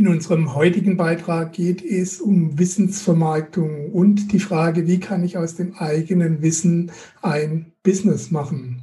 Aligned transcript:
In 0.00 0.08
unserem 0.08 0.54
heutigen 0.54 0.96
Beitrag 0.96 1.52
geht 1.52 1.84
es 1.84 2.22
um 2.22 2.58
Wissensvermarktung 2.58 3.92
und 3.92 4.32
die 4.32 4.38
Frage, 4.38 4.86
wie 4.86 4.98
kann 4.98 5.22
ich 5.22 5.36
aus 5.36 5.56
dem 5.56 5.74
eigenen 5.74 6.40
Wissen 6.40 6.90
ein 7.20 7.74
Business 7.82 8.30
machen. 8.30 8.82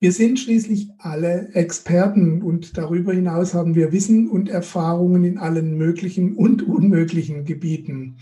Wir 0.00 0.10
sind 0.10 0.40
schließlich 0.40 0.88
alle 0.98 1.50
Experten 1.54 2.42
und 2.42 2.76
darüber 2.76 3.12
hinaus 3.12 3.54
haben 3.54 3.76
wir 3.76 3.92
Wissen 3.92 4.28
und 4.28 4.48
Erfahrungen 4.48 5.22
in 5.22 5.38
allen 5.38 5.78
möglichen 5.78 6.34
und 6.34 6.66
unmöglichen 6.66 7.44
Gebieten. 7.44 8.16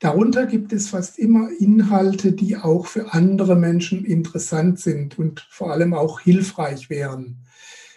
Darunter 0.00 0.46
gibt 0.46 0.72
es 0.72 0.88
fast 0.88 1.16
immer 1.16 1.48
Inhalte, 1.60 2.32
die 2.32 2.56
auch 2.56 2.86
für 2.86 3.12
andere 3.12 3.54
Menschen 3.54 4.04
interessant 4.04 4.80
sind 4.80 5.16
und 5.16 5.46
vor 5.48 5.70
allem 5.70 5.94
auch 5.94 6.18
hilfreich 6.18 6.90
wären. 6.90 7.46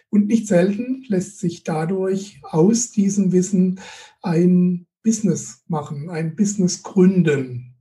Und 0.10 0.28
nicht 0.28 0.48
selten 0.48 1.04
lässt 1.08 1.40
sich 1.40 1.64
dadurch 1.64 2.40
aus 2.44 2.92
diesem 2.92 3.32
Wissen 3.32 3.80
ein 4.22 4.88
Business 5.04 5.64
machen, 5.68 6.10
ein 6.10 6.36
Business 6.36 6.84
gründen. 6.84 7.76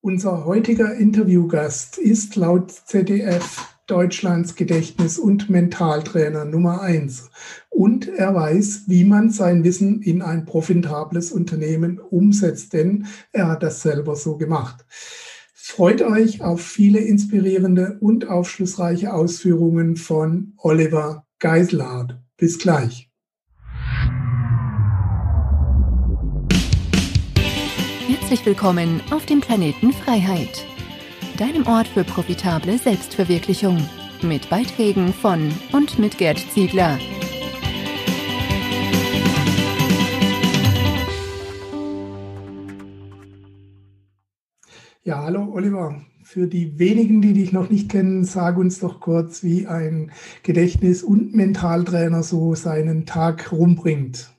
Unser 0.00 0.44
heutiger 0.44 0.94
Interviewgast 0.94 1.98
ist 1.98 2.36
laut 2.36 2.70
ZDF 2.72 3.72
Deutschlands 3.86 4.54
Gedächtnis- 4.54 5.18
und 5.18 5.50
Mentaltrainer 5.50 6.44
Nummer 6.44 6.80
eins. 6.80 7.30
Und 7.68 8.08
er 8.08 8.34
weiß, 8.34 8.84
wie 8.86 9.04
man 9.04 9.30
sein 9.30 9.64
Wissen 9.64 10.02
in 10.02 10.22
ein 10.22 10.44
profitables 10.44 11.32
Unternehmen 11.32 11.98
umsetzt, 11.98 12.72
denn 12.72 13.06
er 13.32 13.48
hat 13.48 13.62
das 13.62 13.82
selber 13.82 14.16
so 14.16 14.36
gemacht. 14.36 14.84
Freut 15.52 16.02
euch 16.02 16.42
auf 16.42 16.60
viele 16.60 17.00
inspirierende 17.00 17.98
und 18.00 18.28
aufschlussreiche 18.28 19.12
Ausführungen 19.12 19.96
von 19.96 20.54
Oliver 20.56 21.26
Geiselhardt. 21.42 22.14
Bis 22.36 22.56
gleich. 22.56 23.10
Herzlich 28.06 28.46
willkommen 28.46 29.00
auf 29.10 29.26
dem 29.26 29.40
Planeten 29.40 29.92
Freiheit, 29.92 30.64
deinem 31.38 31.66
Ort 31.66 31.88
für 31.88 32.04
profitable 32.04 32.78
Selbstverwirklichung, 32.78 33.76
mit 34.22 34.48
Beiträgen 34.50 35.12
von 35.12 35.52
und 35.72 35.98
mit 35.98 36.16
Gerd 36.16 36.38
Ziegler. 36.38 36.96
Ja, 45.02 45.24
hallo 45.24 45.52
Oliver. 45.52 46.00
Für 46.32 46.46
die 46.46 46.78
wenigen, 46.78 47.20
die 47.20 47.34
dich 47.34 47.52
noch 47.52 47.68
nicht 47.68 47.90
kennen, 47.90 48.24
sag 48.24 48.56
uns 48.56 48.80
doch 48.80 49.00
kurz, 49.00 49.42
wie 49.42 49.66
ein 49.66 50.12
Gedächtnis- 50.42 51.02
und 51.02 51.34
Mentaltrainer 51.34 52.22
so 52.22 52.54
seinen 52.54 53.04
Tag 53.04 53.52
rumbringt. 53.52 54.30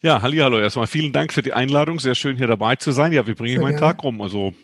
Ja, 0.00 0.22
halli, 0.22 0.38
hallo. 0.38 0.58
Erstmal 0.58 0.86
vielen 0.86 1.12
Dank 1.12 1.34
für 1.34 1.42
die 1.42 1.52
Einladung. 1.52 2.00
Sehr 2.00 2.14
schön 2.14 2.38
hier 2.38 2.46
dabei 2.46 2.76
zu 2.76 2.90
sein. 2.90 3.12
Ja, 3.12 3.26
wie 3.26 3.34
bringe 3.34 3.52
ich 3.52 3.60
meinen. 3.60 3.76
Tag 3.76 4.02
rum? 4.02 4.22
Also 4.22 4.54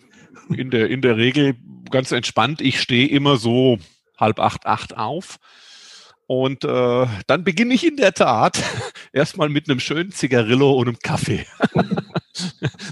in 0.49 0.71
der, 0.71 0.89
in 0.89 1.03
der 1.03 1.19
Regel 1.19 1.57
ganz 1.91 2.11
entspannt. 2.11 2.63
Ich 2.63 2.81
stehe 2.81 3.09
immer 3.09 3.37
so 3.37 3.77
halb 4.17 4.39
acht, 4.39 4.65
acht 4.65 4.97
auf. 4.97 5.37
Und 6.27 6.65
äh, 6.65 7.07
dann 7.27 7.45
beginne 7.45 7.75
ich 7.75 7.87
in 7.87 7.99
der 7.99 8.15
Tat 8.15 8.63
erstmal 9.13 9.51
mit 9.51 9.69
einem 9.69 9.81
schönen 9.81 10.11
Zigarillo 10.11 10.73
und 10.73 10.89
einem 10.89 10.99
Kaffee. 11.01 11.45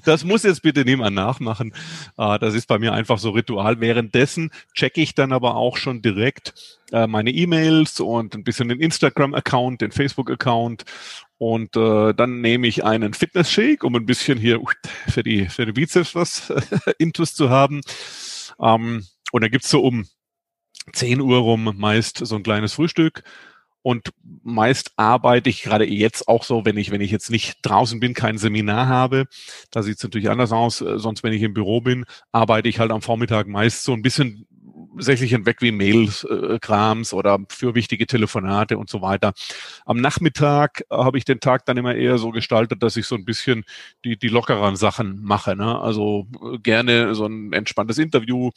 das 0.05 0.25
muss 0.25 0.43
jetzt 0.43 0.63
bitte 0.63 0.85
niemand 0.85 1.15
nachmachen. 1.15 1.73
Äh, 2.17 2.39
das 2.39 2.55
ist 2.55 2.67
bei 2.67 2.79
mir 2.79 2.93
einfach 2.93 3.19
so 3.19 3.31
Ritual. 3.31 3.81
Währenddessen 3.81 4.51
checke 4.75 5.01
ich 5.01 5.15
dann 5.15 5.33
aber 5.33 5.57
auch 5.57 5.77
schon 5.77 6.03
direkt 6.03 6.55
äh, 6.93 7.07
meine 7.07 7.31
E-Mails 7.31 8.01
und 8.01 8.35
ein 8.35 8.45
bisschen 8.45 8.69
den 8.69 8.81
Instagram-Account, 8.81 9.81
den 9.81 9.93
Facebook-Account. 9.93 10.85
Und 11.39 11.77
äh, 11.77 12.15
dann 12.15 12.41
nehme 12.41 12.67
ich 12.67 12.85
einen 12.85 13.15
Fitness-Shake, 13.15 13.85
um 13.85 13.97
ein 13.97 14.07
bisschen 14.07 14.39
hier 14.39 14.61
für 15.09 15.23
die, 15.23 15.47
für 15.47 15.67
die 15.67 15.73
Bizeps 15.73 16.15
was 16.15 16.53
Intus 16.99 17.35
zu 17.35 17.51
haben. 17.51 17.81
Ähm, 18.61 19.05
und 19.33 19.43
dann 19.43 19.51
gibt's 19.51 19.71
so 19.71 19.81
um 19.81 20.07
10 20.93 21.21
Uhr 21.21 21.39
rum 21.39 21.75
meist 21.77 22.19
so 22.25 22.37
ein 22.37 22.43
kleines 22.43 22.75
Frühstück 22.75 23.23
und 23.85 24.15
meist 24.43 24.93
arbeite 24.97 25.51
ich 25.51 25.63
gerade 25.63 25.85
jetzt 25.85 26.27
auch 26.27 26.43
so, 26.43 26.65
wenn 26.65 26.79
ich, 26.79 26.91
wenn 26.91 27.03
ich 27.03 27.11
jetzt 27.11 27.31
nicht 27.31 27.59
draußen 27.61 28.01
bin, 28.01 28.15
kein 28.15 28.39
Seminar 28.39 28.89
habe, 28.89 29.27
da 29.71 29.83
sieht 29.83 29.99
es 29.99 30.03
natürlich 30.03 30.31
anders 30.31 30.53
aus, 30.53 30.81
äh, 30.81 30.99
sonst 30.99 31.23
wenn 31.23 31.35
ich 31.35 31.43
im 31.43 31.53
Büro 31.53 31.83
bin, 31.83 32.07
arbeite 32.33 32.67
ich 32.71 32.81
halt 32.81 32.91
am 32.91 33.03
Vormittag 33.03 33.47
meist 33.47 33.85
so 33.85 33.93
ein 33.93 34.01
bisschen 34.01 34.47
tatsächlich 34.97 35.33
hinweg 35.33 35.61
wie 35.61 35.73
Mail-Krams 35.73 37.13
äh, 37.13 37.17
oder 37.17 37.39
für 37.51 37.75
wichtige 37.75 38.07
Telefonate 38.07 38.79
und 38.79 38.89
so 38.89 39.03
weiter. 39.03 39.33
Am 39.85 40.01
Nachmittag 40.01 40.85
habe 40.91 41.19
ich 41.19 41.25
den 41.25 41.41
Tag 41.41 41.67
dann 41.67 41.77
immer 41.77 41.95
eher 41.95 42.17
so 42.17 42.31
gestaltet, 42.31 42.83
dass 42.83 42.97
ich 42.97 43.07
so 43.07 43.17
ein 43.17 43.25
bisschen 43.25 43.65
die, 44.05 44.17
die 44.17 44.29
lockeren 44.29 44.77
Sachen 44.77 45.23
mache. 45.23 45.57
Ne? 45.57 45.79
Also 45.79 46.27
äh, 46.43 46.59
gerne 46.59 47.15
so 47.15 47.27
ein 47.27 47.53
entspanntes 47.53 47.99
Interview 47.99 48.51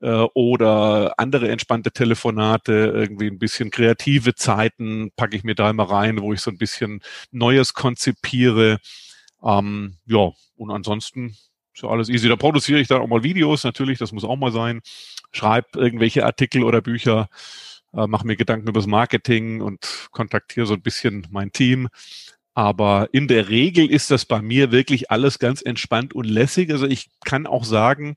äh, 0.00 0.26
oder 0.34 1.14
andere 1.18 1.48
entspannte 1.48 1.92
Telefonate, 1.92 2.72
irgendwie 2.72 3.28
ein 3.28 3.38
bisschen 3.38 3.70
kreative 3.70 4.34
Zeiten 4.34 5.10
packe 5.16 5.36
ich 5.36 5.44
mir 5.44 5.54
da 5.54 5.70
immer 5.70 5.90
rein, 5.90 6.20
wo 6.20 6.32
ich 6.32 6.40
so 6.40 6.50
ein 6.50 6.58
bisschen 6.58 7.00
Neues 7.30 7.74
konzipiere. 7.74 8.78
Ähm, 9.42 9.96
ja, 10.06 10.32
und 10.56 10.70
ansonsten 10.70 11.36
ist 11.74 11.82
ja 11.82 11.88
alles 11.88 12.08
easy. 12.08 12.28
Da 12.28 12.36
produziere 12.36 12.80
ich 12.80 12.88
dann 12.88 13.00
auch 13.00 13.06
mal 13.06 13.22
Videos, 13.22 13.64
natürlich, 13.64 13.98
das 13.98 14.12
muss 14.12 14.24
auch 14.24 14.36
mal 14.36 14.52
sein. 14.52 14.80
Schreibe 15.32 15.78
irgendwelche 15.78 16.24
Artikel 16.24 16.64
oder 16.64 16.80
Bücher, 16.80 17.28
äh, 17.92 18.06
mache 18.06 18.26
mir 18.26 18.36
Gedanken 18.36 18.68
über 18.68 18.80
das 18.80 18.86
Marketing 18.86 19.60
und 19.60 20.08
kontaktiere 20.10 20.66
so 20.66 20.74
ein 20.74 20.82
bisschen 20.82 21.26
mein 21.30 21.52
Team. 21.52 21.88
Aber 22.54 23.08
in 23.12 23.28
der 23.28 23.48
Regel 23.48 23.88
ist 23.88 24.10
das 24.10 24.24
bei 24.24 24.42
mir 24.42 24.72
wirklich 24.72 25.12
alles 25.12 25.38
ganz 25.38 25.62
entspannt 25.62 26.14
und 26.14 26.24
lässig. 26.24 26.72
Also 26.72 26.86
ich 26.86 27.08
kann 27.24 27.46
auch 27.46 27.64
sagen, 27.64 28.16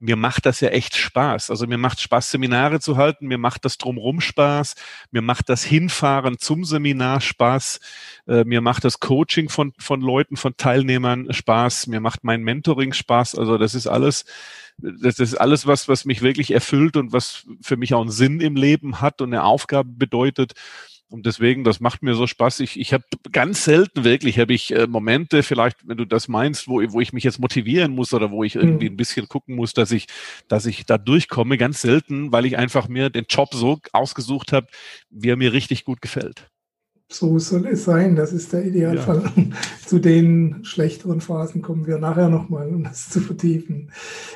mir 0.00 0.16
macht 0.16 0.46
das 0.46 0.60
ja 0.60 0.70
echt 0.70 0.96
Spaß. 0.96 1.50
Also 1.50 1.66
mir 1.66 1.78
macht 1.78 2.00
Spaß, 2.00 2.30
Seminare 2.30 2.80
zu 2.80 2.96
halten, 2.96 3.26
mir 3.26 3.38
macht 3.38 3.64
das 3.66 3.76
drumrum 3.76 4.20
Spaß, 4.20 4.74
mir 5.10 5.22
macht 5.22 5.48
das 5.50 5.62
Hinfahren 5.62 6.38
zum 6.38 6.64
Seminar 6.64 7.20
Spaß, 7.20 7.80
äh, 8.26 8.44
mir 8.44 8.62
macht 8.62 8.84
das 8.84 8.98
Coaching 8.98 9.50
von, 9.50 9.74
von 9.78 10.00
Leuten, 10.00 10.36
von 10.36 10.56
Teilnehmern 10.56 11.32
Spaß, 11.32 11.86
mir 11.86 12.00
macht 12.00 12.24
mein 12.24 12.42
Mentoring 12.42 12.94
Spaß. 12.94 13.36
Also 13.36 13.58
das 13.58 13.74
ist 13.74 13.86
alles, 13.86 14.24
das 14.78 15.18
ist 15.18 15.34
alles, 15.34 15.66
was, 15.66 15.86
was 15.86 16.06
mich 16.06 16.22
wirklich 16.22 16.52
erfüllt 16.52 16.96
und 16.96 17.12
was 17.12 17.46
für 17.60 17.76
mich 17.76 17.92
auch 17.92 18.00
einen 18.00 18.10
Sinn 18.10 18.40
im 18.40 18.56
Leben 18.56 19.02
hat 19.02 19.20
und 19.20 19.34
eine 19.34 19.44
Aufgabe 19.44 19.90
bedeutet. 19.92 20.54
Und 21.10 21.26
deswegen, 21.26 21.64
das 21.64 21.80
macht 21.80 22.04
mir 22.04 22.14
so 22.14 22.28
Spaß. 22.28 22.60
Ich, 22.60 22.78
ich 22.78 22.92
habe 22.92 23.02
ganz 23.32 23.64
selten 23.64 24.04
wirklich, 24.04 24.38
habe 24.38 24.54
ich 24.54 24.72
äh, 24.74 24.86
Momente, 24.86 25.42
vielleicht, 25.42 25.76
wenn 25.86 25.96
du 25.96 26.04
das 26.04 26.28
meinst, 26.28 26.68
wo, 26.68 26.80
wo 26.92 27.00
ich 27.00 27.12
mich 27.12 27.24
jetzt 27.24 27.40
motivieren 27.40 27.92
muss 27.92 28.14
oder 28.14 28.30
wo 28.30 28.44
ich 28.44 28.54
irgendwie 28.54 28.88
mhm. 28.88 28.94
ein 28.94 28.96
bisschen 28.96 29.28
gucken 29.28 29.56
muss, 29.56 29.74
dass 29.74 29.90
ich, 29.90 30.06
dass 30.46 30.66
ich 30.66 30.86
da 30.86 30.98
durchkomme. 30.98 31.58
Ganz 31.58 31.80
selten, 31.82 32.30
weil 32.30 32.46
ich 32.46 32.56
einfach 32.56 32.86
mir 32.86 33.10
den 33.10 33.26
Job 33.28 33.48
so 33.52 33.80
ausgesucht 33.92 34.52
habe, 34.52 34.68
wie 35.10 35.30
er 35.30 35.36
mir 35.36 35.52
richtig 35.52 35.84
gut 35.84 36.00
gefällt. 36.00 36.48
So 37.12 37.40
soll 37.40 37.66
es 37.66 37.84
sein. 37.84 38.14
Das 38.14 38.32
ist 38.32 38.52
der 38.52 38.64
Idealfall. 38.64 39.24
Ja. 39.34 39.44
Zu 39.86 39.98
den 39.98 40.64
schlechteren 40.64 41.20
Phasen 41.20 41.60
kommen 41.60 41.88
wir 41.88 41.98
nachher 41.98 42.28
nochmal, 42.28 42.68
um 42.68 42.84
das 42.84 43.08
zu 43.08 43.20
vertiefen. 43.20 43.90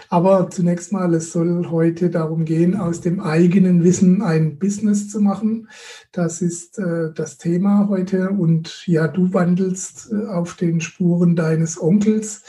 Aber 0.09 0.51
zunächst 0.51 0.91
mal, 0.93 1.15
es 1.15 1.31
soll 1.31 1.69
heute 1.71 2.11
darum 2.11 2.45
gehen, 2.45 2.75
aus 2.75 3.01
dem 3.01 3.21
eigenen 3.21 3.85
Wissen 3.85 4.23
ein 4.23 4.59
Business 4.59 5.09
zu 5.09 5.21
machen. 5.21 5.69
Das 6.11 6.43
ist 6.43 6.79
äh, 6.81 7.13
das 7.15 7.39
Thema 7.39 7.89
heute. 7.89 8.31
Und 8.31 8.85
ja, 8.89 9.07
du 9.07 9.33
wandelst 9.33 10.11
äh, 10.11 10.27
auf 10.27 10.57
den 10.57 10.81
Spuren 10.81 11.37
deines 11.37 11.81
Onkels. 11.81 12.43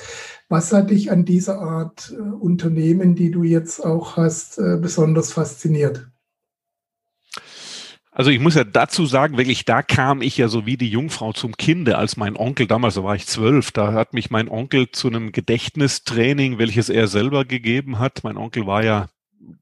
Was 0.50 0.74
hat 0.74 0.90
dich 0.90 1.12
an 1.12 1.26
dieser 1.26 1.60
Art 1.60 2.16
äh, 2.18 2.20
Unternehmen, 2.20 3.14
die 3.14 3.30
du 3.30 3.44
jetzt 3.44 3.86
auch 3.86 4.18
hast, 4.18 4.58
äh, 4.58 4.78
besonders 4.82 5.32
fasziniert? 5.32 6.08
Also 8.18 8.32
ich 8.32 8.40
muss 8.40 8.56
ja 8.56 8.64
dazu 8.64 9.06
sagen, 9.06 9.38
wirklich, 9.38 9.66
da 9.66 9.82
kam 9.82 10.22
ich 10.22 10.38
ja 10.38 10.48
so 10.48 10.66
wie 10.66 10.78
die 10.78 10.88
Jungfrau 10.88 11.34
zum 11.34 11.58
Kinde, 11.58 11.98
als 11.98 12.16
mein 12.16 12.38
Onkel, 12.38 12.66
damals 12.66 12.96
da 12.96 13.04
war 13.04 13.14
ich 13.14 13.28
zwölf, 13.28 13.74
da 13.74 13.92
hat 13.92 14.14
mich 14.14 14.30
mein 14.30 14.48
Onkel 14.48 14.90
zu 14.90 15.10
einem 15.10 15.34
Gedächtnistraining, 15.34 16.58
welches 16.58 16.88
er 16.88 17.08
selber 17.08 17.44
gegeben 17.44 18.00
hat. 18.00 18.24
Mein 18.24 18.38
Onkel 18.38 18.66
war 18.66 18.86
ja 18.86 19.10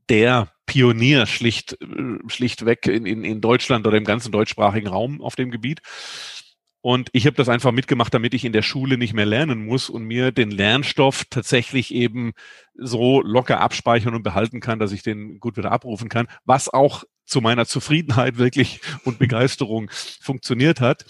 der 0.07 0.51
Pionier 0.67 1.25
schlicht, 1.25 1.79
schlichtweg 2.27 2.85
in, 2.85 3.07
in, 3.07 3.23
in 3.23 3.41
Deutschland 3.41 3.87
oder 3.87 3.97
im 3.97 4.05
ganzen 4.05 4.31
deutschsprachigen 4.31 4.87
Raum 4.87 5.19
auf 5.19 5.35
dem 5.35 5.49
Gebiet. 5.49 5.81
Und 6.81 7.09
ich 7.13 7.25
habe 7.25 7.35
das 7.35 7.49
einfach 7.49 7.71
mitgemacht, 7.71 8.13
damit 8.13 8.35
ich 8.35 8.45
in 8.45 8.53
der 8.53 8.61
Schule 8.61 8.99
nicht 8.99 9.15
mehr 9.15 9.25
lernen 9.25 9.65
muss 9.65 9.89
und 9.89 10.03
mir 10.03 10.31
den 10.31 10.51
Lernstoff 10.51 11.25
tatsächlich 11.27 11.91
eben 11.91 12.33
so 12.75 13.19
locker 13.21 13.61
abspeichern 13.61 14.13
und 14.13 14.21
behalten 14.21 14.59
kann, 14.59 14.77
dass 14.77 14.91
ich 14.91 15.01
den 15.01 15.39
gut 15.39 15.57
wieder 15.57 15.71
abrufen 15.71 16.07
kann, 16.07 16.27
was 16.45 16.71
auch 16.71 17.03
zu 17.25 17.41
meiner 17.41 17.65
Zufriedenheit 17.65 18.37
wirklich 18.37 18.81
und 19.03 19.19
Begeisterung 19.19 19.89
funktioniert 20.21 20.81
hat. 20.81 21.05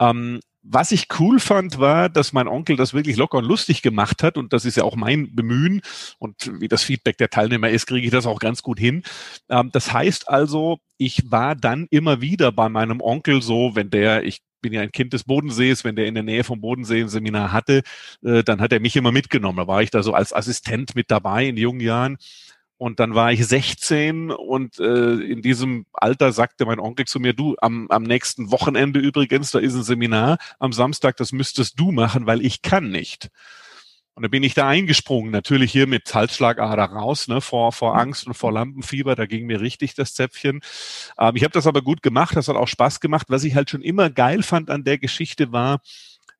Ähm, 0.00 0.40
was 0.62 0.92
ich 0.92 1.06
cool 1.18 1.40
fand, 1.40 1.78
war, 1.78 2.08
dass 2.08 2.32
mein 2.32 2.48
Onkel 2.48 2.76
das 2.76 2.92
wirklich 2.92 3.16
locker 3.16 3.38
und 3.38 3.44
lustig 3.44 3.80
gemacht 3.80 4.22
hat. 4.22 4.36
Und 4.36 4.52
das 4.52 4.64
ist 4.64 4.76
ja 4.76 4.84
auch 4.84 4.96
mein 4.96 5.34
Bemühen. 5.34 5.80
Und 6.18 6.60
wie 6.60 6.68
das 6.68 6.82
Feedback 6.82 7.16
der 7.16 7.30
Teilnehmer 7.30 7.70
ist, 7.70 7.86
kriege 7.86 8.04
ich 8.04 8.12
das 8.12 8.26
auch 8.26 8.38
ganz 8.38 8.62
gut 8.62 8.78
hin. 8.78 9.02
Ähm, 9.48 9.70
das 9.72 9.92
heißt 9.92 10.28
also, 10.28 10.78
ich 10.98 11.30
war 11.30 11.54
dann 11.54 11.86
immer 11.90 12.20
wieder 12.20 12.52
bei 12.52 12.68
meinem 12.68 13.00
Onkel 13.00 13.40
so, 13.40 13.74
wenn 13.74 13.90
der, 13.90 14.24
ich 14.24 14.42
bin 14.60 14.72
ja 14.72 14.80
ein 14.80 14.92
Kind 14.92 15.12
des 15.12 15.24
Bodensees, 15.24 15.84
wenn 15.84 15.96
der 15.96 16.06
in 16.06 16.14
der 16.14 16.24
Nähe 16.24 16.44
vom 16.44 16.60
Bodensee 16.60 17.00
ein 17.00 17.08
Seminar 17.08 17.52
hatte, 17.52 17.82
äh, 18.22 18.42
dann 18.42 18.60
hat 18.60 18.72
er 18.72 18.80
mich 18.80 18.96
immer 18.96 19.12
mitgenommen. 19.12 19.58
Da 19.58 19.66
war 19.68 19.82
ich 19.82 19.90
da 19.90 20.02
so 20.02 20.12
als 20.12 20.32
Assistent 20.32 20.94
mit 20.94 21.10
dabei 21.10 21.46
in 21.46 21.56
jungen 21.56 21.80
Jahren. 21.80 22.18
Und 22.78 23.00
dann 23.00 23.16
war 23.16 23.32
ich 23.32 23.44
16 23.44 24.30
und 24.30 24.78
äh, 24.78 25.14
in 25.14 25.42
diesem 25.42 25.86
Alter 25.92 26.32
sagte 26.32 26.64
mein 26.64 26.78
Onkel 26.78 27.06
zu 27.06 27.18
mir, 27.18 27.32
du, 27.32 27.56
am, 27.60 27.88
am 27.90 28.04
nächsten 28.04 28.52
Wochenende 28.52 29.00
übrigens, 29.00 29.50
da 29.50 29.58
ist 29.58 29.74
ein 29.74 29.82
Seminar, 29.82 30.38
am 30.60 30.72
Samstag, 30.72 31.16
das 31.16 31.32
müsstest 31.32 31.78
du 31.78 31.90
machen, 31.90 32.26
weil 32.26 32.40
ich 32.40 32.62
kann 32.62 32.90
nicht. 32.90 33.30
Und 34.14 34.22
da 34.22 34.28
bin 34.28 34.42
ich 34.42 34.54
da 34.54 34.68
eingesprungen, 34.68 35.30
natürlich 35.30 35.70
hier 35.72 35.86
mit 35.86 36.12
Halsschlagader 36.12 36.84
raus, 36.84 37.28
ne, 37.28 37.40
vor, 37.40 37.72
vor 37.72 37.96
Angst 37.96 38.26
und 38.26 38.34
vor 38.34 38.52
Lampenfieber, 38.52 39.14
da 39.14 39.26
ging 39.26 39.46
mir 39.46 39.60
richtig 39.60 39.94
das 39.94 40.14
Zäpfchen. 40.14 40.60
Ähm, 41.18 41.36
ich 41.36 41.44
habe 41.44 41.52
das 41.52 41.66
aber 41.66 41.82
gut 41.82 42.02
gemacht, 42.02 42.36
das 42.36 42.48
hat 42.48 42.56
auch 42.56 42.68
Spaß 42.68 43.00
gemacht. 43.00 43.26
Was 43.28 43.44
ich 43.44 43.54
halt 43.54 43.70
schon 43.70 43.82
immer 43.82 44.10
geil 44.10 44.42
fand 44.42 44.70
an 44.70 44.84
der 44.84 44.98
Geschichte 44.98 45.50
war, 45.52 45.80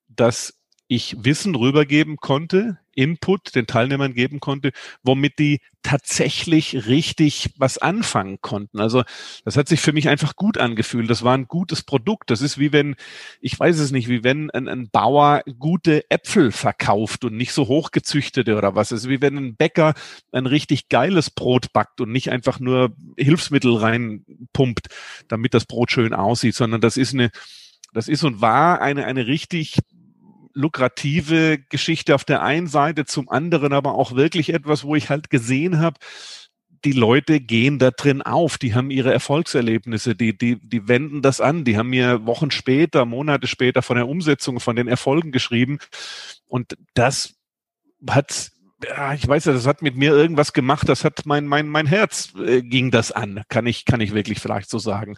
dass 0.08 0.57
ich 0.88 1.16
Wissen 1.20 1.54
rübergeben 1.54 2.16
konnte, 2.16 2.78
Input 2.94 3.54
den 3.54 3.68
Teilnehmern 3.68 4.12
geben 4.12 4.40
konnte, 4.40 4.72
womit 5.04 5.38
die 5.38 5.60
tatsächlich 5.82 6.88
richtig 6.88 7.50
was 7.56 7.78
anfangen 7.78 8.38
konnten. 8.40 8.80
Also 8.80 9.04
das 9.44 9.56
hat 9.56 9.68
sich 9.68 9.80
für 9.80 9.92
mich 9.92 10.08
einfach 10.08 10.34
gut 10.34 10.58
angefühlt. 10.58 11.08
Das 11.08 11.22
war 11.22 11.34
ein 11.34 11.46
gutes 11.46 11.84
Produkt. 11.84 12.30
Das 12.30 12.40
ist 12.40 12.58
wie 12.58 12.72
wenn, 12.72 12.96
ich 13.40 13.58
weiß 13.58 13.78
es 13.78 13.92
nicht, 13.92 14.08
wie 14.08 14.24
wenn 14.24 14.50
ein, 14.50 14.66
ein 14.66 14.90
Bauer 14.90 15.42
gute 15.58 16.10
Äpfel 16.10 16.50
verkauft 16.50 17.24
und 17.24 17.36
nicht 17.36 17.52
so 17.52 17.68
hochgezüchtete 17.68 18.56
oder 18.56 18.74
was. 18.74 18.90
Es 18.90 19.02
ist 19.04 19.08
wie 19.08 19.20
wenn 19.20 19.36
ein 19.36 19.56
Bäcker 19.56 19.94
ein 20.32 20.46
richtig 20.46 20.88
geiles 20.88 21.30
Brot 21.30 21.72
backt 21.72 22.00
und 22.00 22.10
nicht 22.10 22.30
einfach 22.30 22.58
nur 22.58 22.96
Hilfsmittel 23.16 23.76
reinpumpt, 23.76 24.88
damit 25.28 25.54
das 25.54 25.66
Brot 25.66 25.92
schön 25.92 26.14
aussieht, 26.14 26.56
sondern 26.56 26.80
das 26.80 26.96
ist 26.96 27.14
eine 27.14 27.30
das 27.94 28.08
ist 28.08 28.22
und 28.22 28.40
war 28.42 28.82
eine, 28.82 29.06
eine 29.06 29.26
richtig 29.26 29.78
lukrative 30.58 31.58
Geschichte 31.68 32.14
auf 32.14 32.24
der 32.24 32.42
einen 32.42 32.66
Seite, 32.66 33.04
zum 33.04 33.28
anderen 33.28 33.72
aber 33.72 33.94
auch 33.94 34.16
wirklich 34.16 34.52
etwas, 34.52 34.84
wo 34.84 34.96
ich 34.96 35.08
halt 35.08 35.30
gesehen 35.30 35.78
habe, 35.78 35.98
die 36.84 36.92
Leute 36.92 37.40
gehen 37.40 37.78
da 37.78 37.90
drin 37.90 38.22
auf, 38.22 38.58
die 38.58 38.74
haben 38.74 38.90
ihre 38.90 39.12
Erfolgserlebnisse, 39.12 40.14
die, 40.14 40.36
die, 40.36 40.56
die 40.56 40.86
wenden 40.88 41.22
das 41.22 41.40
an, 41.40 41.64
die 41.64 41.76
haben 41.76 41.90
mir 41.90 42.26
Wochen 42.26 42.50
später, 42.50 43.04
Monate 43.04 43.46
später 43.46 43.82
von 43.82 43.96
der 43.96 44.08
Umsetzung, 44.08 44.60
von 44.60 44.76
den 44.76 44.88
Erfolgen 44.88 45.32
geschrieben. 45.32 45.78
Und 46.46 46.76
das 46.94 47.34
hat 48.08 48.50
ja, 48.84 49.12
ich 49.12 49.26
weiß 49.26 49.46
ja, 49.46 49.52
das 49.52 49.66
hat 49.66 49.82
mit 49.82 49.96
mir 49.96 50.12
irgendwas 50.12 50.52
gemacht, 50.52 50.88
das 50.88 51.04
hat 51.04 51.26
mein, 51.26 51.46
mein, 51.46 51.68
mein 51.68 51.86
Herz 51.86 52.32
äh, 52.38 52.62
ging 52.62 52.90
das 52.92 53.10
an, 53.10 53.42
kann 53.48 53.66
ich, 53.66 53.84
kann 53.84 54.00
ich 54.00 54.14
wirklich 54.14 54.38
vielleicht 54.38 54.70
so 54.70 54.78
sagen. 54.78 55.16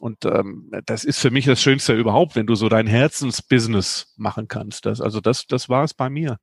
Und 0.00 0.24
ähm, 0.24 0.70
das 0.86 1.04
ist 1.04 1.18
für 1.18 1.30
mich 1.30 1.46
das 1.46 1.62
Schönste 1.62 1.94
überhaupt, 1.94 2.36
wenn 2.36 2.46
du 2.46 2.54
so 2.54 2.68
dein 2.68 2.86
Herzensbusiness 2.86 4.14
machen 4.16 4.48
kannst. 4.48 4.86
Das, 4.86 5.00
also 5.00 5.20
das, 5.20 5.46
das 5.46 5.68
war 5.68 5.84
es 5.84 5.94
bei 5.94 6.10
mir. 6.10 6.38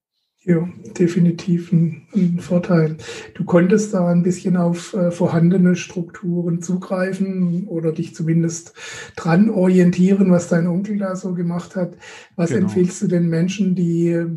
Ja, 0.45 0.67
definitiv 0.99 1.71
ein, 1.71 2.05
ein, 2.13 2.39
Vorteil. 2.39 2.97
Du 3.33 3.45
konntest 3.45 3.93
da 3.93 4.09
ein 4.09 4.23
bisschen 4.23 4.57
auf 4.57 4.93
äh, 4.93 5.09
vorhandene 5.09 5.77
Strukturen 5.77 6.61
zugreifen 6.61 7.65
oder 7.69 7.93
dich 7.93 8.13
zumindest 8.13 8.73
dran 9.15 9.49
orientieren, 9.49 10.31
was 10.31 10.49
dein 10.49 10.67
Onkel 10.67 10.97
da 10.97 11.15
so 11.15 11.33
gemacht 11.33 11.77
hat. 11.77 11.95
Was 12.35 12.49
genau. 12.49 12.63
empfiehlst 12.63 13.01
du 13.01 13.07
den 13.07 13.29
Menschen, 13.29 13.73
die 13.73 14.09
äh, 14.09 14.27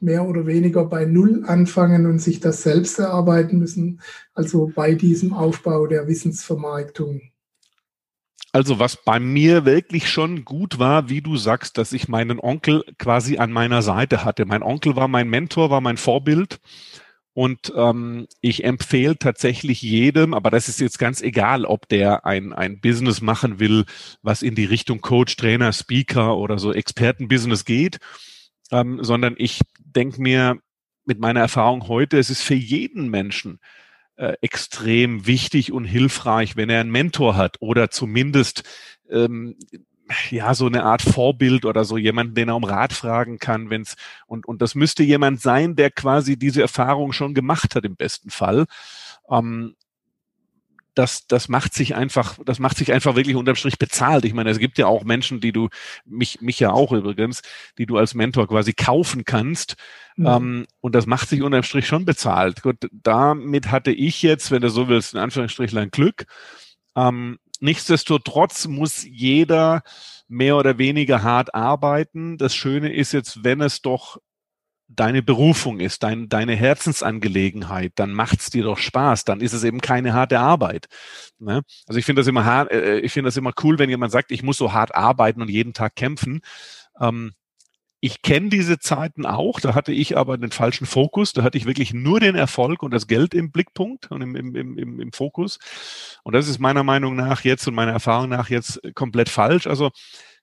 mehr 0.00 0.26
oder 0.26 0.46
weniger 0.46 0.86
bei 0.86 1.04
Null 1.04 1.44
anfangen 1.46 2.06
und 2.06 2.20
sich 2.20 2.40
das 2.40 2.62
selbst 2.62 2.98
erarbeiten 2.98 3.58
müssen, 3.58 4.00
also 4.32 4.72
bei 4.74 4.94
diesem 4.94 5.34
Aufbau 5.34 5.86
der 5.86 6.08
Wissensvermarktung? 6.08 7.20
Also 8.52 8.78
was 8.78 8.96
bei 9.04 9.20
mir 9.20 9.64
wirklich 9.64 10.08
schon 10.08 10.44
gut 10.44 10.78
war, 10.78 11.08
wie 11.08 11.20
du 11.20 11.36
sagst, 11.36 11.76
dass 11.76 11.92
ich 11.92 12.08
meinen 12.08 12.40
Onkel 12.40 12.84
quasi 12.98 13.38
an 13.38 13.52
meiner 13.52 13.82
Seite 13.82 14.24
hatte. 14.24 14.46
Mein 14.46 14.62
Onkel 14.62 14.96
war 14.96 15.08
mein 15.08 15.28
Mentor, 15.28 15.70
war 15.70 15.80
mein 15.80 15.98
Vorbild. 15.98 16.58
Und 17.34 17.72
ähm, 17.76 18.26
ich 18.40 18.64
empfehle 18.64 19.16
tatsächlich 19.16 19.80
jedem, 19.80 20.34
aber 20.34 20.50
das 20.50 20.68
ist 20.68 20.80
jetzt 20.80 20.98
ganz 20.98 21.22
egal, 21.22 21.66
ob 21.66 21.88
der 21.88 22.26
ein, 22.26 22.52
ein 22.52 22.80
Business 22.80 23.20
machen 23.20 23.60
will, 23.60 23.84
was 24.22 24.42
in 24.42 24.56
die 24.56 24.64
Richtung 24.64 25.00
Coach, 25.00 25.36
Trainer, 25.36 25.72
Speaker 25.72 26.36
oder 26.36 26.58
so 26.58 26.72
Expertenbusiness 26.72 27.64
geht, 27.64 27.98
ähm, 28.72 29.04
sondern 29.04 29.36
ich 29.38 29.60
denke 29.78 30.20
mir 30.20 30.58
mit 31.04 31.20
meiner 31.20 31.40
Erfahrung 31.40 31.86
heute, 31.86 32.18
es 32.18 32.28
ist 32.28 32.42
für 32.42 32.54
jeden 32.54 33.08
Menschen 33.08 33.60
äh, 34.18 34.34
extrem 34.40 35.26
wichtig 35.26 35.72
und 35.72 35.84
hilfreich, 35.84 36.56
wenn 36.56 36.70
er 36.70 36.80
einen 36.80 36.90
Mentor 36.90 37.36
hat 37.36 37.56
oder 37.60 37.90
zumindest 37.90 38.64
ähm, 39.08 39.56
ja 40.30 40.54
so 40.54 40.66
eine 40.66 40.82
Art 40.84 41.02
Vorbild 41.02 41.64
oder 41.64 41.84
so 41.84 41.96
jemanden, 41.96 42.34
den 42.34 42.48
er 42.48 42.56
um 42.56 42.64
Rat 42.64 42.92
fragen 42.92 43.38
kann, 43.38 43.70
wenn's 43.70 43.96
und 44.26 44.46
und 44.46 44.60
das 44.60 44.74
müsste 44.74 45.02
jemand 45.04 45.40
sein, 45.40 45.76
der 45.76 45.90
quasi 45.90 46.36
diese 46.36 46.62
Erfahrung 46.62 47.12
schon 47.12 47.32
gemacht 47.32 47.74
hat 47.74 47.84
im 47.84 47.96
besten 47.96 48.30
Fall. 48.30 48.66
Ähm, 49.30 49.76
das, 50.98 51.28
das 51.28 51.48
macht 51.48 51.74
sich 51.74 51.94
einfach, 51.94 52.38
das 52.44 52.58
macht 52.58 52.76
sich 52.76 52.92
einfach 52.92 53.14
wirklich 53.14 53.36
unterm 53.36 53.54
Strich 53.54 53.78
bezahlt. 53.78 54.24
Ich 54.24 54.34
meine, 54.34 54.50
es 54.50 54.58
gibt 54.58 54.78
ja 54.78 54.86
auch 54.86 55.04
Menschen, 55.04 55.38
die 55.38 55.52
du, 55.52 55.68
mich, 56.04 56.40
mich 56.40 56.58
ja 56.58 56.72
auch 56.72 56.90
übrigens, 56.90 57.42
die 57.78 57.86
du 57.86 57.96
als 57.96 58.14
Mentor 58.14 58.48
quasi 58.48 58.72
kaufen 58.72 59.24
kannst. 59.24 59.76
Mhm. 60.16 60.26
Ähm, 60.26 60.66
und 60.80 60.96
das 60.96 61.06
macht 61.06 61.28
sich 61.28 61.42
unterm 61.42 61.62
Strich 61.62 61.86
schon 61.86 62.04
bezahlt. 62.04 62.62
Gut, 62.62 62.88
damit 62.90 63.70
hatte 63.70 63.92
ich 63.92 64.22
jetzt, 64.22 64.50
wenn 64.50 64.60
du 64.60 64.70
so 64.70 64.88
willst, 64.88 65.14
in 65.14 65.20
Anführungsstrichlein 65.20 65.92
Glück. 65.92 66.26
Ähm, 66.96 67.38
nichtsdestotrotz 67.60 68.66
muss 68.66 69.04
jeder 69.04 69.82
mehr 70.26 70.56
oder 70.56 70.78
weniger 70.78 71.22
hart 71.22 71.54
arbeiten. 71.54 72.38
Das 72.38 72.56
Schöne 72.56 72.92
ist 72.92 73.12
jetzt, 73.12 73.44
wenn 73.44 73.60
es 73.60 73.82
doch 73.82 74.18
deine 74.88 75.22
Berufung 75.22 75.80
ist, 75.80 76.02
dein, 76.02 76.28
deine 76.28 76.56
Herzensangelegenheit, 76.56 77.92
dann 77.96 78.12
macht's 78.12 78.50
dir 78.50 78.64
doch 78.64 78.78
Spaß, 78.78 79.24
dann 79.24 79.40
ist 79.40 79.52
es 79.52 79.62
eben 79.62 79.80
keine 79.80 80.14
harte 80.14 80.40
Arbeit. 80.40 80.86
Ne? 81.38 81.62
Also 81.86 81.98
ich 81.98 82.06
finde 82.06 82.20
das 82.20 82.26
immer 82.26 82.44
hart, 82.46 82.72
äh, 82.72 82.98
ich 83.00 83.12
finde 83.12 83.28
das 83.28 83.36
immer 83.36 83.52
cool, 83.62 83.78
wenn 83.78 83.90
jemand 83.90 84.12
sagt, 84.12 84.32
ich 84.32 84.42
muss 84.42 84.56
so 84.56 84.72
hart 84.72 84.94
arbeiten 84.94 85.42
und 85.42 85.50
jeden 85.50 85.74
Tag 85.74 85.94
kämpfen. 85.94 86.40
Ähm, 87.00 87.32
ich 88.00 88.22
kenne 88.22 88.48
diese 88.48 88.78
Zeiten 88.78 89.26
auch, 89.26 89.60
da 89.60 89.74
hatte 89.74 89.92
ich 89.92 90.16
aber 90.16 90.38
den 90.38 90.52
falschen 90.52 90.86
Fokus, 90.86 91.32
da 91.32 91.42
hatte 91.42 91.58
ich 91.58 91.66
wirklich 91.66 91.92
nur 91.92 92.20
den 92.20 92.36
Erfolg 92.36 92.82
und 92.82 92.92
das 92.92 93.08
Geld 93.08 93.34
im 93.34 93.50
Blickpunkt 93.50 94.10
und 94.10 94.22
im, 94.22 94.36
im, 94.36 94.54
im, 94.54 95.00
im 95.00 95.12
Fokus. 95.12 95.58
Und 96.22 96.32
das 96.34 96.48
ist 96.48 96.60
meiner 96.60 96.84
Meinung 96.84 97.16
nach 97.16 97.42
jetzt 97.42 97.66
und 97.66 97.74
meiner 97.74 97.92
Erfahrung 97.92 98.30
nach 98.30 98.50
jetzt 98.50 98.80
komplett 98.94 99.28
falsch. 99.28 99.66
Also 99.66 99.90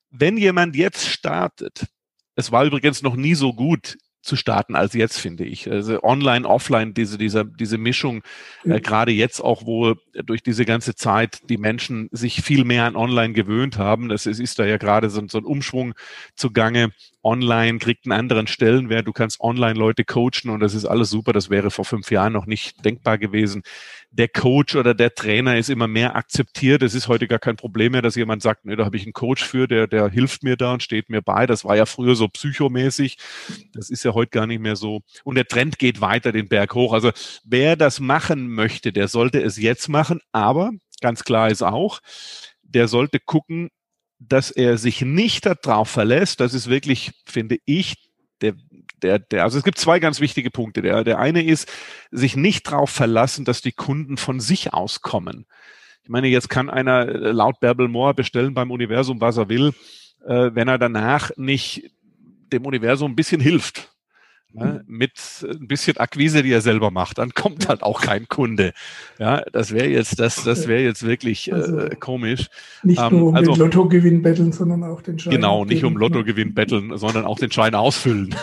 wenn 0.09 0.37
jemand 0.37 0.75
jetzt 0.75 1.07
startet, 1.07 1.87
es 2.35 2.51
war 2.51 2.65
übrigens 2.65 3.01
noch 3.01 3.15
nie 3.15 3.35
so 3.35 3.53
gut 3.53 3.97
zu 4.25 4.35
starten 4.35 4.75
als 4.75 4.93
jetzt, 4.93 5.19
finde 5.19 5.45
ich. 5.45 5.69
Also 5.69 6.01
online, 6.03 6.47
offline, 6.47 6.93
diese, 6.93 7.17
diese, 7.17 7.45
diese 7.45 7.77
Mischung, 7.77 8.23
äh, 8.63 8.81
gerade 8.81 9.11
jetzt 9.11 9.39
auch, 9.39 9.65
wo 9.65 9.95
durch 10.25 10.43
diese 10.43 10.65
ganze 10.65 10.95
Zeit 10.95 11.49
die 11.49 11.57
Menschen 11.57 12.09
sich 12.11 12.41
viel 12.41 12.65
mehr 12.65 12.85
an 12.85 12.95
online 12.95 13.33
gewöhnt 13.33 13.77
haben. 13.77 14.09
Das 14.09 14.25
ist, 14.25 14.39
ist 14.39 14.59
da 14.59 14.65
ja 14.65 14.77
gerade 14.77 15.09
so, 15.09 15.21
so 15.27 15.37
ein 15.37 15.45
Umschwung 15.45 15.93
zugange 16.35 16.91
online 17.25 17.79
kriegt 17.79 18.05
einen 18.05 18.17
anderen 18.17 18.45
Stellenwert. 18.45 19.07
Du 19.07 19.11
kannst 19.11 19.41
online 19.41 19.77
Leute 19.77 20.05
coachen 20.05 20.51
und 20.51 20.59
das 20.59 20.75
ist 20.75 20.85
alles 20.85 21.09
super. 21.09 21.33
Das 21.33 21.49
wäre 21.49 21.71
vor 21.71 21.83
fünf 21.83 22.11
Jahren 22.11 22.31
noch 22.31 22.45
nicht 22.45 22.85
denkbar 22.85 23.17
gewesen. 23.17 23.63
Der 24.11 24.27
Coach 24.27 24.75
oder 24.75 24.93
der 24.93 25.15
Trainer 25.15 25.57
ist 25.57 25.69
immer 25.69 25.87
mehr 25.87 26.15
akzeptiert. 26.15 26.83
Es 26.83 26.93
ist 26.93 27.07
heute 27.07 27.27
gar 27.27 27.39
kein 27.39 27.55
Problem 27.55 27.93
mehr, 27.93 28.03
dass 28.03 28.15
jemand 28.15 28.43
sagt, 28.43 28.65
nee, 28.65 28.75
da 28.75 28.85
habe 28.85 28.95
ich 28.95 29.03
einen 29.03 29.13
Coach 29.13 29.43
für, 29.43 29.67
der, 29.67 29.87
der 29.87 30.09
hilft 30.09 30.43
mir 30.43 30.55
da 30.55 30.73
und 30.73 30.83
steht 30.83 31.09
mir 31.09 31.21
bei. 31.21 31.47
Das 31.47 31.65
war 31.65 31.75
ja 31.75 31.87
früher 31.87 32.15
so 32.15 32.27
psychomäßig. 32.27 33.17
Das 33.73 33.89
ist 33.89 34.05
ja 34.05 34.13
heute 34.13 34.29
gar 34.29 34.45
nicht 34.45 34.61
mehr 34.61 34.75
so. 34.75 35.01
Und 35.23 35.35
der 35.35 35.47
Trend 35.47 35.79
geht 35.79 36.01
weiter 36.01 36.31
den 36.31 36.47
Berg 36.47 36.75
hoch. 36.75 36.93
Also 36.93 37.11
wer 37.43 37.75
das 37.75 37.99
machen 37.99 38.47
möchte, 38.49 38.93
der 38.93 39.07
sollte 39.07 39.41
es 39.41 39.57
jetzt 39.57 39.89
machen. 39.89 40.21
Aber 40.31 40.71
ganz 41.01 41.23
klar 41.23 41.49
ist 41.49 41.63
auch, 41.63 41.99
der 42.61 42.87
sollte 42.87 43.19
gucken, 43.19 43.69
dass 44.27 44.51
er 44.51 44.77
sich 44.77 45.01
nicht 45.01 45.45
darauf 45.45 45.89
verlässt, 45.89 46.39
das 46.39 46.53
ist 46.53 46.69
wirklich, 46.69 47.11
finde 47.25 47.57
ich, 47.65 47.95
der, 48.41 48.53
der, 49.01 49.19
der, 49.19 49.43
also 49.43 49.57
es 49.57 49.63
gibt 49.63 49.77
zwei 49.77 49.99
ganz 49.99 50.19
wichtige 50.19 50.51
Punkte. 50.51 50.81
Der, 50.81 51.03
der 51.03 51.19
eine 51.19 51.43
ist, 51.43 51.71
sich 52.11 52.35
nicht 52.35 52.67
darauf 52.67 52.89
verlassen, 52.89 53.45
dass 53.45 53.61
die 53.61 53.71
Kunden 53.71 54.17
von 54.17 54.39
sich 54.39 54.73
aus 54.73 55.01
kommen. 55.01 55.45
Ich 56.03 56.09
meine, 56.09 56.27
jetzt 56.27 56.49
kann 56.49 56.69
einer 56.69 57.07
äh, 57.07 57.31
laut 57.31 57.59
Bärbel 57.59 57.87
Moore 57.87 58.13
bestellen 58.13 58.53
beim 58.53 58.71
Universum, 58.71 59.21
was 59.21 59.37
er 59.37 59.49
will, 59.49 59.73
äh, 60.25 60.51
wenn 60.53 60.67
er 60.67 60.77
danach 60.77 61.31
nicht 61.37 61.91
dem 62.51 62.65
Universum 62.65 63.11
ein 63.11 63.15
bisschen 63.15 63.41
hilft 63.41 63.94
ne, 64.55 64.83
mit 64.87 65.13
ein 65.43 65.67
bisschen 65.67 65.97
Akquise, 65.97 66.43
die 66.43 66.51
er 66.51 66.61
selber 66.61 66.91
macht, 66.91 67.17
dann 67.17 67.33
kommt 67.33 67.67
halt 67.67 67.83
auch 67.83 68.01
kein 68.01 68.27
Kunde. 68.27 68.73
Ja, 69.19 69.41
das 69.51 69.71
wäre 69.71 69.87
jetzt, 69.87 70.19
das, 70.19 70.43
das 70.43 70.67
wäre 70.67 70.81
jetzt 70.81 71.03
wirklich 71.03 71.49
äh, 71.49 71.53
also 71.53 71.79
äh, 71.79 71.95
komisch. 71.95 72.47
Nicht 72.83 73.01
ähm, 73.01 73.19
nur 73.19 73.29
um 73.29 73.35
also, 73.35 73.53
den 73.53 73.59
Lottogewinn 73.59 74.21
betteln, 74.21 74.51
sondern 74.51 74.83
auch 74.83 75.01
den 75.01 75.19
Schein. 75.19 75.31
Genau, 75.31 75.65
nicht 75.65 75.83
um 75.83 75.97
Lottogewinn 75.97 76.53
betteln, 76.53 76.97
sondern 76.97 77.25
auch 77.25 77.39
den 77.39 77.51
Schein 77.51 77.75
ausfüllen. 77.75 78.35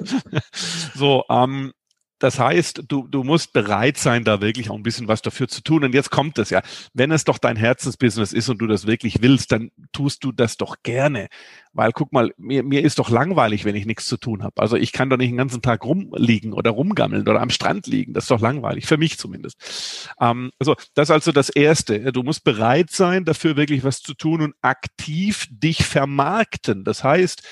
so, 0.94 1.24
ähm, 1.28 1.72
das 2.20 2.38
heißt, 2.38 2.84
du, 2.86 3.08
du 3.08 3.24
musst 3.24 3.54
bereit 3.54 3.96
sein, 3.96 4.24
da 4.24 4.42
wirklich 4.42 4.68
auch 4.68 4.76
ein 4.76 4.82
bisschen 4.82 5.08
was 5.08 5.22
dafür 5.22 5.48
zu 5.48 5.62
tun. 5.62 5.84
Und 5.84 5.94
jetzt 5.94 6.10
kommt 6.10 6.38
es 6.38 6.50
ja. 6.50 6.60
Wenn 6.92 7.10
es 7.10 7.24
doch 7.24 7.38
dein 7.38 7.56
Herzensbusiness 7.56 8.34
ist 8.34 8.50
und 8.50 8.58
du 8.58 8.66
das 8.66 8.86
wirklich 8.86 9.22
willst, 9.22 9.52
dann 9.52 9.70
tust 9.92 10.22
du 10.22 10.30
das 10.30 10.58
doch 10.58 10.76
gerne. 10.82 11.28
Weil 11.72 11.92
guck 11.92 12.12
mal, 12.12 12.32
mir, 12.36 12.64
mir 12.64 12.82
ist 12.82 12.98
doch 12.98 13.10
langweilig, 13.10 13.64
wenn 13.64 13.76
ich 13.76 13.86
nichts 13.86 14.06
zu 14.06 14.16
tun 14.16 14.42
habe. 14.42 14.60
Also 14.60 14.76
ich 14.76 14.92
kann 14.92 15.08
doch 15.08 15.16
nicht 15.16 15.30
den 15.30 15.36
ganzen 15.36 15.62
Tag 15.62 15.84
rumliegen 15.84 16.52
oder 16.52 16.70
rumgammeln 16.70 17.28
oder 17.28 17.40
am 17.40 17.50
Strand 17.50 17.86
liegen. 17.86 18.12
Das 18.12 18.24
ist 18.24 18.30
doch 18.30 18.40
langweilig, 18.40 18.86
für 18.86 18.98
mich 18.98 19.18
zumindest. 19.18 20.10
Ähm, 20.20 20.50
also 20.58 20.74
das 20.94 21.08
ist 21.08 21.12
also 21.12 21.32
das 21.32 21.48
Erste. 21.48 22.12
Du 22.12 22.22
musst 22.24 22.42
bereit 22.42 22.90
sein, 22.90 23.24
dafür 23.24 23.56
wirklich 23.56 23.84
was 23.84 24.00
zu 24.00 24.14
tun 24.14 24.40
und 24.40 24.54
aktiv 24.62 25.46
dich 25.50 25.84
vermarkten. 25.84 26.82
Das 26.82 27.04
heißt, 27.04 27.42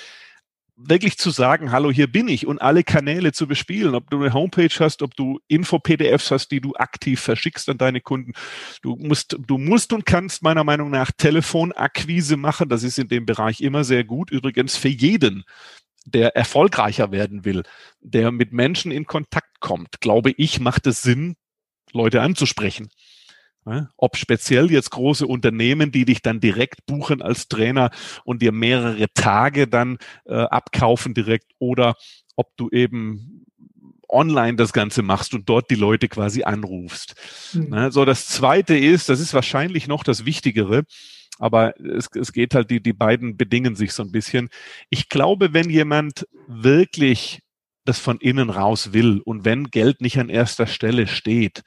wirklich 0.78 1.18
zu 1.18 1.30
sagen, 1.30 1.72
hallo, 1.72 1.90
hier 1.90 2.06
bin 2.06 2.28
ich 2.28 2.46
und 2.46 2.62
alle 2.62 2.84
Kanäle 2.84 3.32
zu 3.32 3.48
bespielen, 3.48 3.94
ob 3.94 4.10
du 4.10 4.18
eine 4.18 4.32
Homepage 4.32 4.74
hast, 4.78 5.02
ob 5.02 5.16
du 5.16 5.40
Info-PDFs 5.48 6.30
hast, 6.30 6.48
die 6.48 6.60
du 6.60 6.74
aktiv 6.74 7.20
verschickst 7.20 7.68
an 7.68 7.78
deine 7.78 8.00
Kunden. 8.00 8.32
Du 8.82 8.94
musst, 8.96 9.36
du 9.38 9.58
musst 9.58 9.92
und 9.92 10.06
kannst 10.06 10.42
meiner 10.42 10.62
Meinung 10.64 10.90
nach 10.90 11.10
Telefonakquise 11.10 12.36
machen. 12.36 12.68
Das 12.68 12.84
ist 12.84 12.98
in 12.98 13.08
dem 13.08 13.26
Bereich 13.26 13.60
immer 13.60 13.82
sehr 13.82 14.04
gut. 14.04 14.30
Übrigens 14.30 14.76
für 14.76 14.88
jeden, 14.88 15.44
der 16.06 16.36
erfolgreicher 16.36 17.10
werden 17.10 17.44
will, 17.44 17.64
der 18.00 18.30
mit 18.30 18.52
Menschen 18.52 18.92
in 18.92 19.06
Kontakt 19.06 19.60
kommt, 19.60 20.00
glaube 20.00 20.32
ich, 20.36 20.60
macht 20.60 20.86
es 20.86 21.02
Sinn, 21.02 21.34
Leute 21.92 22.22
anzusprechen. 22.22 22.88
Ob 23.96 24.16
speziell 24.16 24.70
jetzt 24.70 24.90
große 24.90 25.26
Unternehmen, 25.26 25.92
die 25.92 26.04
dich 26.04 26.22
dann 26.22 26.40
direkt 26.40 26.86
buchen 26.86 27.22
als 27.22 27.48
Trainer 27.48 27.90
und 28.24 28.42
dir 28.42 28.52
mehrere 28.52 29.06
Tage 29.14 29.66
dann 29.68 29.98
äh, 30.26 30.34
abkaufen 30.34 31.14
direkt 31.14 31.52
oder 31.58 31.94
ob 32.36 32.56
du 32.56 32.70
eben 32.70 33.44
online 34.08 34.56
das 34.56 34.72
Ganze 34.72 35.02
machst 35.02 35.34
und 35.34 35.48
dort 35.48 35.70
die 35.70 35.74
Leute 35.74 36.08
quasi 36.08 36.42
anrufst. 36.42 37.14
Mhm. 37.52 37.90
So, 37.90 38.04
das 38.04 38.26
zweite 38.26 38.76
ist, 38.76 39.08
das 39.08 39.20
ist 39.20 39.34
wahrscheinlich 39.34 39.86
noch 39.86 40.02
das 40.02 40.24
Wichtigere, 40.24 40.84
aber 41.38 41.78
es, 41.80 42.08
es 42.14 42.32
geht 42.32 42.54
halt, 42.54 42.70
die, 42.70 42.82
die 42.82 42.92
beiden 42.92 43.36
bedingen 43.36 43.76
sich 43.76 43.92
so 43.92 44.02
ein 44.02 44.12
bisschen. 44.12 44.48
Ich 44.90 45.08
glaube, 45.08 45.52
wenn 45.52 45.70
jemand 45.70 46.26
wirklich 46.46 47.40
das 47.84 47.98
von 47.98 48.18
innen 48.18 48.50
raus 48.50 48.92
will 48.92 49.20
und 49.24 49.44
wenn 49.44 49.70
Geld 49.70 50.00
nicht 50.00 50.18
an 50.18 50.28
erster 50.28 50.66
Stelle 50.66 51.06
steht, 51.06 51.62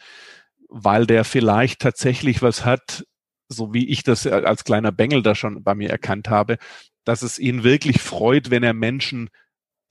weil 0.72 1.06
der 1.06 1.26
vielleicht 1.26 1.82
tatsächlich 1.82 2.42
was 2.42 2.66
hat, 2.66 3.06
so 3.50 3.74
wie 3.74 3.90
ich 3.90 4.04
das 4.04 4.26
als 4.26 4.64
kleiner 4.64 4.94
Bengel 4.94 5.22
da 5.22 5.36
schon 5.36 5.64
bei 5.64 5.76
mir 5.76 5.90
erkannt 5.90 6.30
habe, 6.30 6.58
dass 7.04 7.22
es 7.22 7.38
ihn 7.38 7.64
wirklich 7.64 8.02
freut, 8.02 8.50
wenn 8.50 8.64
er 8.64 8.74
Menschen 8.74 9.30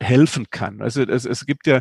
helfen 0.02 0.48
kann. 0.50 0.80
Also 0.80 1.02
es, 1.02 1.26
es 1.26 1.44
gibt 1.44 1.66
ja, 1.66 1.80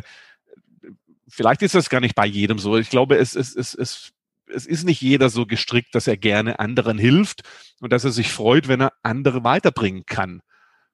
vielleicht 1.26 1.62
ist 1.62 1.74
das 1.74 1.88
gar 1.88 2.00
nicht 2.00 2.14
bei 2.14 2.26
jedem 2.26 2.58
so. 2.58 2.76
Ich 2.76 2.90
glaube, 2.90 3.16
es, 3.16 3.34
es, 3.34 3.56
es, 3.56 3.74
es, 3.74 4.12
es 4.46 4.66
ist 4.66 4.84
nicht 4.84 5.00
jeder 5.00 5.30
so 5.30 5.46
gestrickt, 5.46 5.94
dass 5.94 6.06
er 6.06 6.18
gerne 6.18 6.58
anderen 6.58 6.98
hilft 6.98 7.42
und 7.80 7.94
dass 7.94 8.04
er 8.04 8.10
sich 8.10 8.30
freut, 8.30 8.68
wenn 8.68 8.82
er 8.82 8.92
andere 9.02 9.44
weiterbringen 9.44 10.04
kann 10.04 10.42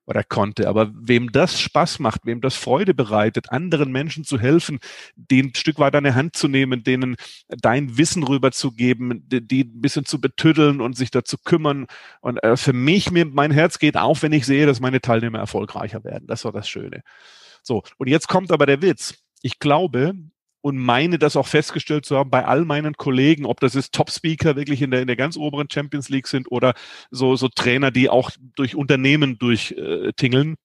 oder 0.07 0.23
konnte. 0.23 0.69
Aber 0.69 0.91
wem 0.95 1.33
das 1.33 1.61
Spaß 1.61 1.99
macht, 1.99 2.25
wem 2.25 2.41
das 2.41 2.57
Freude 2.57 2.95
bereitet, 2.95 3.51
anderen 3.51 3.93
Menschen 3.93 4.25
zu 4.25 4.39
helfen, 4.39 4.79
den 5.17 5.47
ein 5.47 5.55
Stück 5.55 5.79
weit 5.79 5.95
an 5.95 6.05
der 6.05 6.15
Hand 6.15 6.37
zu 6.37 6.49
nehmen, 6.49 6.85
denen 6.85 7.17
dein 7.49 7.99
Wissen 7.99 8.23
rüberzugeben, 8.23 9.29
die, 9.29 9.47
die 9.47 9.65
ein 9.65 9.81
bisschen 9.81 10.05
zu 10.05 10.21
betüddeln 10.21 10.81
und 10.81 10.97
sich 10.97 11.11
dazu 11.11 11.37
kümmern. 11.39 11.87
Und 12.21 12.43
äh, 12.43 12.57
für 12.57 12.73
mich, 12.73 13.11
mir, 13.11 13.27
mein 13.27 13.51
Herz 13.51 13.79
geht 13.79 13.97
auf, 13.97 14.23
wenn 14.23 14.33
ich 14.33 14.47
sehe, 14.47 14.67
dass 14.67 14.81
meine 14.81 15.01
Teilnehmer 15.01 15.39
erfolgreicher 15.39 16.05
werden. 16.05 16.27
Das 16.27 16.45
war 16.45 16.53
das 16.53 16.69
Schöne. 16.69 17.03
So. 17.63 17.83
Und 17.99 18.09
jetzt 18.09 18.29
kommt 18.29 18.53
aber 18.53 18.67
der 18.67 18.83
Witz. 18.83 19.15
Ich 19.43 19.59
glaube, 19.59 20.15
und 20.67 20.79
meine 20.79 21.17
das 21.17 21.37
auch 21.37 21.47
festgestellt 21.47 22.05
zu 22.05 22.17
haben 22.17 22.29
bei 22.29 22.45
all 22.45 22.65
meinen 22.65 22.97
Kollegen, 22.97 23.47
ob 23.47 23.61
das 23.61 23.77
ist 23.77 23.95
Top-Speaker 23.95 24.57
wirklich 24.57 24.83
in 24.83 24.91
der, 24.91 25.01
in 25.01 25.07
der 25.07 25.15
ganz 25.15 25.37
oberen 25.37 25.69
Champions 25.71 26.09
League 26.09 26.27
sind 26.27 26.51
oder 26.51 26.75
so, 27.13 27.37
so 27.37 27.47
Trainer, 27.47 27.93
die 27.93 28.09
auch 28.09 28.33
durch 28.57 28.75
Unternehmen 28.75 29.39
durchtingeln 29.39 30.55
äh, 30.55 30.57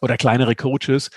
oder 0.00 0.16
kleinere 0.16 0.54
Coaches. 0.54 1.10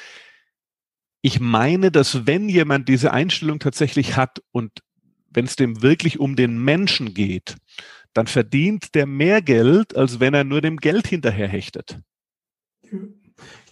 Ich 1.21 1.39
meine, 1.39 1.89
dass 1.89 2.27
wenn 2.27 2.49
jemand 2.49 2.89
diese 2.89 3.13
Einstellung 3.13 3.59
tatsächlich 3.59 4.17
hat 4.17 4.41
und 4.51 4.73
wenn 5.29 5.45
es 5.45 5.55
dem 5.55 5.81
wirklich 5.81 6.19
um 6.19 6.35
den 6.35 6.61
Menschen 6.61 7.13
geht, 7.13 7.55
dann 8.11 8.27
verdient 8.27 8.93
der 8.93 9.05
mehr 9.05 9.41
Geld, 9.41 9.95
als 9.95 10.19
wenn 10.19 10.33
er 10.33 10.43
nur 10.43 10.59
dem 10.59 10.75
Geld 10.81 11.07
hinterher 11.07 11.47
hechtet 11.47 11.97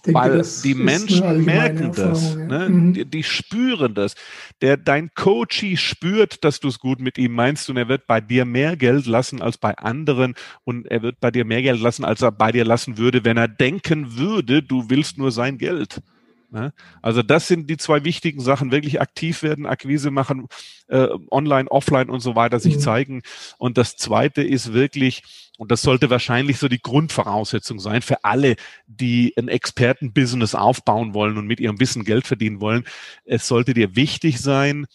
denke, 0.06 0.20
Weil 0.20 0.44
die 0.64 0.76
Menschen 0.76 1.46
merken 1.46 1.92
das, 1.94 2.36
ne? 2.36 2.70
Mhm. 2.70 2.94
Die, 2.94 3.06
die, 3.06 3.24
spüren 3.24 3.94
das. 3.94 4.16
Der, 4.62 4.78
dein 4.78 5.14
Coachie 5.14 5.78
spürt, 5.78 6.44
dass 6.44 6.60
du 6.60 6.68
es 6.68 6.80
gut 6.80 7.00
mit 7.00 7.18
ihm 7.18 7.34
meinst 7.34 7.70
und 7.70 7.78
er 7.78 7.88
wird 7.88 8.08
bei 8.08 8.22
dir 8.22 8.46
mehr 8.46 8.76
Geld 8.76 9.06
lassen 9.06 9.42
als 9.42 9.58
bei 9.58 9.78
anderen 9.78 10.36
und 10.64 10.88
er 10.88 11.02
wird 11.02 11.20
bei 11.20 11.32
dir 11.32 11.46
mehr 11.46 11.62
Geld 11.62 11.80
lassen, 11.80 12.06
als 12.06 12.22
er 12.22 12.32
bei 12.32 12.52
dir 12.52 12.66
lassen 12.66 12.98
würde, 12.98 13.24
wenn 13.26 13.38
er 13.38 13.48
denken 13.48 14.18
würde, 14.18 14.62
du 14.62 14.90
willst 14.90 15.18
nur 15.18 15.32
sein 15.32 15.58
Geld. 15.58 16.02
Ne? 16.54 16.72
Also 17.02 17.24
das 17.24 17.48
sind 17.48 17.68
die 17.68 17.78
zwei 17.78 18.06
wichtigen 18.06 18.40
Sachen, 18.40 18.72
wirklich 18.72 19.02
aktiv 19.02 19.42
werden, 19.42 19.66
Akquise 19.66 20.12
machen, 20.12 20.48
äh, 20.88 21.08
online, 21.32 21.70
offline 21.70 22.12
und 22.12 22.20
so 22.20 22.36
weiter 22.36 22.60
sich 22.60 22.76
mhm. 22.76 22.80
zeigen. 22.80 23.22
Und 23.58 23.80
das 23.80 23.98
Zweite 23.98 24.44
ist 24.44 24.72
wirklich, 24.72 25.24
und 25.58 25.72
das 25.72 25.82
sollte 25.82 26.12
wahrscheinlich 26.12 26.60
so 26.60 26.68
die 26.68 26.82
Grundvoraussetzung 26.82 27.80
sein 27.80 28.04
für 28.04 28.24
alle, 28.24 28.56
die 28.86 29.34
ein 29.36 29.48
Expertenbusiness 29.48 30.54
aufbauen 30.54 31.16
wollen 31.16 31.40
und 31.40 31.48
mit 31.48 31.60
ihrem 31.60 31.80
Wissen 31.80 32.04
Geld 32.04 32.28
verdienen 32.28 32.62
wollen. 32.62 32.84
Es 33.26 33.48
sollte 33.48 33.74
dir 33.74 33.96
wichtig 33.96 34.40
sein, 34.40 34.86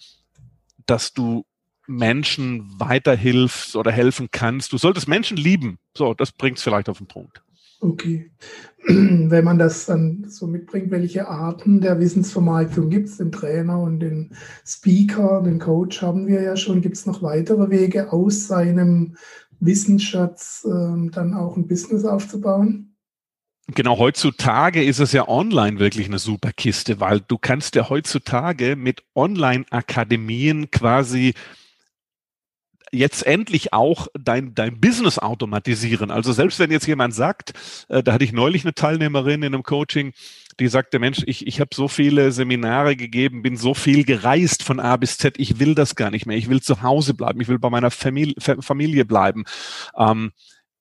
dass 0.86 1.12
du 1.12 1.44
Menschen 1.88 2.68
weiterhilfst 2.78 3.74
oder 3.74 3.90
helfen 3.90 4.28
kannst. 4.30 4.72
Du 4.72 4.78
solltest 4.78 5.08
Menschen 5.08 5.36
lieben. 5.36 5.78
So, 5.96 6.14
das 6.14 6.30
bringt 6.30 6.58
es 6.58 6.62
vielleicht 6.62 6.88
auf 6.88 6.98
den 6.98 7.08
Punkt. 7.08 7.42
Okay. 7.80 8.30
Wenn 8.86 9.44
man 9.44 9.58
das 9.58 9.86
dann 9.86 10.24
so 10.28 10.46
mitbringt, 10.46 10.90
welche 10.90 11.28
Arten 11.28 11.80
der 11.80 12.00
Wissensvermarktung 12.00 12.90
gibt 12.90 13.08
es? 13.08 13.18
Den 13.18 13.32
Trainer 13.32 13.80
und 13.80 14.00
den 14.00 14.34
Speaker, 14.66 15.42
den 15.42 15.58
Coach 15.58 16.02
haben 16.02 16.26
wir 16.26 16.42
ja 16.42 16.56
schon. 16.56 16.80
Gibt 16.80 16.96
es 16.96 17.06
noch 17.06 17.22
weitere 17.22 17.70
Wege, 17.70 18.12
aus 18.12 18.48
seinem 18.48 19.16
Wissensschatz 19.60 20.66
äh, 20.66 21.10
dann 21.10 21.34
auch 21.34 21.56
ein 21.56 21.68
Business 21.68 22.04
aufzubauen? 22.04 22.96
Genau, 23.74 23.98
heutzutage 23.98 24.82
ist 24.82 24.98
es 24.98 25.12
ja 25.12 25.28
online 25.28 25.78
wirklich 25.78 26.06
eine 26.06 26.18
super 26.18 26.52
Kiste, 26.52 27.00
weil 27.00 27.20
du 27.20 27.36
kannst 27.36 27.74
ja 27.74 27.90
heutzutage 27.90 28.76
mit 28.76 29.02
Online-Akademien 29.14 30.70
quasi 30.70 31.34
jetzt 32.92 33.26
endlich 33.26 33.72
auch 33.72 34.08
dein, 34.18 34.54
dein 34.54 34.80
Business 34.80 35.18
automatisieren. 35.18 36.10
Also 36.10 36.32
selbst 36.32 36.58
wenn 36.58 36.70
jetzt 36.70 36.86
jemand 36.86 37.14
sagt, 37.14 37.52
äh, 37.88 38.02
da 38.02 38.12
hatte 38.12 38.24
ich 38.24 38.32
neulich 38.32 38.64
eine 38.64 38.74
Teilnehmerin 38.74 39.42
in 39.42 39.54
einem 39.54 39.62
Coaching, 39.62 40.12
die 40.60 40.68
sagte, 40.68 40.98
Mensch, 40.98 41.22
ich, 41.26 41.46
ich 41.46 41.60
habe 41.60 41.70
so 41.72 41.86
viele 41.86 42.32
Seminare 42.32 42.96
gegeben, 42.96 43.42
bin 43.42 43.56
so 43.56 43.74
viel 43.74 44.04
gereist 44.04 44.62
von 44.62 44.80
A 44.80 44.96
bis 44.96 45.18
Z, 45.18 45.38
ich 45.38 45.60
will 45.60 45.74
das 45.74 45.94
gar 45.94 46.10
nicht 46.10 46.26
mehr. 46.26 46.36
Ich 46.36 46.48
will 46.48 46.60
zu 46.60 46.82
Hause 46.82 47.14
bleiben, 47.14 47.40
ich 47.40 47.48
will 47.48 47.58
bei 47.58 47.70
meiner 47.70 47.90
Familie, 47.90 48.34
Familie 48.38 49.04
bleiben. 49.04 49.44
Ähm, 49.96 50.32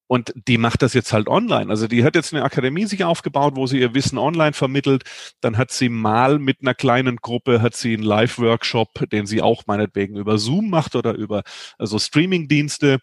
und 0.08 0.34
die 0.48 0.58
macht 0.58 0.82
das 0.82 0.94
jetzt 0.94 1.14
halt 1.14 1.28
online. 1.28 1.70
Also 1.70 1.88
die 1.88 2.04
hat 2.04 2.16
jetzt 2.16 2.34
eine 2.34 2.44
Akademie 2.44 2.86
sich 2.86 3.04
aufgebaut, 3.04 3.56
wo 3.56 3.68
sie 3.68 3.80
ihr 3.80 3.94
Wissen 3.94 4.18
online 4.18 4.54
vermittelt. 4.54 5.04
Dann 5.42 5.58
hat 5.58 5.72
sie 5.72 5.90
mal 5.90 6.40
mit 6.40 6.62
einer 6.62 6.74
kleinen 6.74 7.18
Gruppe, 7.18 7.62
hat 7.62 7.76
sie 7.76 7.94
einen 7.94 8.04
Live-Workshop, 8.04 9.10
den 9.12 9.26
sie 9.26 9.42
auch 9.42 9.64
meinetwegen 9.68 10.16
über 10.16 10.38
Zoom 10.38 10.70
macht 10.70 10.96
oder 10.96 11.14
über 11.14 11.44
also 11.78 12.00
Streaming-Dienste. 12.00 13.00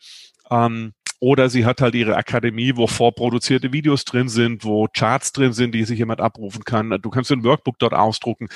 Ähm, 0.51 0.93
oder 1.25 1.49
sie 1.49 1.65
hat 1.65 1.81
halt 1.81 1.95
ihre 1.95 2.17
Akademie, 2.17 2.77
wo 2.77 2.87
vorproduzierte 2.87 3.73
Videos 3.73 4.05
drin 4.05 4.29
sind, 4.29 4.63
wo 4.63 4.89
Charts 4.93 5.33
drin 5.33 5.55
sind, 5.55 5.75
die 5.75 5.85
sich 5.85 5.99
jemand 5.99 6.21
abrufen 6.21 6.65
kann. 6.65 6.99
Du 7.01 7.09
kannst 7.09 7.33
ein 7.33 7.43
Workbook 7.45 7.79
dort 7.79 7.95
ausdrucken. 7.95 8.49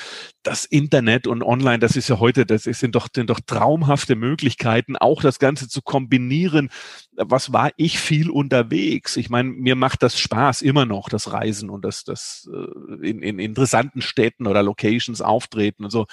Das 0.43 0.65
Internet 0.65 1.25
und 1.25 1.41
online, 1.41 1.79
das 1.79 1.95
ist 1.95 2.09
ja 2.09 2.19
heute, 2.19 2.45
das 2.45 2.65
sind 2.65 2.93
doch, 2.93 3.07
sind 3.11 3.31
doch 3.31 3.39
traumhafte 3.39 4.15
Möglichkeiten, 4.15 4.97
auch 4.97 5.23
das 5.23 5.39
Ganze 5.39 5.67
zu 5.67 5.81
kombinieren. 5.81 6.69
Was 7.13 7.51
war 7.51 7.71
ich 7.75 7.97
viel 7.97 8.29
unterwegs? 8.29 9.17
Ich 9.17 9.31
meine, 9.31 9.49
mir 9.49 9.75
macht 9.75 10.03
das 10.03 10.19
Spaß 10.19 10.61
immer 10.61 10.85
noch, 10.85 11.09
das 11.09 11.33
Reisen 11.33 11.71
und 11.71 11.83
das, 11.83 12.03
das 12.03 12.47
äh, 12.53 13.09
in, 13.09 13.23
in 13.23 13.39
interessanten 13.39 14.03
Städten 14.03 14.45
oder 14.45 14.61
Locations 14.61 15.21
auftreten 15.21 15.85
und 15.85 15.89
so. 15.89 16.05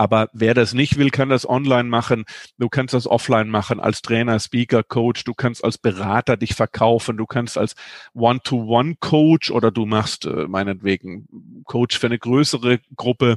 Aber 0.00 0.30
wer 0.32 0.54
das 0.54 0.72
nicht 0.72 0.96
will, 0.96 1.10
kann 1.10 1.28
das 1.28 1.46
online 1.46 1.86
machen. 1.90 2.24
Du 2.56 2.70
kannst 2.70 2.94
das 2.94 3.06
offline 3.06 3.50
machen 3.50 3.80
als 3.80 4.00
Trainer, 4.00 4.40
Speaker, 4.40 4.82
Coach. 4.82 5.24
Du 5.24 5.34
kannst 5.34 5.62
als 5.62 5.76
Berater 5.76 6.38
dich 6.38 6.54
verkaufen. 6.54 7.18
Du 7.18 7.26
kannst 7.26 7.58
als 7.58 7.74
One-to-One-Coach 8.14 9.50
oder 9.50 9.70
du 9.70 9.84
machst 9.84 10.24
äh, 10.24 10.48
meinetwegen 10.48 11.62
Coach 11.64 11.98
für 11.98 12.06
eine 12.06 12.18
größere 12.18 12.80
Gruppe. 12.96 13.36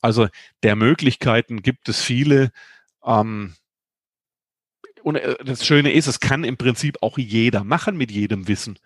Also 0.00 0.28
der 0.62 0.76
Möglichkeiten 0.76 1.62
gibt 1.62 1.88
es 1.88 2.00
viele. 2.00 2.52
Ähm, 3.04 3.56
und 5.02 5.16
äh, 5.16 5.34
das 5.44 5.66
Schöne 5.66 5.90
ist, 5.90 6.06
es 6.06 6.20
kann 6.20 6.44
im 6.44 6.56
Prinzip 6.56 6.98
auch 7.02 7.18
jeder 7.18 7.64
machen 7.64 7.96
mit 7.96 8.12
jedem 8.12 8.46
Wissen. 8.46 8.78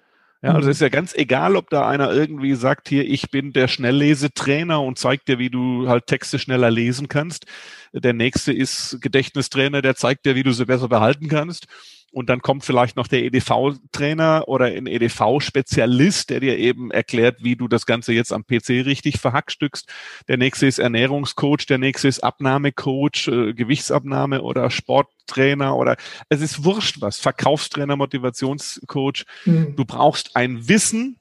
Ja, 0.42 0.54
also 0.54 0.66
mhm. 0.66 0.72
ist 0.72 0.80
ja 0.80 0.88
ganz 0.88 1.14
egal, 1.14 1.54
ob 1.54 1.70
da 1.70 1.88
einer 1.88 2.12
irgendwie 2.12 2.54
sagt, 2.54 2.88
hier, 2.88 3.08
ich 3.08 3.30
bin 3.30 3.52
der 3.52 3.68
Schnelllesetrainer 3.68 4.82
und 4.82 4.98
zeigt 4.98 5.28
dir, 5.28 5.38
wie 5.38 5.50
du 5.50 5.88
halt 5.88 6.08
Texte 6.08 6.40
schneller 6.40 6.70
lesen 6.70 7.08
kannst. 7.08 7.46
Der 7.92 8.12
nächste 8.12 8.52
ist 8.52 9.00
Gedächtnistrainer, 9.00 9.82
der 9.82 9.94
zeigt 9.94 10.26
dir, 10.26 10.34
wie 10.34 10.42
du 10.42 10.52
sie 10.52 10.66
besser 10.66 10.88
behalten 10.88 11.28
kannst. 11.28 11.66
Und 12.12 12.28
dann 12.28 12.42
kommt 12.42 12.62
vielleicht 12.64 12.96
noch 12.96 13.08
der 13.08 13.24
EDV-Trainer 13.24 14.44
oder 14.46 14.66
ein 14.66 14.86
EDV-Spezialist, 14.86 16.28
der 16.28 16.40
dir 16.40 16.58
eben 16.58 16.90
erklärt, 16.90 17.42
wie 17.42 17.56
du 17.56 17.68
das 17.68 17.86
Ganze 17.86 18.12
jetzt 18.12 18.34
am 18.34 18.44
PC 18.44 18.84
richtig 18.84 19.18
verhackstückst. 19.18 19.90
Der 20.28 20.36
nächste 20.36 20.66
ist 20.66 20.78
Ernährungscoach, 20.78 21.66
der 21.66 21.78
nächste 21.78 22.08
ist 22.08 22.22
Abnahmecoach, 22.22 23.28
äh, 23.28 23.54
Gewichtsabnahme 23.54 24.42
oder 24.42 24.70
Sporttrainer 24.70 25.74
oder 25.74 25.96
es 26.28 26.42
ist 26.42 26.64
wurscht 26.64 27.00
was, 27.00 27.18
Verkaufstrainer, 27.18 27.96
Motivationscoach. 27.96 29.24
Mhm. 29.46 29.74
Du 29.74 29.86
brauchst 29.86 30.36
ein 30.36 30.68
Wissen 30.68 31.18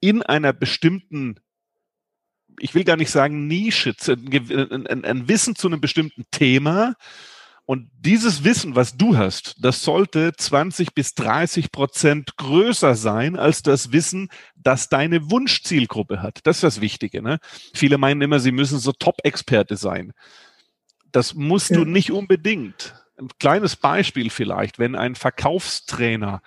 in 0.00 0.22
einer 0.22 0.54
bestimmten 0.54 1.38
ich 2.60 2.74
will 2.74 2.84
gar 2.84 2.96
nicht 2.96 3.10
sagen 3.10 3.48
Nische, 3.48 3.94
ein, 4.06 4.86
ein, 4.86 5.04
ein 5.04 5.28
Wissen 5.28 5.56
zu 5.56 5.66
einem 5.66 5.80
bestimmten 5.80 6.24
Thema, 6.30 6.94
und 7.66 7.90
dieses 7.98 8.44
Wissen, 8.44 8.76
was 8.76 8.96
du 8.96 9.16
hast, 9.16 9.56
das 9.58 9.82
sollte 9.82 10.32
20 10.36 10.94
bis 10.94 11.14
30 11.14 11.72
Prozent 11.72 12.36
größer 12.36 12.94
sein 12.94 13.36
als 13.36 13.62
das 13.62 13.90
Wissen, 13.90 14.28
das 14.54 14.90
deine 14.90 15.30
Wunschzielgruppe 15.30 16.20
hat. 16.20 16.40
Das 16.44 16.58
ist 16.58 16.62
das 16.62 16.80
Wichtige. 16.82 17.22
Ne? 17.22 17.38
Viele 17.72 17.96
meinen 17.96 18.20
immer, 18.20 18.38
sie 18.38 18.52
müssen 18.52 18.78
so 18.78 18.92
Top-Experte 18.92 19.76
sein. 19.76 20.12
Das 21.10 21.34
musst 21.34 21.70
ja. 21.70 21.78
du 21.78 21.84
nicht 21.86 22.12
unbedingt. 22.12 22.94
Ein 23.18 23.28
kleines 23.38 23.76
Beispiel 23.76 24.28
vielleicht, 24.28 24.78
wenn 24.78 24.94
ein 24.94 25.14
Verkaufstrainer 25.14 26.42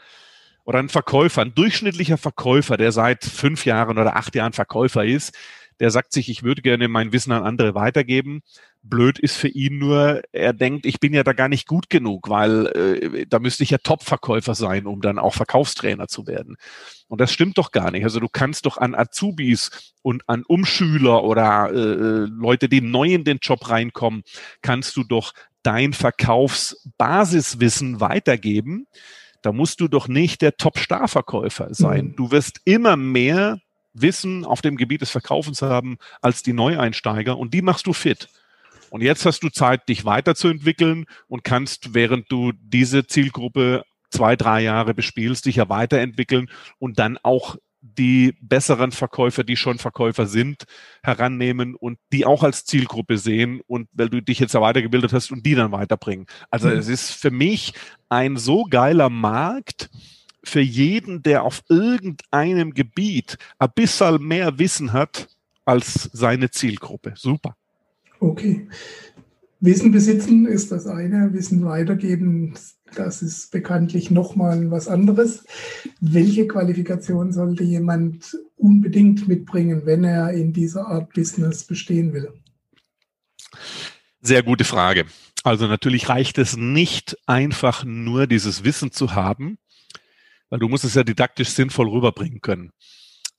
oder 0.65 0.79
ein 0.79 0.89
Verkäufer, 0.89 1.41
ein 1.41 1.55
durchschnittlicher 1.55 2.17
Verkäufer, 2.17 2.77
der 2.77 2.91
seit 2.91 3.23
fünf 3.23 3.65
Jahren 3.65 3.97
oder 3.97 4.17
acht 4.17 4.35
Jahren 4.35 4.53
Verkäufer 4.53 5.05
ist, 5.05 5.33
der 5.79 5.91
sagt 5.91 6.11
sich, 6.11 6.29
ich 6.29 6.43
würde 6.43 6.61
gerne 6.61 6.87
mein 6.87 7.11
Wissen 7.11 7.31
an 7.31 7.43
andere 7.43 7.73
weitergeben. 7.73 8.41
Blöd 8.89 9.19
ist 9.19 9.37
für 9.37 9.47
ihn 9.47 9.77
nur, 9.77 10.21
er 10.31 10.53
denkt, 10.53 10.85
ich 10.85 10.99
bin 10.99 11.13
ja 11.13 11.23
da 11.23 11.33
gar 11.33 11.49
nicht 11.49 11.67
gut 11.67 11.89
genug, 11.89 12.29
weil 12.29 12.67
äh, 12.67 13.25
da 13.27 13.39
müsste 13.39 13.63
ich 13.63 13.71
ja 13.71 13.77
Top-Verkäufer 13.77 14.55
sein, 14.55 14.85
um 14.85 15.01
dann 15.01 15.19
auch 15.19 15.33
Verkaufstrainer 15.33 16.07
zu 16.07 16.27
werden. 16.27 16.55
Und 17.07 17.21
das 17.21 17.31
stimmt 17.31 17.57
doch 17.57 17.71
gar 17.71 17.91
nicht. 17.91 18.03
Also 18.03 18.19
du 18.19 18.27
kannst 18.27 18.65
doch 18.65 18.77
an 18.77 18.95
Azubis 18.95 19.93
und 20.01 20.23
an 20.27 20.43
Umschüler 20.47 21.23
oder 21.23 21.69
äh, 21.71 22.25
Leute, 22.29 22.67
die 22.69 22.81
neu 22.81 23.13
in 23.13 23.23
den 23.23 23.37
Job 23.41 23.69
reinkommen, 23.69 24.23
kannst 24.61 24.97
du 24.97 25.03
doch 25.03 25.33
dein 25.63 25.93
Verkaufsbasiswissen 25.93 27.99
weitergeben. 27.99 28.85
Da 29.41 29.51
musst 29.51 29.81
du 29.81 29.87
doch 29.87 30.07
nicht 30.07 30.41
der 30.41 30.57
Top-Star-Verkäufer 30.57 31.73
sein. 31.73 32.07
Mhm. 32.07 32.15
Du 32.15 32.31
wirst 32.31 32.61
immer 32.65 32.97
mehr 32.97 33.59
Wissen 34.01 34.45
auf 34.45 34.61
dem 34.61 34.77
Gebiet 34.77 35.01
des 35.01 35.09
Verkaufens 35.09 35.61
haben 35.61 35.97
als 36.21 36.43
die 36.43 36.53
Neueinsteiger 36.53 37.37
und 37.37 37.53
die 37.53 37.61
machst 37.61 37.87
du 37.87 37.93
fit. 37.93 38.29
Und 38.89 39.01
jetzt 39.01 39.25
hast 39.25 39.41
du 39.43 39.49
Zeit, 39.49 39.87
dich 39.89 40.05
weiterzuentwickeln 40.05 41.05
und 41.27 41.43
kannst, 41.43 41.93
während 41.93 42.31
du 42.31 42.51
diese 42.53 43.05
Zielgruppe 43.07 43.83
zwei, 44.09 44.35
drei 44.35 44.61
Jahre 44.61 44.93
bespielst, 44.93 45.45
dich 45.45 45.57
ja 45.57 45.69
weiterentwickeln 45.69 46.49
und 46.79 46.99
dann 46.99 47.17
auch 47.21 47.57
die 47.81 48.35
besseren 48.41 48.91
Verkäufer, 48.91 49.43
die 49.43 49.55
schon 49.55 49.77
Verkäufer 49.77 50.25
sind, 50.25 50.63
herannehmen 51.03 51.75
und 51.75 51.99
die 52.11 52.25
auch 52.25 52.43
als 52.43 52.65
Zielgruppe 52.65 53.17
sehen 53.17 53.61
und 53.67 53.87
weil 53.93 54.09
du 54.09 54.21
dich 54.21 54.39
jetzt 54.39 54.53
ja 54.53 54.61
weitergebildet 54.61 55.13
hast 55.13 55.31
und 55.31 55.45
die 55.45 55.55
dann 55.55 55.71
weiterbringen. 55.71 56.25
Also 56.49 56.69
mhm. 56.69 56.77
es 56.77 56.87
ist 56.87 57.11
für 57.11 57.31
mich 57.31 57.73
ein 58.09 58.37
so 58.37 58.63
geiler 58.63 59.09
Markt, 59.09 59.89
für 60.43 60.61
jeden, 60.61 61.21
der 61.23 61.43
auf 61.43 61.61
irgendeinem 61.69 62.73
Gebiet 62.73 63.37
ein 63.59 63.71
bisschen 63.75 64.23
mehr 64.23 64.57
Wissen 64.59 64.93
hat 64.93 65.27
als 65.65 66.09
seine 66.13 66.49
Zielgruppe. 66.49 67.13
Super. 67.15 67.55
Okay. 68.19 68.67
Wissen 69.59 69.91
besitzen 69.91 70.45
ist 70.45 70.71
das 70.71 70.85
eine, 70.85 71.33
Wissen 71.33 71.65
weitergeben, 71.65 72.53
das 72.95 73.21
ist 73.21 73.51
bekanntlich 73.51 74.11
nochmal 74.11 74.69
was 74.69 74.87
anderes. 74.87 75.45
Welche 75.99 76.47
Qualifikation 76.47 77.33
sollte 77.33 77.63
jemand 77.63 78.37
unbedingt 78.55 79.27
mitbringen, 79.27 79.81
wenn 79.85 80.03
er 80.03 80.31
in 80.31 80.53
dieser 80.53 80.87
Art 80.87 81.13
Business 81.13 81.63
bestehen 81.63 82.13
will? 82.13 82.31
Sehr 84.21 84.43
gute 84.43 84.63
Frage. 84.63 85.05
Also 85.43 85.67
natürlich 85.67 86.09
reicht 86.09 86.37
es 86.37 86.55
nicht 86.55 87.17
einfach 87.25 87.83
nur 87.83 88.27
dieses 88.27 88.63
Wissen 88.63 88.91
zu 88.91 89.15
haben, 89.15 89.57
weil 90.49 90.59
du 90.59 90.67
musst 90.67 90.83
es 90.83 90.95
ja 90.95 91.03
didaktisch 91.03 91.49
sinnvoll 91.49 91.89
rüberbringen 91.89 92.41
können. 92.41 92.71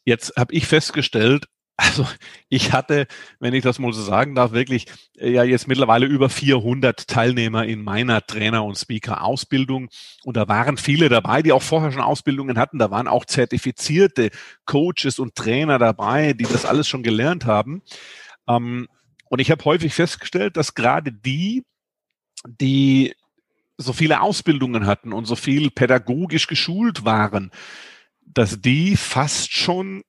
Jetzt 0.04 0.34
habe 0.36 0.54
ich 0.54 0.66
festgestellt, 0.66 1.46
also 1.80 2.06
ich 2.48 2.72
hatte, 2.72 3.06
wenn 3.38 3.54
ich 3.54 3.62
das 3.62 3.78
mal 3.78 3.92
so 3.92 4.02
sagen 4.02 4.34
darf, 4.34 4.50
wirklich 4.50 4.86
äh, 5.16 5.30
ja 5.30 5.44
jetzt 5.44 5.68
mittlerweile 5.68 6.06
über 6.06 6.28
400 6.28 7.06
Teilnehmer 7.06 7.64
in 7.64 7.82
meiner 7.82 8.26
Trainer- 8.26 8.64
und 8.64 8.76
Speaker-Ausbildung. 8.76 9.88
Und 10.24 10.36
da 10.36 10.48
waren 10.48 10.76
viele 10.76 11.08
dabei, 11.08 11.40
die 11.40 11.52
auch 11.52 11.62
vorher 11.62 11.92
schon 11.92 12.02
Ausbildungen 12.02 12.58
hatten. 12.58 12.80
Da 12.80 12.90
waren 12.90 13.06
auch 13.06 13.24
zertifizierte 13.24 14.30
Coaches 14.66 15.20
und 15.20 15.36
Trainer 15.36 15.78
dabei, 15.78 16.32
die 16.32 16.44
das 16.46 16.64
alles 16.64 16.88
schon 16.88 17.04
gelernt 17.04 17.46
haben. 17.46 17.82
Ähm, 18.48 18.88
und 19.30 19.40
ich 19.40 19.52
habe 19.52 19.64
häufig 19.64 19.94
festgestellt, 19.94 20.56
dass 20.56 20.74
gerade 20.74 21.12
die, 21.12 21.64
die 22.44 23.14
so 23.76 23.92
viele 23.92 24.20
Ausbildungen 24.20 24.86
hatten 24.86 25.12
und 25.12 25.26
so 25.26 25.36
viel 25.36 25.70
pädagogisch 25.70 26.48
geschult 26.48 27.04
waren, 27.04 27.52
dass 28.26 28.60
die 28.60 28.96
fast 28.96 29.52
schon 29.52 30.02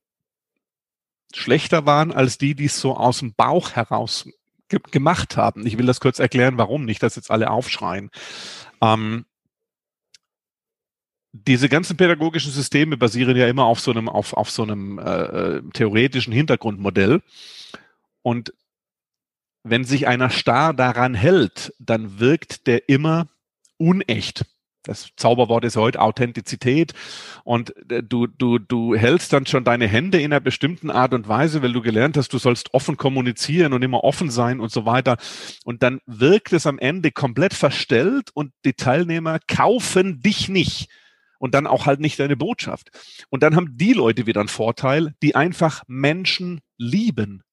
schlechter 1.34 1.86
waren 1.86 2.12
als 2.12 2.38
die, 2.38 2.56
die 2.56 2.66
es 2.66 2.80
so 2.80 2.96
aus 2.96 3.20
dem 3.20 3.34
Bauch 3.34 3.72
heraus 3.72 4.28
ge 4.68 4.80
gemacht 4.92 5.38
haben. 5.38 5.66
Ich 5.66 5.78
will 5.78 5.86
das 5.86 6.00
kurz 6.00 6.20
erklären, 6.20 6.58
warum 6.58 6.86
nicht, 6.86 7.04
dass 7.04 7.16
jetzt 7.16 7.32
alle 7.32 7.50
aufschreien. 7.50 8.10
Ähm, 8.82 9.26
diese 11.32 11.70
ganzen 11.70 11.98
pädagogischen 11.98 12.52
Systeme 12.52 12.98
basieren 12.98 13.36
ja 13.36 13.48
immer 13.48 13.66
auf 13.66 13.80
so 13.80 13.92
einem, 13.92 14.10
auf, 14.10 14.34
auf 14.34 14.50
so 14.50 14.64
einem 14.64 14.98
äh, 14.98 15.22
äh 15.58 15.62
theoretischen 15.74 16.34
Hintergrundmodell. 16.34 17.22
Und 18.24 18.54
wenn 19.64 19.84
sich 19.84 20.08
einer 20.08 20.30
starr 20.30 20.74
daran 20.74 21.14
hält, 21.14 21.74
dann 21.80 22.20
wirkt 22.20 22.66
der 22.66 22.90
immer 22.90 23.28
unecht. 23.78 24.46
Das 24.84 25.10
Zauberwort 25.18 25.66
ist 25.66 25.76
heute 25.76 26.02
Authentizität. 26.02 26.94
Und 27.44 27.76
äh, 27.92 28.02
du, 28.02 28.28
du, 28.28 28.60
du 28.60 28.96
hältst 28.96 29.34
dann 29.34 29.46
schon 29.46 29.64
deine 29.64 29.88
Hände 29.88 30.20
in 30.20 30.32
einer 30.32 30.40
bestimmten 30.40 30.90
Art 30.90 31.14
und 31.14 31.28
Weise, 31.28 31.62
weil 31.62 31.74
du 31.74 31.82
gelernt 31.82 32.18
hast, 32.18 32.34
du 32.34 32.38
sollst 32.38 32.74
offen 32.74 32.98
kommunizieren 32.98 33.74
und 33.74 33.84
immer 33.84 34.04
offen 34.04 34.30
sein 34.30 34.60
und 34.60 34.72
so 34.72 34.86
weiter. 34.86 35.18
Und 35.66 35.84
dann 35.84 36.00
wirkt 36.06 36.54
es 36.54 36.66
am 36.66 36.80
Ende 36.80 37.12
komplett 37.12 37.54
verstellt 37.54 38.30
und 38.34 38.54
die 38.66 38.74
Teilnehmer 38.74 39.40
kaufen 39.48 40.22
dich 40.22 40.50
nicht. 40.50 40.90
Und 41.42 41.56
dann 41.56 41.68
auch 41.68 41.86
halt 41.86 42.02
nicht 42.02 42.20
deine 42.20 42.36
Botschaft. 42.36 42.90
Und 43.30 43.44
dann 43.44 43.56
haben 43.56 43.78
die 43.78 43.94
Leute 43.94 44.26
wieder 44.26 44.42
einen 44.42 44.50
Vorteil, 44.50 45.14
die 45.24 45.36
einfach 45.36 45.84
Menschen 45.88 46.60
lieben. 46.78 47.44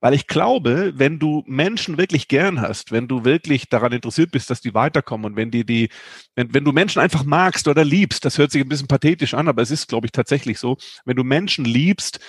Weil 0.00 0.14
ich 0.14 0.26
glaube, 0.26 0.92
wenn 0.96 1.18
du 1.18 1.42
Menschen 1.46 1.96
wirklich 1.96 2.28
gern 2.28 2.60
hast, 2.60 2.92
wenn 2.92 3.08
du 3.08 3.24
wirklich 3.24 3.68
daran 3.68 3.92
interessiert 3.92 4.30
bist, 4.30 4.50
dass 4.50 4.60
die 4.60 4.74
weiterkommen 4.74 5.24
und 5.24 5.36
wenn 5.36 5.50
die, 5.50 5.64
die, 5.64 5.88
wenn, 6.34 6.52
wenn 6.52 6.64
du 6.64 6.72
Menschen 6.72 7.00
einfach 7.00 7.24
magst 7.24 7.66
oder 7.66 7.84
liebst, 7.84 8.24
das 8.24 8.36
hört 8.36 8.50
sich 8.50 8.62
ein 8.62 8.68
bisschen 8.68 8.88
pathetisch 8.88 9.34
an, 9.34 9.48
aber 9.48 9.62
es 9.62 9.70
ist, 9.70 9.88
glaube 9.88 10.06
ich, 10.06 10.12
tatsächlich 10.12 10.58
so, 10.58 10.76
wenn 11.04 11.16
du 11.16 11.24
Menschen 11.24 11.64
liebst, 11.64 12.20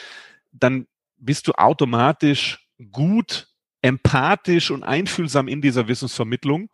dann 0.52 0.88
bist 1.18 1.48
du 1.48 1.54
automatisch 1.54 2.60
gut, 2.92 3.48
empathisch 3.82 4.72
und 4.72 4.84
einfühlsam 4.84 5.48
in 5.48 5.62
dieser 5.62 5.88
Wissensvermittlung. 5.88 6.70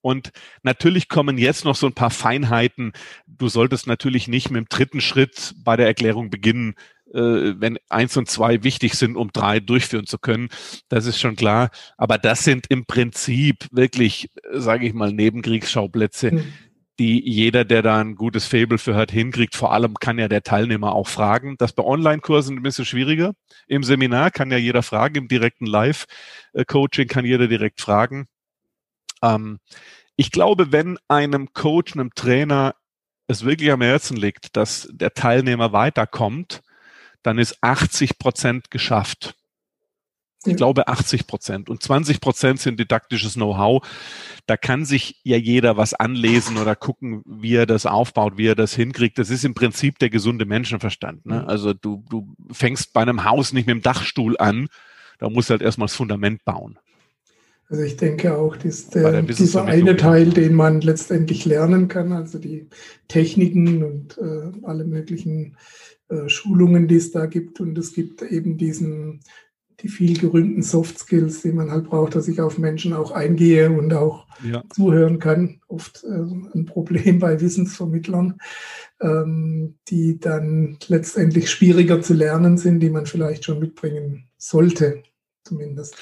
Und 0.00 0.30
natürlich 0.62 1.08
kommen 1.08 1.38
jetzt 1.38 1.64
noch 1.64 1.74
so 1.74 1.86
ein 1.86 1.94
paar 1.94 2.10
Feinheiten. 2.10 2.92
Du 3.26 3.48
solltest 3.48 3.86
natürlich 3.86 4.28
nicht 4.28 4.50
mit 4.50 4.58
dem 4.58 4.68
dritten 4.68 5.00
Schritt 5.00 5.54
bei 5.58 5.76
der 5.76 5.86
Erklärung 5.86 6.30
beginnen, 6.30 6.74
äh, 7.14 7.54
wenn 7.58 7.78
eins 7.88 8.16
und 8.16 8.28
zwei 8.28 8.62
wichtig 8.62 8.94
sind, 8.94 9.16
um 9.16 9.30
drei 9.32 9.60
durchführen 9.60 10.06
zu 10.06 10.18
können. 10.18 10.48
Das 10.88 11.06
ist 11.06 11.18
schon 11.18 11.36
klar. 11.36 11.70
Aber 11.96 12.18
das 12.18 12.44
sind 12.44 12.66
im 12.68 12.86
Prinzip 12.86 13.66
wirklich, 13.70 14.30
sage 14.52 14.86
ich 14.86 14.94
mal, 14.94 15.12
Nebenkriegsschauplätze, 15.12 16.32
mhm. 16.32 16.52
die 16.98 17.26
jeder, 17.28 17.64
der 17.64 17.82
da 17.82 18.00
ein 18.00 18.14
gutes 18.14 18.46
Fable 18.46 18.78
für 18.78 18.94
hat, 18.94 19.10
hinkriegt. 19.10 19.54
Vor 19.54 19.72
allem 19.72 19.94
kann 19.94 20.18
ja 20.18 20.28
der 20.28 20.42
Teilnehmer 20.42 20.92
auch 20.92 21.08
fragen. 21.08 21.56
Das 21.58 21.72
bei 21.72 21.84
Online-Kursen 21.84 22.56
ein 22.56 22.62
bisschen 22.62 22.84
schwieriger. 22.84 23.34
Im 23.66 23.82
Seminar 23.82 24.30
kann 24.30 24.50
ja 24.50 24.58
jeder 24.58 24.82
fragen, 24.82 25.16
im 25.16 25.28
direkten 25.28 25.66
Live-Coaching 25.66 27.08
kann 27.08 27.24
jeder 27.24 27.48
direkt 27.48 27.80
fragen. 27.80 28.26
Ähm, 29.22 29.58
ich 30.16 30.30
glaube, 30.32 30.72
wenn 30.72 30.98
einem 31.06 31.52
Coach, 31.52 31.94
einem 31.94 32.10
Trainer 32.14 32.74
es 33.28 33.44
wirklich 33.44 33.70
am 33.70 33.82
Herzen 33.82 34.16
liegt, 34.16 34.56
dass 34.56 34.88
der 34.90 35.14
Teilnehmer 35.14 35.72
weiterkommt, 35.72 36.62
dann 37.22 37.38
ist 37.38 37.58
80 37.62 38.18
Prozent 38.18 38.70
geschafft. 38.70 39.34
Ich 40.46 40.56
glaube 40.56 40.86
80 40.86 41.26
Prozent. 41.26 41.68
Und 41.68 41.82
20 41.82 42.20
Prozent 42.20 42.60
sind 42.60 42.78
didaktisches 42.78 43.34
Know-how. 43.34 43.86
Da 44.46 44.56
kann 44.56 44.84
sich 44.84 45.20
ja 45.24 45.36
jeder 45.36 45.76
was 45.76 45.94
anlesen 45.94 46.58
oder 46.58 46.76
gucken, 46.76 47.22
wie 47.26 47.56
er 47.56 47.66
das 47.66 47.86
aufbaut, 47.86 48.38
wie 48.38 48.46
er 48.46 48.54
das 48.54 48.74
hinkriegt. 48.74 49.18
Das 49.18 49.30
ist 49.30 49.44
im 49.44 49.54
Prinzip 49.54 49.98
der 49.98 50.10
gesunde 50.10 50.46
Menschenverstand. 50.46 51.26
Ne? 51.26 51.40
Mhm. 51.40 51.48
Also 51.48 51.74
du, 51.74 52.04
du 52.08 52.34
fängst 52.52 52.92
bei 52.92 53.02
einem 53.02 53.24
Haus 53.24 53.52
nicht 53.52 53.66
mit 53.66 53.74
dem 53.74 53.82
Dachstuhl 53.82 54.36
an. 54.38 54.68
Da 55.18 55.28
musst 55.28 55.50
du 55.50 55.52
halt 55.52 55.62
erstmal 55.62 55.86
das 55.86 55.96
Fundament 55.96 56.44
bauen. 56.44 56.78
Also 57.68 57.82
ich 57.82 57.96
denke 57.96 58.38
auch, 58.38 58.56
dass 58.56 58.88
der, 58.88 59.20
dieser 59.22 59.64
eine 59.64 59.96
Teil, 59.96 60.30
den 60.30 60.54
man 60.54 60.80
letztendlich 60.80 61.44
lernen 61.44 61.88
kann, 61.88 62.12
also 62.12 62.38
die 62.38 62.68
Techniken 63.08 63.82
und 63.84 64.16
äh, 64.16 64.52
alle 64.62 64.84
möglichen 64.84 65.56
äh, 66.08 66.28
Schulungen, 66.28 66.88
die 66.88 66.96
es 66.96 67.10
da 67.10 67.26
gibt. 67.26 67.60
Und 67.60 67.76
es 67.78 67.92
gibt 67.92 68.22
eben 68.22 68.56
diesen 68.56 69.20
die 69.80 69.88
viel 69.88 70.18
gerühmten 70.18 70.62
Soft 70.62 70.98
Skills, 70.98 71.42
die 71.42 71.52
man 71.52 71.70
halt 71.70 71.84
braucht, 71.84 72.16
dass 72.16 72.26
ich 72.26 72.40
auf 72.40 72.58
Menschen 72.58 72.92
auch 72.92 73.12
eingehe 73.12 73.70
und 73.70 73.94
auch 73.94 74.26
ja. 74.42 74.62
zuhören 74.70 75.18
kann. 75.18 75.60
Oft 75.68 76.04
äh, 76.04 76.08
ein 76.08 76.66
Problem 76.66 77.18
bei 77.20 77.40
Wissensvermittlern, 77.40 78.38
ähm, 79.00 79.76
die 79.88 80.18
dann 80.18 80.78
letztendlich 80.88 81.50
schwieriger 81.50 82.02
zu 82.02 82.14
lernen 82.14 82.58
sind, 82.58 82.80
die 82.80 82.90
man 82.90 83.06
vielleicht 83.06 83.44
schon 83.44 83.60
mitbringen 83.60 84.28
sollte, 84.36 85.02
zumindest. 85.44 85.96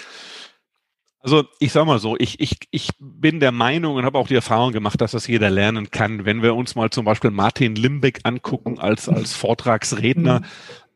Also 1.27 1.45
ich 1.59 1.73
sage 1.73 1.87
mal 1.87 1.99
so, 1.99 2.17
ich, 2.17 2.39
ich, 2.39 2.57
ich 2.71 2.91
bin 3.01 3.41
der 3.41 3.51
Meinung 3.51 3.97
und 3.97 4.05
habe 4.05 4.17
auch 4.17 4.29
die 4.29 4.37
Erfahrung 4.37 4.71
gemacht, 4.71 5.01
dass 5.01 5.11
das 5.11 5.27
jeder 5.27 5.51
lernen 5.51 5.91
kann. 5.91 6.25
Wenn 6.25 6.41
wir 6.41 6.55
uns 6.55 6.77
mal 6.77 6.91
zum 6.91 7.05
Beispiel 7.05 7.33
Martin 7.33 7.75
Limbeck 7.75 8.21
angucken 8.23 8.79
als, 8.79 9.09
als 9.09 9.35
Vortragsredner, 9.35 10.39
mhm. 10.39 10.45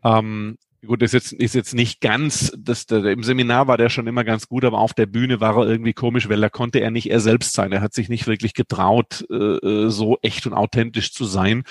ähm, 0.04 0.58
Gut, 0.86 1.02
ist 1.02 1.12
jetzt, 1.12 1.32
ist 1.32 1.54
jetzt 1.54 1.74
nicht 1.74 2.00
ganz, 2.00 2.52
das, 2.56 2.86
der, 2.86 3.04
im 3.04 3.22
Seminar 3.22 3.66
war 3.66 3.76
der 3.76 3.90
schon 3.90 4.06
immer 4.06 4.24
ganz 4.24 4.48
gut, 4.48 4.64
aber 4.64 4.78
auf 4.78 4.94
der 4.94 5.04
Bühne 5.04 5.38
war 5.38 5.58
er 5.58 5.68
irgendwie 5.68 5.92
komisch, 5.92 6.26
weil 6.30 6.40
da 6.40 6.48
konnte 6.48 6.80
er 6.80 6.90
nicht 6.90 7.10
er 7.10 7.20
selbst 7.20 7.52
sein. 7.52 7.70
Er 7.72 7.82
hat 7.82 7.92
sich 7.92 8.08
nicht 8.08 8.26
wirklich 8.26 8.54
getraut, 8.54 9.26
äh, 9.30 9.34
äh, 9.34 9.90
so 9.90 10.16
echt 10.22 10.46
und 10.46 10.54
authentisch 10.54 11.12
zu 11.12 11.26
sein. 11.26 11.64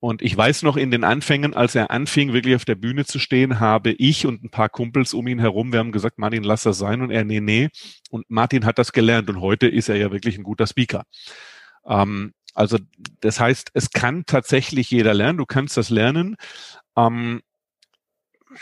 Und 0.00 0.22
ich 0.22 0.34
weiß 0.34 0.62
noch 0.62 0.78
in 0.78 0.90
den 0.90 1.04
Anfängen, 1.04 1.54
als 1.54 1.74
er 1.74 1.90
anfing, 1.90 2.32
wirklich 2.32 2.56
auf 2.56 2.64
der 2.64 2.74
Bühne 2.74 3.04
zu 3.04 3.18
stehen, 3.18 3.60
habe 3.60 3.92
ich 3.92 4.26
und 4.26 4.42
ein 4.42 4.50
paar 4.50 4.70
Kumpels 4.70 5.12
um 5.12 5.26
ihn 5.26 5.38
herum, 5.38 5.72
wir 5.72 5.78
haben 5.78 5.92
gesagt, 5.92 6.18
Martin, 6.18 6.42
lass 6.42 6.62
das 6.62 6.78
sein. 6.78 7.02
Und 7.02 7.10
er, 7.10 7.24
nee, 7.24 7.40
nee. 7.40 7.68
Und 8.10 8.24
Martin 8.30 8.64
hat 8.64 8.78
das 8.78 8.92
gelernt 8.92 9.28
und 9.28 9.42
heute 9.42 9.68
ist 9.68 9.90
er 9.90 9.96
ja 9.96 10.10
wirklich 10.10 10.38
ein 10.38 10.42
guter 10.44 10.66
Speaker. 10.66 11.04
Ähm, 11.86 12.32
also 12.54 12.78
das 13.20 13.40
heißt, 13.40 13.70
es 13.74 13.90
kann 13.90 14.24
tatsächlich 14.26 14.90
jeder 14.90 15.14
lernen, 15.14 15.38
du 15.38 15.46
kannst 15.46 15.76
das 15.76 15.90
lernen. 15.90 16.36
Ähm, 16.96 17.42
also 18.48 18.58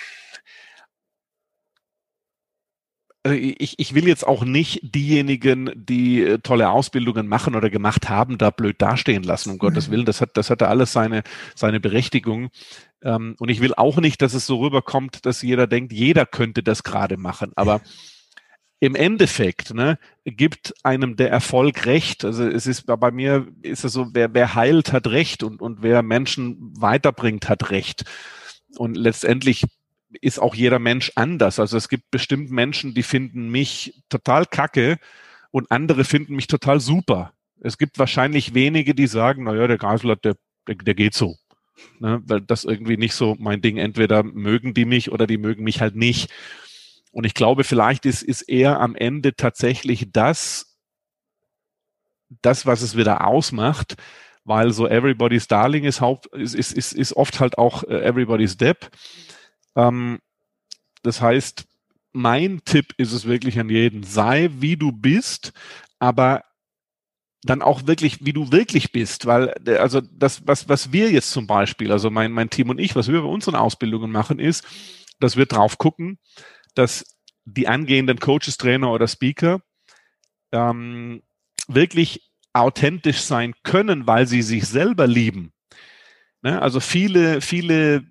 ich, 3.24 3.78
ich 3.78 3.94
will 3.94 4.06
jetzt 4.06 4.26
auch 4.26 4.44
nicht 4.44 4.80
diejenigen, 4.82 5.70
die 5.74 6.22
äh, 6.22 6.38
tolle 6.38 6.70
Ausbildungen 6.70 7.26
machen 7.26 7.54
oder 7.54 7.68
gemacht 7.70 8.08
haben, 8.08 8.38
da 8.38 8.50
blöd 8.50 8.80
dastehen 8.80 9.22
lassen, 9.22 9.50
um 9.50 9.54
mhm. 9.56 9.60
Gottes 9.60 9.90
Willen. 9.90 10.06
Das 10.06 10.20
hat, 10.20 10.36
das 10.36 10.50
hatte 10.50 10.68
alles 10.68 10.92
seine, 10.92 11.22
seine 11.54 11.80
Berechtigung. 11.80 12.50
Ähm, 13.02 13.34
und 13.38 13.48
ich 13.48 13.60
will 13.60 13.74
auch 13.74 13.98
nicht, 13.98 14.22
dass 14.22 14.34
es 14.34 14.46
so 14.46 14.60
rüberkommt, 14.60 15.26
dass 15.26 15.42
jeder 15.42 15.66
denkt, 15.66 15.92
jeder 15.92 16.26
könnte 16.26 16.62
das 16.62 16.82
gerade 16.82 17.16
machen. 17.16 17.52
Aber 17.56 17.80
im 18.80 18.94
Endeffekt 18.94 19.74
ne, 19.74 19.98
gibt 20.24 20.74
einem 20.84 21.16
der 21.16 21.30
Erfolg 21.30 21.86
recht. 21.86 22.24
Also 22.24 22.46
es 22.46 22.66
ist 22.66 22.86
bei 22.86 23.10
mir 23.10 23.48
ist 23.62 23.84
es 23.84 23.92
so, 23.92 24.08
wer, 24.12 24.32
wer 24.34 24.54
heilt, 24.54 24.92
hat 24.92 25.08
recht 25.08 25.42
und, 25.42 25.60
und 25.60 25.82
wer 25.82 26.02
Menschen 26.02 26.72
weiterbringt, 26.78 27.48
hat 27.48 27.70
recht. 27.70 28.04
Und 28.76 28.96
letztendlich 28.96 29.64
ist 30.20 30.38
auch 30.38 30.54
jeder 30.54 30.78
Mensch 30.78 31.12
anders. 31.14 31.58
Also 31.58 31.76
es 31.76 31.88
gibt 31.88 32.10
bestimmt 32.10 32.50
Menschen, 32.50 32.94
die 32.94 33.02
finden 33.02 33.50
mich 33.50 34.02
total 34.08 34.46
kacke 34.46 34.98
und 35.50 35.70
andere 35.70 36.04
finden 36.04 36.34
mich 36.34 36.46
total 36.46 36.80
super. 36.80 37.32
Es 37.60 37.78
gibt 37.78 37.98
wahrscheinlich 37.98 38.54
wenige, 38.54 38.94
die 38.94 39.06
sagen, 39.06 39.44
naja, 39.44 39.66
der 39.66 39.78
Geisler, 39.78 40.16
der, 40.16 40.36
der, 40.66 40.76
der 40.76 40.94
geht 40.94 41.14
so. 41.14 41.36
Ne, 42.00 42.20
weil 42.26 42.40
das 42.40 42.64
irgendwie 42.64 42.96
nicht 42.96 43.14
so 43.14 43.36
mein 43.38 43.62
Ding. 43.62 43.76
Entweder 43.76 44.22
mögen 44.22 44.74
die 44.74 44.84
mich 44.84 45.12
oder 45.12 45.26
die 45.26 45.38
mögen 45.38 45.62
mich 45.62 45.80
halt 45.80 45.94
nicht. 45.94 46.30
Und 47.12 47.24
ich 47.24 47.34
glaube, 47.34 47.64
vielleicht 47.64 48.04
ist, 48.04 48.22
ist 48.22 48.42
eher 48.42 48.80
am 48.80 48.94
Ende 48.96 49.34
tatsächlich 49.36 50.10
das, 50.12 50.76
das, 52.42 52.66
was 52.66 52.82
es 52.82 52.96
wieder 52.96 53.26
ausmacht, 53.26 53.96
weil 54.44 54.72
so 54.72 54.88
Everybody's 54.88 55.46
Darling 55.46 55.84
ist, 55.84 56.00
Haupt, 56.00 56.26
ist, 56.34 56.54
ist, 56.54 56.72
ist, 56.72 56.92
ist 56.92 57.12
oft 57.14 57.40
halt 57.40 57.58
auch 57.58 57.84
äh, 57.84 58.02
Everybody's 58.02 58.56
Depp. 58.56 58.90
Ähm, 59.78 60.18
das 61.02 61.22
heißt, 61.22 61.64
mein 62.12 62.60
Tipp 62.64 62.92
ist 62.98 63.12
es 63.12 63.26
wirklich 63.26 63.58
an 63.58 63.70
jeden, 63.70 64.02
sei 64.02 64.50
wie 64.52 64.76
du 64.76 64.92
bist, 64.92 65.52
aber 65.98 66.42
dann 67.42 67.62
auch 67.62 67.86
wirklich, 67.86 68.24
wie 68.24 68.32
du 68.32 68.50
wirklich 68.50 68.90
bist, 68.90 69.26
weil 69.26 69.50
also 69.78 70.00
das, 70.00 70.46
was, 70.46 70.68
was 70.68 70.92
wir 70.92 71.10
jetzt 71.12 71.30
zum 71.30 71.46
Beispiel, 71.46 71.92
also 71.92 72.10
mein, 72.10 72.32
mein 72.32 72.50
Team 72.50 72.68
und 72.70 72.80
ich, 72.80 72.96
was 72.96 73.08
wir 73.08 73.22
bei 73.22 73.28
unseren 73.28 73.54
Ausbildungen 73.54 74.10
machen, 74.10 74.40
ist, 74.40 74.66
dass 75.20 75.36
wir 75.36 75.46
drauf 75.46 75.78
gucken, 75.78 76.18
dass 76.74 77.04
die 77.44 77.68
angehenden 77.68 78.18
Coaches, 78.18 78.58
Trainer 78.58 78.90
oder 78.90 79.06
Speaker 79.06 79.62
ähm, 80.50 81.22
wirklich 81.68 82.32
authentisch 82.52 83.20
sein 83.20 83.54
können, 83.62 84.08
weil 84.08 84.26
sie 84.26 84.42
sich 84.42 84.66
selber 84.66 85.06
lieben. 85.06 85.52
Ne? 86.42 86.60
Also 86.60 86.80
viele, 86.80 87.40
viele 87.40 88.04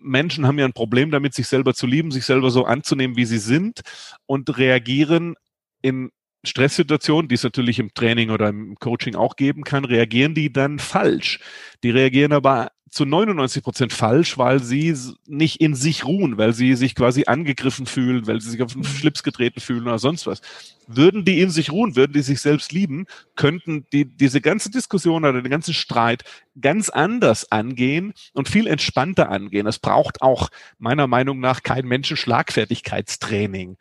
Menschen 0.00 0.46
haben 0.46 0.58
ja 0.58 0.64
ein 0.64 0.72
Problem 0.72 1.10
damit, 1.10 1.34
sich 1.34 1.48
selber 1.48 1.74
zu 1.74 1.86
lieben, 1.86 2.10
sich 2.10 2.24
selber 2.24 2.50
so 2.50 2.64
anzunehmen, 2.64 3.16
wie 3.16 3.24
sie 3.24 3.38
sind 3.38 3.80
und 4.26 4.56
reagieren 4.58 5.34
in 5.82 6.10
Stresssituationen, 6.44 7.28
die 7.28 7.34
es 7.34 7.42
natürlich 7.42 7.78
im 7.78 7.92
Training 7.94 8.30
oder 8.30 8.48
im 8.48 8.76
Coaching 8.76 9.16
auch 9.16 9.36
geben 9.36 9.64
kann, 9.64 9.84
reagieren 9.84 10.34
die 10.34 10.52
dann 10.52 10.78
falsch. 10.78 11.40
Die 11.82 11.90
reagieren 11.90 12.32
aber 12.32 12.70
zu 12.90 13.04
99 13.04 13.62
Prozent 13.62 13.92
falsch, 13.92 14.38
weil 14.38 14.62
sie 14.62 14.96
nicht 15.26 15.60
in 15.60 15.74
sich 15.74 16.04
ruhen, 16.04 16.38
weil 16.38 16.52
sie 16.52 16.74
sich 16.74 16.94
quasi 16.94 17.24
angegriffen 17.26 17.86
fühlen, 17.86 18.26
weil 18.26 18.40
sie 18.40 18.50
sich 18.50 18.62
auf 18.62 18.72
den 18.72 18.84
Schlips 18.84 19.22
getreten 19.22 19.60
fühlen 19.60 19.82
oder 19.82 19.98
sonst 19.98 20.26
was. 20.26 20.40
Würden 20.86 21.24
die 21.24 21.40
in 21.40 21.50
sich 21.50 21.70
ruhen, 21.70 21.96
würden 21.96 22.12
die 22.12 22.22
sich 22.22 22.40
selbst 22.40 22.72
lieben, 22.72 23.06
könnten 23.36 23.86
die 23.92 24.04
diese 24.04 24.40
ganze 24.40 24.70
Diskussion 24.70 25.24
oder 25.24 25.42
den 25.42 25.50
ganzen 25.50 25.74
Streit 25.74 26.24
ganz 26.60 26.88
anders 26.88 27.52
angehen 27.52 28.14
und 28.32 28.48
viel 28.48 28.66
entspannter 28.66 29.28
angehen. 29.30 29.66
Es 29.66 29.78
braucht 29.78 30.22
auch 30.22 30.48
meiner 30.78 31.06
Meinung 31.06 31.40
nach 31.40 31.62
kein 31.62 31.86
Menschenschlagfertigkeitstraining. 31.86 33.76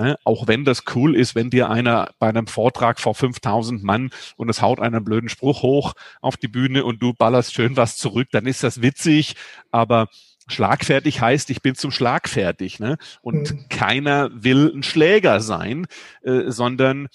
Ne? 0.00 0.16
Auch 0.24 0.46
wenn 0.46 0.64
das 0.64 0.84
cool 0.94 1.14
ist, 1.14 1.34
wenn 1.34 1.50
dir 1.50 1.68
einer 1.68 2.10
bei 2.18 2.28
einem 2.28 2.46
Vortrag 2.46 3.00
vor 3.00 3.14
5000 3.14 3.82
Mann 3.82 4.10
und 4.36 4.48
es 4.48 4.62
haut 4.62 4.80
einen 4.80 5.04
blöden 5.04 5.28
Spruch 5.28 5.62
hoch 5.62 5.92
auf 6.22 6.36
die 6.36 6.48
Bühne 6.48 6.84
und 6.84 7.02
du 7.02 7.12
ballerst 7.12 7.54
schön 7.54 7.76
was 7.76 7.96
zurück, 7.98 8.28
dann 8.32 8.46
ist 8.46 8.62
das 8.62 8.80
witzig, 8.80 9.34
aber 9.70 10.08
Schlagfertig 10.48 11.20
heißt, 11.20 11.50
ich 11.50 11.62
bin 11.62 11.76
zum 11.76 11.92
Schlagfertig. 11.92 12.80
Ne? 12.80 12.96
Und 13.22 13.52
mhm. 13.52 13.68
keiner 13.68 14.30
will 14.32 14.72
ein 14.74 14.82
Schläger 14.82 15.40
sein, 15.40 15.86
äh, 16.22 16.50
sondern 16.50 17.08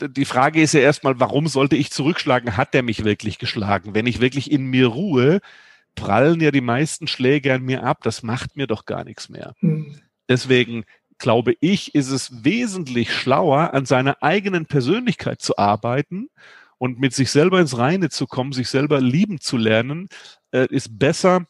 die 0.00 0.26
Frage 0.26 0.60
ist 0.60 0.74
ja 0.74 0.80
erstmal, 0.80 1.18
warum 1.18 1.48
sollte 1.48 1.76
ich 1.76 1.90
zurückschlagen? 1.90 2.56
Hat 2.56 2.74
der 2.74 2.82
mich 2.82 3.04
wirklich 3.04 3.38
geschlagen? 3.38 3.94
Wenn 3.94 4.06
ich 4.06 4.20
wirklich 4.20 4.50
in 4.50 4.66
mir 4.66 4.88
ruhe, 4.88 5.40
prallen 5.94 6.40
ja 6.40 6.50
die 6.50 6.60
meisten 6.60 7.06
Schläge 7.08 7.54
an 7.54 7.62
mir 7.62 7.84
ab. 7.84 8.02
Das 8.02 8.22
macht 8.22 8.56
mir 8.56 8.66
doch 8.66 8.84
gar 8.84 9.04
nichts 9.04 9.28
mehr. 9.28 9.54
Mhm. 9.60 10.00
Deswegen 10.28 10.84
glaube 11.18 11.56
ich, 11.60 11.94
ist 11.94 12.10
es 12.10 12.44
wesentlich 12.44 13.12
schlauer, 13.12 13.74
an 13.74 13.86
seiner 13.86 14.22
eigenen 14.22 14.66
Persönlichkeit 14.66 15.42
zu 15.42 15.58
arbeiten 15.58 16.28
und 16.78 17.00
mit 17.00 17.12
sich 17.12 17.30
selber 17.30 17.60
ins 17.60 17.76
Reine 17.76 18.08
zu 18.08 18.26
kommen, 18.26 18.52
sich 18.52 18.68
selber 18.68 19.00
lieben 19.00 19.40
zu 19.40 19.56
lernen, 19.56 20.08
äh, 20.52 20.66
ist 20.70 20.98
besser, 20.98 21.46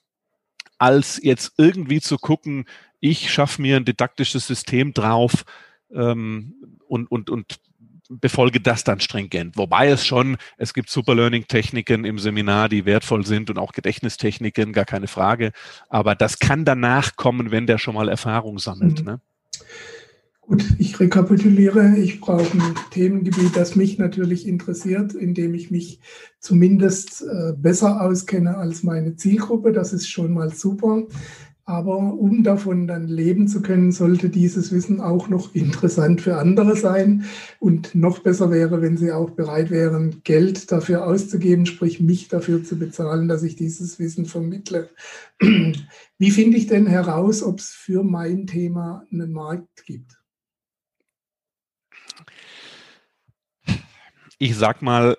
als 0.79 1.21
jetzt 1.23 1.53
irgendwie 1.59 2.01
zu 2.01 2.17
gucken, 2.17 2.65
ich 3.01 3.31
schaffe 3.31 3.61
mir 3.63 3.77
ein 3.77 3.85
didaktisches 3.85 4.47
System 4.47 4.95
drauf 4.95 5.45
ähm, 5.93 6.79
und, 6.87 7.11
und, 7.11 7.31
und 7.31 7.61
befolge 8.09 8.61
das 8.61 8.85
dann 8.85 9.01
stringent. 9.01 9.57
Wobei 9.57 9.89
es 9.89 10.07
schon, 10.07 10.37
es 10.57 10.75
gibt 10.75 10.91
Superlearning-Techniken 10.91 12.05
im 12.05 12.19
Seminar, 12.19 12.69
die 12.69 12.85
wertvoll 12.85 13.27
sind 13.27 13.51
und 13.51 13.59
auch 13.59 13.73
Gedächtnistechniken, 13.73 14.73
gar 14.73 14.85
keine 14.85 15.09
Frage. 15.09 15.53
Aber 15.89 16.15
das 16.15 16.39
kann 16.39 16.65
danach 16.65 17.17
kommen, 17.17 17.51
wenn 17.51 17.67
der 17.67 17.79
schon 17.79 17.95
mal 17.95 18.09
Erfahrung 18.09 18.59
sammelt. 18.59 19.01
Mhm. 19.01 19.07
Ne? 19.07 19.21
Gut, 20.49 20.65
ich 20.79 20.99
rekapituliere. 20.99 21.97
Ich 21.99 22.21
brauche 22.21 22.57
ein 22.57 22.75
Themengebiet, 22.91 23.55
das 23.55 23.77
mich 23.77 23.99
natürlich 23.99 24.49
interessiert, 24.49 25.13
in 25.13 25.35
dem 25.35 25.53
ich 25.53 25.71
mich 25.71 26.01
zumindest 26.41 27.23
äh, 27.23 27.53
besser 27.55 28.01
auskenne 28.01 28.57
als 28.57 28.83
meine 28.83 29.17
Zielgruppe. 29.17 29.73
Das 29.73 29.93
ist 29.93 30.09
schon 30.09 30.33
mal 30.33 30.51
super. 30.55 31.03
Aber 31.69 31.99
um 31.99 32.45
davon 32.45 32.87
dann 32.87 33.09
leben 33.09 33.47
zu 33.47 33.61
können, 33.61 33.93
sollte 33.93 34.31
dieses 34.31 34.73
Wissen 34.73 35.03
auch 35.03 35.29
noch 35.29 35.55
interessant 35.55 36.23
für 36.23 36.39
andere 36.39 36.75
sein. 36.77 37.27
Und 37.61 37.95
noch 37.95 38.21
besser 38.21 38.51
wäre, 38.51 38.81
wenn 38.81 38.97
sie 38.97 39.13
auch 39.13 39.33
bereit 39.33 39.69
wären, 39.69 40.23
Geld 40.25 40.73
dafür 40.73 41.07
auszugeben, 41.07 41.67
sprich 41.67 42.01
mich 42.01 42.29
dafür 42.29 42.65
zu 42.65 42.79
bezahlen, 42.79 43.29
dass 43.29 43.43
ich 43.43 43.55
dieses 43.55 43.99
Wissen 43.99 44.25
vermittle. 44.25 44.89
Wie 46.19 46.31
finde 46.31 46.57
ich 46.57 46.69
denn 46.69 46.87
heraus, 46.87 47.43
ob 47.43 47.59
es 47.59 47.69
für 47.69 48.03
mein 48.03 48.47
Thema 48.47 49.07
einen 49.13 49.33
Markt 49.33 49.85
gibt? 49.85 50.19
Ich 54.39 54.57
sag 54.57 54.81
mal, 54.81 55.19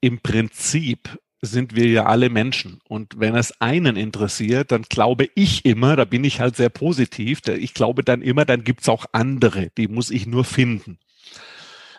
im 0.00 0.18
Prinzip 0.18 1.20
sind 1.40 1.76
wir 1.76 1.86
ja 1.86 2.06
alle 2.06 2.30
Menschen. 2.30 2.80
Und 2.88 3.18
wenn 3.18 3.34
es 3.34 3.60
einen 3.60 3.96
interessiert, 3.96 4.72
dann 4.72 4.82
glaube 4.82 5.28
ich 5.34 5.64
immer, 5.64 5.96
da 5.96 6.04
bin 6.04 6.24
ich 6.24 6.40
halt 6.40 6.56
sehr 6.56 6.68
positiv, 6.68 7.40
ich 7.46 7.74
glaube 7.74 8.02
dann 8.02 8.22
immer, 8.22 8.44
dann 8.44 8.64
gibt's 8.64 8.88
auch 8.88 9.06
andere, 9.12 9.70
die 9.76 9.88
muss 9.88 10.10
ich 10.10 10.26
nur 10.26 10.44
finden. 10.44 10.98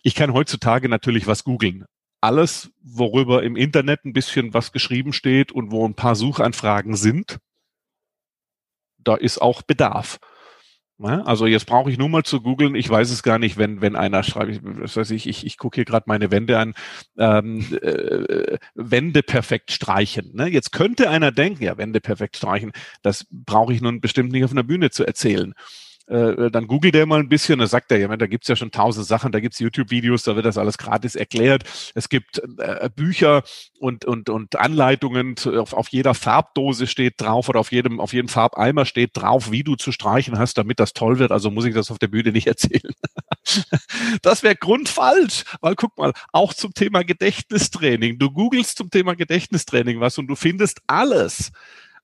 Ich 0.03 0.15
kann 0.15 0.33
heutzutage 0.33 0.89
natürlich 0.89 1.27
was 1.27 1.43
googeln. 1.43 1.85
Alles, 2.21 2.71
worüber 2.81 3.43
im 3.43 3.55
Internet 3.55 4.03
ein 4.03 4.13
bisschen 4.13 4.53
was 4.53 4.71
geschrieben 4.71 5.13
steht 5.13 5.51
und 5.51 5.71
wo 5.71 5.85
ein 5.85 5.95
paar 5.95 6.15
Suchanfragen 6.15 6.95
sind, 6.95 7.39
da 8.97 9.15
ist 9.15 9.41
auch 9.41 9.61
Bedarf. 9.61 10.19
Also 11.01 11.45
jetzt 11.45 11.65
brauche 11.65 11.89
ich 11.89 11.97
nur 11.97 12.09
mal 12.09 12.23
zu 12.23 12.41
googeln, 12.41 12.75
ich 12.75 12.89
weiß 12.89 13.09
es 13.09 13.23
gar 13.23 13.39
nicht, 13.39 13.57
wenn, 13.57 13.79
wenn 13.79 13.95
einer 13.95 14.21
schreibt, 14.21 14.59
was 14.63 14.97
weiß 14.97 15.11
ich, 15.11 15.27
ich, 15.27 15.45
ich 15.45 15.57
gucke 15.57 15.75
hier 15.75 15.85
gerade 15.85 16.03
meine 16.07 16.29
Wände 16.29 16.59
an, 16.59 16.73
ähm, 17.17 17.65
äh, 17.81 18.57
Wände 18.75 19.23
perfekt 19.23 19.71
streichen. 19.71 20.31
Ne? 20.33 20.47
Jetzt 20.47 20.73
könnte 20.73 21.09
einer 21.09 21.31
denken, 21.31 21.63
ja, 21.63 21.77
Wände 21.77 22.01
perfekt 22.01 22.35
streichen, 22.35 22.73
das 23.01 23.25
brauche 23.31 23.73
ich 23.73 23.81
nun 23.81 24.01
bestimmt 24.01 24.33
nicht 24.33 24.43
auf 24.43 24.51
einer 24.51 24.63
Bühne 24.63 24.89
zu 24.89 25.05
erzählen. 25.05 25.53
Äh, 26.09 26.49
dann 26.49 26.65
googelt 26.65 26.95
er 26.95 27.05
mal 27.05 27.19
ein 27.19 27.29
bisschen, 27.29 27.59
dann 27.59 27.67
sagt 27.67 27.91
er, 27.91 27.99
ja, 27.99 28.17
da 28.17 28.25
gibt's 28.25 28.47
ja 28.47 28.55
schon 28.55 28.71
tausend 28.71 29.05
Sachen, 29.05 29.31
da 29.31 29.39
gibt's 29.39 29.59
YouTube-Videos, 29.59 30.23
da 30.23 30.35
wird 30.35 30.45
das 30.45 30.57
alles 30.57 30.79
gratis 30.79 31.15
erklärt. 31.15 31.63
Es 31.93 32.09
gibt 32.09 32.41
äh, 32.57 32.89
Bücher 32.95 33.43
und, 33.79 34.05
und, 34.05 34.29
und 34.29 34.55
Anleitungen, 34.55 35.35
auf, 35.57 35.73
auf 35.73 35.89
jeder 35.89 36.15
Farbdose 36.15 36.87
steht 36.87 37.15
drauf 37.17 37.47
oder 37.47 37.59
auf 37.59 37.71
jedem, 37.71 37.99
auf 37.99 38.13
jedem 38.13 38.27
Farbeimer 38.27 38.85
steht 38.85 39.11
drauf, 39.13 39.51
wie 39.51 39.63
du 39.63 39.75
zu 39.75 39.91
streichen 39.91 40.39
hast, 40.39 40.57
damit 40.57 40.79
das 40.79 40.93
toll 40.93 41.19
wird. 41.19 41.31
Also 41.31 41.51
muss 41.51 41.65
ich 41.65 41.75
das 41.75 41.91
auf 41.91 41.99
der 41.99 42.07
Bühne 42.07 42.31
nicht 42.31 42.47
erzählen. 42.47 42.93
das 44.23 44.41
wäre 44.41 44.55
grundfalsch, 44.55 45.43
weil 45.61 45.75
guck 45.75 45.95
mal, 45.97 46.13
auch 46.33 46.55
zum 46.55 46.73
Thema 46.73 47.03
Gedächtnistraining. 47.03 48.17
Du 48.17 48.31
googelst 48.31 48.77
zum 48.77 48.89
Thema 48.89 49.15
Gedächtnistraining 49.15 49.99
was 49.99 50.17
und 50.17 50.25
du 50.25 50.35
findest 50.35 50.81
alles 50.87 51.51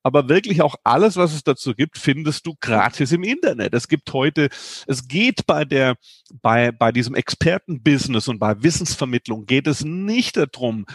aber 0.05 0.29
wirklich 0.29 0.61
auch 0.61 0.75
alles, 0.83 1.17
was 1.17 1.33
es 1.33 1.43
dazu 1.43 1.73
gibt, 1.73 1.97
findest 1.97 2.45
du 2.45 2.53
gratis 2.61 3.11
im 3.11 3.23
Internet. 3.23 3.73
Es 3.73 3.87
gibt 3.87 4.13
heute, 4.13 4.49
es 4.85 5.07
geht 5.07 5.47
bei 5.47 5.65
der, 5.65 5.95
bei, 6.43 6.71
bei 6.71 6.91
diesem 6.91 7.15
Expertenbusiness 7.15 8.27
und 8.27 8.37
bei 8.37 8.61
Wissensvermittlung 8.61 9.47
geht 9.47 9.65
es 9.65 9.83
nicht 9.83 10.37
darum, 10.37 10.85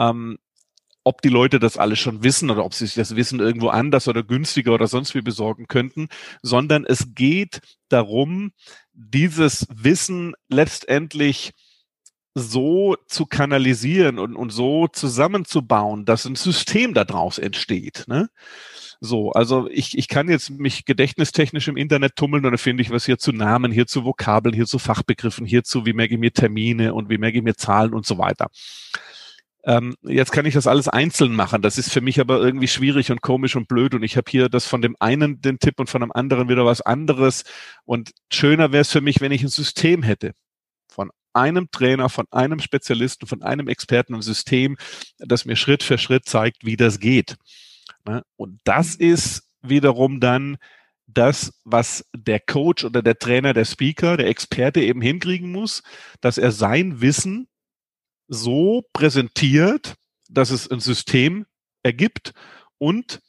ähm, 0.00 0.38
ob 1.04 1.22
die 1.22 1.28
Leute 1.28 1.60
das 1.60 1.76
alles 1.78 2.00
schon 2.00 2.24
wissen 2.24 2.50
oder 2.50 2.64
ob 2.64 2.74
sie 2.74 2.86
sich 2.86 2.96
das 2.96 3.14
Wissen 3.14 3.38
irgendwo 3.38 3.68
anders 3.68 4.08
oder 4.08 4.24
günstiger 4.24 4.74
oder 4.74 4.88
sonst 4.88 5.14
wie 5.14 5.22
besorgen 5.22 5.68
könnten, 5.68 6.08
sondern 6.42 6.84
es 6.84 7.14
geht 7.14 7.60
darum, 7.88 8.50
dieses 8.92 9.68
Wissen 9.72 10.34
letztendlich 10.48 11.52
so 12.38 12.96
zu 13.06 13.24
kanalisieren 13.24 14.18
und, 14.18 14.36
und 14.36 14.50
so 14.50 14.88
zusammenzubauen, 14.88 16.04
dass 16.04 16.26
ein 16.26 16.34
System 16.34 16.92
daraus 16.92 17.38
entsteht. 17.38 18.04
Ne? 18.08 18.28
So, 19.00 19.32
also 19.32 19.70
ich, 19.70 19.96
ich 19.96 20.06
kann 20.06 20.28
jetzt 20.28 20.50
mich 20.50 20.84
gedächtnistechnisch 20.84 21.66
im 21.68 21.78
Internet 21.78 22.14
tummeln 22.14 22.44
und 22.44 22.52
dann 22.52 22.58
finde 22.58 22.82
ich 22.82 22.90
was 22.90 23.06
hier 23.06 23.16
zu 23.16 23.32
Namen, 23.32 23.72
hier 23.72 23.86
zu 23.86 24.04
Vokabeln, 24.04 24.54
hier 24.54 24.66
zu 24.66 24.78
Fachbegriffen, 24.78 25.46
hierzu, 25.46 25.86
wie 25.86 25.94
merke 25.94 26.12
ich 26.12 26.20
mir 26.20 26.30
Termine 26.30 26.92
und 26.92 27.08
wie 27.08 27.16
merke 27.16 27.38
ich 27.38 27.42
mir 27.42 27.54
Zahlen 27.54 27.94
und 27.94 28.04
so 28.04 28.18
weiter. 28.18 28.48
Ähm, 29.64 29.94
jetzt 30.02 30.30
kann 30.30 30.44
ich 30.44 30.52
das 30.52 30.66
alles 30.66 30.88
einzeln 30.88 31.34
machen. 31.34 31.62
Das 31.62 31.78
ist 31.78 31.90
für 31.90 32.02
mich 32.02 32.20
aber 32.20 32.38
irgendwie 32.38 32.68
schwierig 32.68 33.10
und 33.10 33.22
komisch 33.22 33.56
und 33.56 33.66
blöd. 33.66 33.94
Und 33.94 34.02
ich 34.02 34.18
habe 34.18 34.30
hier 34.30 34.50
das 34.50 34.66
von 34.66 34.82
dem 34.82 34.94
einen 35.00 35.40
den 35.40 35.58
Tipp 35.58 35.80
und 35.80 35.88
von 35.88 36.02
dem 36.02 36.12
anderen 36.12 36.50
wieder 36.50 36.66
was 36.66 36.82
anderes. 36.82 37.44
Und 37.86 38.10
schöner 38.30 38.72
wäre 38.72 38.82
es 38.82 38.92
für 38.92 39.00
mich, 39.00 39.22
wenn 39.22 39.32
ich 39.32 39.42
ein 39.42 39.48
System 39.48 40.02
hätte 40.02 40.34
einem 41.36 41.70
Trainer, 41.70 42.08
von 42.08 42.26
einem 42.30 42.60
Spezialisten, 42.60 43.26
von 43.26 43.42
einem 43.42 43.68
Experten 43.68 44.14
ein 44.14 44.22
System, 44.22 44.76
das 45.18 45.44
mir 45.44 45.56
Schritt 45.56 45.82
für 45.82 45.98
Schritt 45.98 46.24
zeigt, 46.26 46.64
wie 46.64 46.76
das 46.76 46.98
geht. 46.98 47.36
Ne? 48.06 48.22
Und 48.36 48.60
das 48.64 48.94
ist 48.96 49.48
wiederum 49.62 50.20
dann 50.20 50.56
das, 51.06 51.60
was 51.64 52.04
der 52.16 52.40
Coach 52.40 52.84
oder 52.84 53.02
der 53.02 53.18
Trainer, 53.18 53.52
der 53.52 53.64
Speaker, 53.64 54.16
der 54.16 54.26
Experte 54.26 54.80
eben 54.80 55.00
hinkriegen 55.00 55.52
muss, 55.52 55.82
dass 56.20 56.38
er 56.38 56.50
sein 56.50 57.00
Wissen 57.00 57.48
so 58.28 58.82
präsentiert, 58.92 59.94
dass 60.28 60.50
es 60.50 60.68
ein 60.70 60.80
System 60.80 61.46
ergibt 61.82 62.32
und 62.78 63.20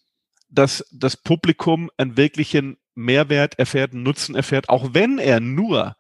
dass 0.50 0.86
das 0.92 1.18
Publikum 1.18 1.92
einen 1.98 2.18
wirklichen 2.18 2.78
Mehrwert 2.96 3.60
erfährt, 3.60 3.94
einen 3.94 4.04
Nutzen 4.04 4.34
erfährt, 4.34 4.70
auch 4.70 4.94
wenn 4.94 5.20
er 5.20 5.40
nur 5.40 5.96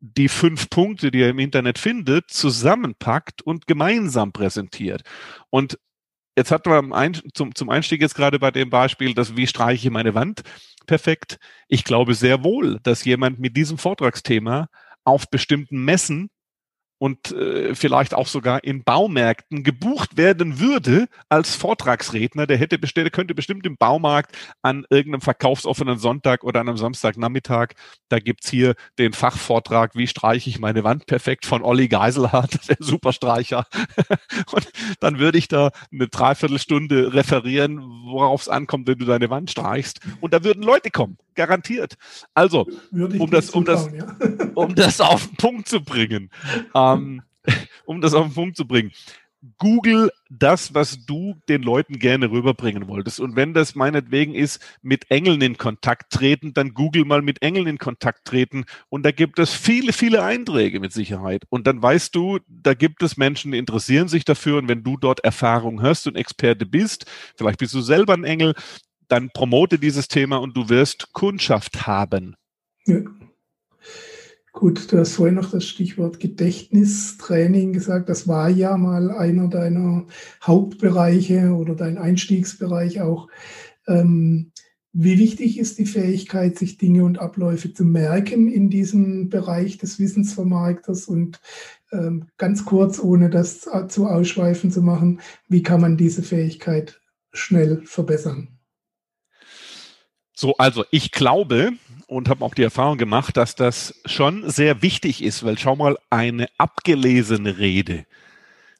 die 0.00 0.28
fünf 0.28 0.68
Punkte, 0.70 1.10
die 1.10 1.22
er 1.22 1.30
im 1.30 1.38
Internet 1.38 1.78
findet, 1.78 2.30
zusammenpackt 2.30 3.42
und 3.42 3.66
gemeinsam 3.66 4.32
präsentiert. 4.32 5.02
Und 5.50 5.78
jetzt 6.36 6.50
hatten 6.50 6.70
wir 6.70 7.12
zum, 7.34 7.54
zum 7.54 7.70
Einstieg 7.70 8.00
jetzt 8.00 8.14
gerade 8.14 8.38
bei 8.38 8.50
dem 8.50 8.70
Beispiel, 8.70 9.14
dass 9.14 9.36
wie 9.36 9.46
streiche 9.46 9.88
ich 9.88 9.92
meine 9.92 10.14
Wand 10.14 10.42
perfekt. 10.86 11.38
Ich 11.68 11.84
glaube 11.84 12.14
sehr 12.14 12.44
wohl, 12.44 12.78
dass 12.82 13.04
jemand 13.04 13.38
mit 13.38 13.56
diesem 13.56 13.78
Vortragsthema 13.78 14.68
auf 15.04 15.28
bestimmten 15.30 15.84
Messen 15.84 16.30
und 16.98 17.32
äh, 17.32 17.74
vielleicht 17.74 18.14
auch 18.14 18.26
sogar 18.26 18.64
in 18.64 18.82
Baumärkten 18.82 19.62
gebucht 19.62 20.16
werden 20.16 20.60
würde 20.60 21.08
als 21.28 21.54
Vortragsredner, 21.54 22.46
der 22.46 22.56
hätte 22.56 22.78
bestimmt, 22.78 23.12
könnte 23.12 23.34
bestimmt 23.34 23.66
im 23.66 23.76
Baumarkt 23.76 24.36
an 24.62 24.86
irgendeinem 24.90 25.20
verkaufsoffenen 25.20 25.98
Sonntag 25.98 26.44
oder 26.44 26.60
an 26.60 26.68
einem 26.68 26.78
Samstagnachmittag, 26.78 27.74
da 28.08 28.18
gibt's 28.18 28.48
hier 28.48 28.74
den 28.98 29.12
Fachvortrag, 29.12 29.94
wie 29.94 30.06
streiche 30.06 30.48
ich 30.48 30.58
meine 30.58 30.84
Wand 30.84 31.06
perfekt 31.06 31.44
von 31.44 31.62
Olli 31.62 31.88
Geiselhardt, 31.88 32.58
der 32.68 32.76
Superstreicher. 32.80 33.66
und 34.52 34.68
dann 35.00 35.18
würde 35.18 35.38
ich 35.38 35.48
da 35.48 35.70
eine 35.92 36.08
Dreiviertelstunde 36.08 37.12
referieren, 37.12 37.78
worauf 38.06 38.42
es 38.42 38.48
ankommt, 38.48 38.86
wenn 38.86 38.98
du 38.98 39.04
deine 39.04 39.30
Wand 39.30 39.50
streichst. 39.50 40.00
Und 40.20 40.32
da 40.32 40.44
würden 40.44 40.62
Leute 40.62 40.90
kommen, 40.90 41.18
garantiert. 41.34 41.94
Also, 42.34 42.66
um 42.90 43.30
das, 43.30 43.50
um, 43.50 43.64
das, 43.64 43.90
ja. 43.92 44.16
um 44.54 44.74
das 44.74 45.00
auf 45.00 45.26
den 45.26 45.36
Punkt 45.36 45.68
zu 45.68 45.82
bringen 45.82 46.30
ähm, 46.94 47.22
um 47.84 48.00
das 48.00 48.14
auf 48.14 48.26
den 48.26 48.34
Punkt 48.34 48.56
zu 48.56 48.66
bringen. 48.66 48.92
Google 49.58 50.10
das, 50.28 50.74
was 50.74 51.04
du 51.06 51.36
den 51.48 51.62
Leuten 51.62 51.98
gerne 51.98 52.30
rüberbringen 52.30 52.88
wolltest. 52.88 53.20
Und 53.20 53.36
wenn 53.36 53.54
das 53.54 53.74
meinetwegen 53.74 54.34
ist, 54.34 54.60
mit 54.82 55.10
Engeln 55.10 55.40
in 55.40 55.56
Kontakt 55.56 56.12
treten, 56.12 56.52
dann 56.52 56.74
Google 56.74 57.04
mal 57.04 57.22
mit 57.22 57.42
Engeln 57.42 57.66
in 57.66 57.78
Kontakt 57.78 58.24
treten. 58.24 58.64
Und 58.88 59.04
da 59.04 59.12
gibt 59.12 59.38
es 59.38 59.52
viele, 59.54 59.92
viele 59.92 60.24
Einträge 60.24 60.80
mit 60.80 60.92
Sicherheit. 60.92 61.44
Und 61.48 61.66
dann 61.66 61.80
weißt 61.80 62.14
du, 62.14 62.40
da 62.48 62.74
gibt 62.74 63.02
es 63.02 63.16
Menschen, 63.16 63.52
die 63.52 63.58
interessieren 63.58 64.08
sich 64.08 64.24
dafür. 64.24 64.58
Und 64.58 64.68
wenn 64.68 64.82
du 64.82 64.96
dort 64.96 65.20
Erfahrung 65.20 65.82
hast 65.82 66.06
und 66.06 66.16
Experte 66.16 66.66
bist, 66.66 67.06
vielleicht 67.36 67.58
bist 67.58 67.74
du 67.74 67.80
selber 67.80 68.14
ein 68.14 68.24
Engel, 68.24 68.54
dann 69.08 69.30
promote 69.30 69.78
dieses 69.78 70.08
Thema 70.08 70.36
und 70.38 70.56
du 70.56 70.68
wirst 70.68 71.12
Kundschaft 71.12 71.86
haben. 71.86 72.34
Ja. 72.86 72.98
Gut, 74.56 74.90
du 74.90 74.96
hast 74.98 75.12
vorhin 75.12 75.34
noch 75.34 75.50
das 75.50 75.66
Stichwort 75.66 76.18
Gedächtnistraining 76.18 77.74
gesagt. 77.74 78.08
Das 78.08 78.26
war 78.26 78.48
ja 78.48 78.78
mal 78.78 79.10
einer 79.10 79.48
deiner 79.48 80.06
Hauptbereiche 80.42 81.50
oder 81.50 81.74
dein 81.74 81.98
Einstiegsbereich 81.98 83.02
auch. 83.02 83.28
Ähm, 83.86 84.52
wie 84.94 85.18
wichtig 85.18 85.58
ist 85.58 85.78
die 85.78 85.84
Fähigkeit, 85.84 86.56
sich 86.56 86.78
Dinge 86.78 87.04
und 87.04 87.18
Abläufe 87.18 87.74
zu 87.74 87.84
merken 87.84 88.48
in 88.50 88.70
diesem 88.70 89.28
Bereich 89.28 89.76
des 89.76 89.98
Wissensvermarkters? 89.98 91.04
Und 91.04 91.38
ähm, 91.92 92.28
ganz 92.38 92.64
kurz, 92.64 92.98
ohne 92.98 93.28
das 93.28 93.68
zu 93.88 94.06
ausschweifen 94.06 94.70
zu 94.70 94.80
machen, 94.80 95.20
wie 95.50 95.62
kann 95.62 95.82
man 95.82 95.98
diese 95.98 96.22
Fähigkeit 96.22 97.02
schnell 97.30 97.82
verbessern? 97.84 98.55
So, 100.38 100.54
also 100.58 100.84
ich 100.90 101.12
glaube, 101.12 101.72
und 102.06 102.28
habe 102.28 102.44
auch 102.44 102.54
die 102.54 102.62
Erfahrung 102.62 102.98
gemacht, 102.98 103.38
dass 103.38 103.54
das 103.54 103.94
schon 104.04 104.48
sehr 104.48 104.82
wichtig 104.82 105.24
ist, 105.24 105.44
weil 105.44 105.58
schau 105.58 105.76
mal, 105.76 105.96
eine 106.10 106.48
abgelesene 106.58 107.56
Rede, 107.56 108.04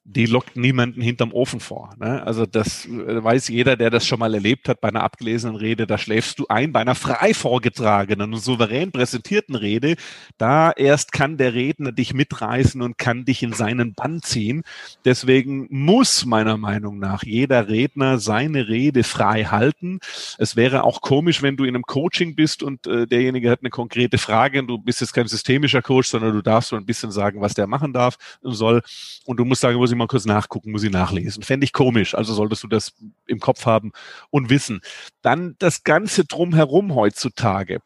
die 0.09 0.27
lockt 0.27 0.57
niemanden 0.57 1.01
hinterm 1.01 1.33
Ofen 1.33 1.59
vor. 1.59 1.91
Ne? 1.99 2.23
Also 2.23 2.47
das 2.47 2.87
äh, 2.87 3.23
weiß 3.23 3.49
jeder, 3.49 3.77
der 3.77 3.91
das 3.91 4.07
schon 4.07 4.21
mal 4.21 4.33
erlebt 4.33 4.69
hat 4.69 4.81
bei 4.81 4.89
einer 4.89 5.03
abgelesenen 5.03 5.57
Rede, 5.57 5.87
da 5.87 5.99
schläfst 5.99 6.39
du 6.39 6.47
ein. 6.49 6.73
Bei 6.73 6.81
einer 6.81 6.95
frei 6.95 7.35
vorgetragenen 7.35 8.33
und 8.33 8.39
souverän 8.39 8.93
präsentierten 8.93 9.57
Rede, 9.57 9.97
da 10.39 10.71
erst 10.71 11.11
kann 11.11 11.39
der 11.39 11.55
Redner 11.55 11.91
dich 11.91 12.15
mitreißen 12.15 12.81
und 12.83 12.99
kann 12.99 13.25
dich 13.25 13.43
in 13.43 13.53
seinen 13.53 13.95
Bann 13.95 14.23
ziehen. 14.23 14.63
Deswegen 15.05 15.67
muss 15.71 16.25
meiner 16.25 16.57
Meinung 16.57 17.01
nach 17.01 17.25
jeder 17.25 17.69
Redner 17.69 18.19
seine 18.19 18.69
Rede 18.69 19.03
frei 19.03 19.45
halten. 19.45 19.99
Es 20.39 20.55
wäre 20.55 20.85
auch 20.85 21.01
komisch, 21.01 21.43
wenn 21.43 21.57
du 21.57 21.65
in 21.65 21.75
einem 21.75 21.85
Coaching 21.85 22.37
bist 22.37 22.63
und 22.63 22.87
äh, 22.87 23.09
derjenige 23.09 23.51
hat 23.51 23.61
eine 23.61 23.71
konkrete 23.71 24.19
Frage 24.19 24.61
und 24.61 24.69
du 24.69 24.79
bist 24.79 25.01
jetzt 25.01 25.15
kein 25.15 25.27
systemischer 25.27 25.83
Coach, 25.83 26.09
sondern 26.09 26.33
du 26.33 26.43
darfst 26.43 26.71
so 26.71 26.77
ein 26.77 26.87
bisschen 26.87 27.11
sagen, 27.11 27.41
was 27.41 27.55
der 27.55 27.67
machen 27.67 27.93
darf 27.93 28.17
und 28.41 28.53
soll. 28.53 28.83
Und 29.25 29.39
du 29.39 29.45
musst 29.45 29.63
sagen, 29.63 29.81
ich 29.97 29.99
mal 29.99 30.07
kurz 30.07 30.25
nachgucken, 30.25 30.71
muss 30.71 30.83
ich 30.83 30.91
nachlesen. 30.91 31.43
Fände 31.43 31.65
ich 31.65 31.73
komisch. 31.73 32.15
Also 32.15 32.35
solltest 32.35 32.63
du 32.63 32.69
das 32.69 32.93
im 33.27 33.41
Kopf 33.41 33.67
haben 33.67 33.93
und 34.31 34.51
wissen. 34.51 34.81
Dann 35.23 35.57
das 35.59 35.85
Ganze 35.85 36.25
drumherum 36.25 36.95
heutzutage. 36.95 37.81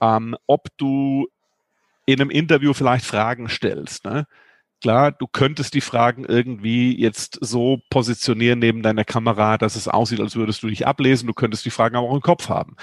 Ähm, 0.00 0.36
ob 0.46 0.68
du 0.76 1.28
in 2.06 2.20
einem 2.20 2.30
Interview 2.30 2.72
vielleicht 2.72 3.04
Fragen 3.04 3.48
stellst. 3.48 4.04
Ne? 4.04 4.26
Klar, 4.82 5.10
du 5.12 5.26
könntest 5.26 5.72
die 5.72 5.80
Fragen 5.80 6.26
irgendwie 6.26 7.00
jetzt 7.00 7.38
so 7.40 7.78
positionieren 7.88 8.58
neben 8.58 8.82
deiner 8.82 9.04
Kamera, 9.04 9.56
dass 9.56 9.74
es 9.74 9.88
aussieht, 9.88 10.20
als 10.20 10.36
würdest 10.36 10.62
du 10.62 10.68
dich 10.68 10.86
ablesen. 10.86 11.26
Du 11.26 11.32
könntest 11.32 11.64
die 11.64 11.70
Fragen 11.70 11.96
aber 11.96 12.08
auch 12.08 12.14
im 12.14 12.20
Kopf 12.20 12.50
haben. 12.50 12.76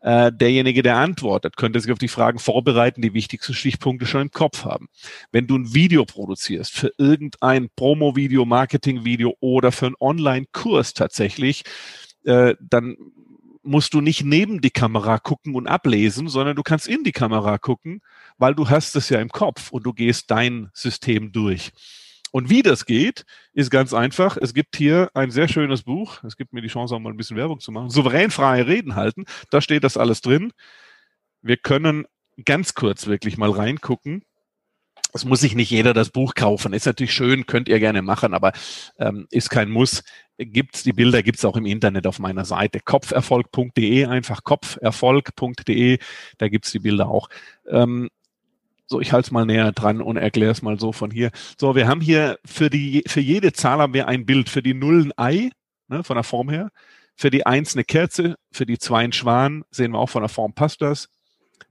Äh, 0.00 0.32
derjenige, 0.32 0.82
der 0.82 0.96
antwortet, 0.96 1.56
könnte 1.56 1.78
sich 1.78 1.92
auf 1.92 1.98
die 1.98 2.08
Fragen 2.08 2.40
vorbereiten, 2.40 3.00
die 3.00 3.14
wichtigsten 3.14 3.54
Stichpunkte 3.54 4.06
schon 4.06 4.22
im 4.22 4.30
Kopf 4.32 4.64
haben. 4.64 4.88
Wenn 5.30 5.46
du 5.46 5.56
ein 5.56 5.72
Video 5.72 6.04
produzierst 6.04 6.72
für 6.72 6.92
irgendein 6.98 7.68
Promo-Video, 7.76 8.44
Marketing-Video 8.44 9.36
oder 9.38 9.70
für 9.70 9.86
einen 9.86 9.96
Online-Kurs 10.00 10.94
tatsächlich, 10.94 11.62
äh, 12.24 12.56
dann 12.60 12.96
musst 13.66 13.94
du 13.94 14.00
nicht 14.00 14.24
neben 14.24 14.60
die 14.60 14.70
Kamera 14.70 15.18
gucken 15.18 15.54
und 15.54 15.66
ablesen, 15.66 16.28
sondern 16.28 16.56
du 16.56 16.62
kannst 16.62 16.88
in 16.88 17.04
die 17.04 17.12
Kamera 17.12 17.58
gucken, 17.58 18.00
weil 18.38 18.54
du 18.54 18.68
hast 18.68 18.96
es 18.96 19.08
ja 19.08 19.20
im 19.20 19.28
Kopf 19.28 19.70
und 19.70 19.84
du 19.84 19.92
gehst 19.92 20.30
dein 20.30 20.70
System 20.72 21.32
durch. 21.32 21.72
Und 22.32 22.50
wie 22.50 22.62
das 22.62 22.84
geht, 22.84 23.24
ist 23.54 23.70
ganz 23.70 23.94
einfach. 23.94 24.36
Es 24.36 24.52
gibt 24.52 24.76
hier 24.76 25.10
ein 25.14 25.30
sehr 25.30 25.48
schönes 25.48 25.84
Buch. 25.84 26.22
Es 26.22 26.36
gibt 26.36 26.52
mir 26.52 26.60
die 26.60 26.68
Chance, 26.68 26.94
auch 26.94 26.98
mal 26.98 27.10
ein 27.10 27.16
bisschen 27.16 27.36
Werbung 27.36 27.60
zu 27.60 27.72
machen. 27.72 27.88
Souverän 27.88 28.30
freie 28.30 28.66
Reden 28.66 28.94
halten. 28.94 29.24
Da 29.50 29.60
steht 29.60 29.84
das 29.84 29.96
alles 29.96 30.20
drin. 30.20 30.52
Wir 31.40 31.56
können 31.56 32.04
ganz 32.44 32.74
kurz 32.74 33.06
wirklich 33.06 33.38
mal 33.38 33.50
reingucken. 33.50 34.22
Es 35.12 35.24
muss 35.24 35.40
sich 35.40 35.54
nicht 35.54 35.70
jeder 35.70 35.94
das 35.94 36.10
Buch 36.10 36.34
kaufen. 36.34 36.72
Ist 36.72 36.86
natürlich 36.86 37.14
schön, 37.14 37.46
könnt 37.46 37.68
ihr 37.68 37.78
gerne 37.78 38.02
machen, 38.02 38.34
aber 38.34 38.52
ähm, 38.98 39.26
ist 39.30 39.50
kein 39.50 39.70
Muss. 39.70 40.02
Gibt's 40.38 40.82
die 40.82 40.92
Bilder 40.92 41.22
gibt's 41.22 41.44
auch 41.44 41.56
im 41.56 41.64
Internet 41.64 42.06
auf 42.06 42.18
meiner 42.18 42.44
Seite 42.44 42.80
kopferfolg.de 42.80 44.06
einfach 44.06 44.44
kopferfolg.de. 44.44 45.98
Da 46.36 46.48
gibt's 46.48 46.72
die 46.72 46.80
Bilder 46.80 47.08
auch. 47.08 47.28
Ähm, 47.68 48.10
so, 48.86 49.00
ich 49.00 49.12
halte 49.12 49.26
es 49.26 49.30
mal 49.32 49.46
näher 49.46 49.72
dran 49.72 50.00
und 50.00 50.16
erkläre 50.16 50.52
es 50.52 50.62
mal 50.62 50.78
so 50.78 50.92
von 50.92 51.10
hier. 51.10 51.30
So, 51.58 51.74
wir 51.74 51.88
haben 51.88 52.00
hier 52.00 52.38
für 52.44 52.70
die 52.70 53.02
für 53.06 53.20
jede 53.20 53.52
Zahl 53.52 53.78
haben 53.78 53.94
wir 53.94 54.06
ein 54.06 54.26
Bild. 54.26 54.48
Für 54.48 54.62
die 54.62 54.74
Nullen 54.74 55.12
Ei, 55.16 55.50
ne, 55.88 56.04
von 56.04 56.16
der 56.16 56.24
Form 56.24 56.50
her. 56.50 56.70
Für 57.16 57.30
die 57.30 57.46
Eins 57.46 57.74
eine 57.74 57.84
Kerze, 57.84 58.36
für 58.52 58.66
die 58.66 58.78
Zwei 58.78 59.04
ein 59.04 59.12
Schwan, 59.12 59.64
sehen 59.70 59.92
wir 59.92 59.98
auch 59.98 60.10
von 60.10 60.22
der 60.22 60.28
Form 60.28 60.52
passt 60.52 60.82
das. 60.82 61.08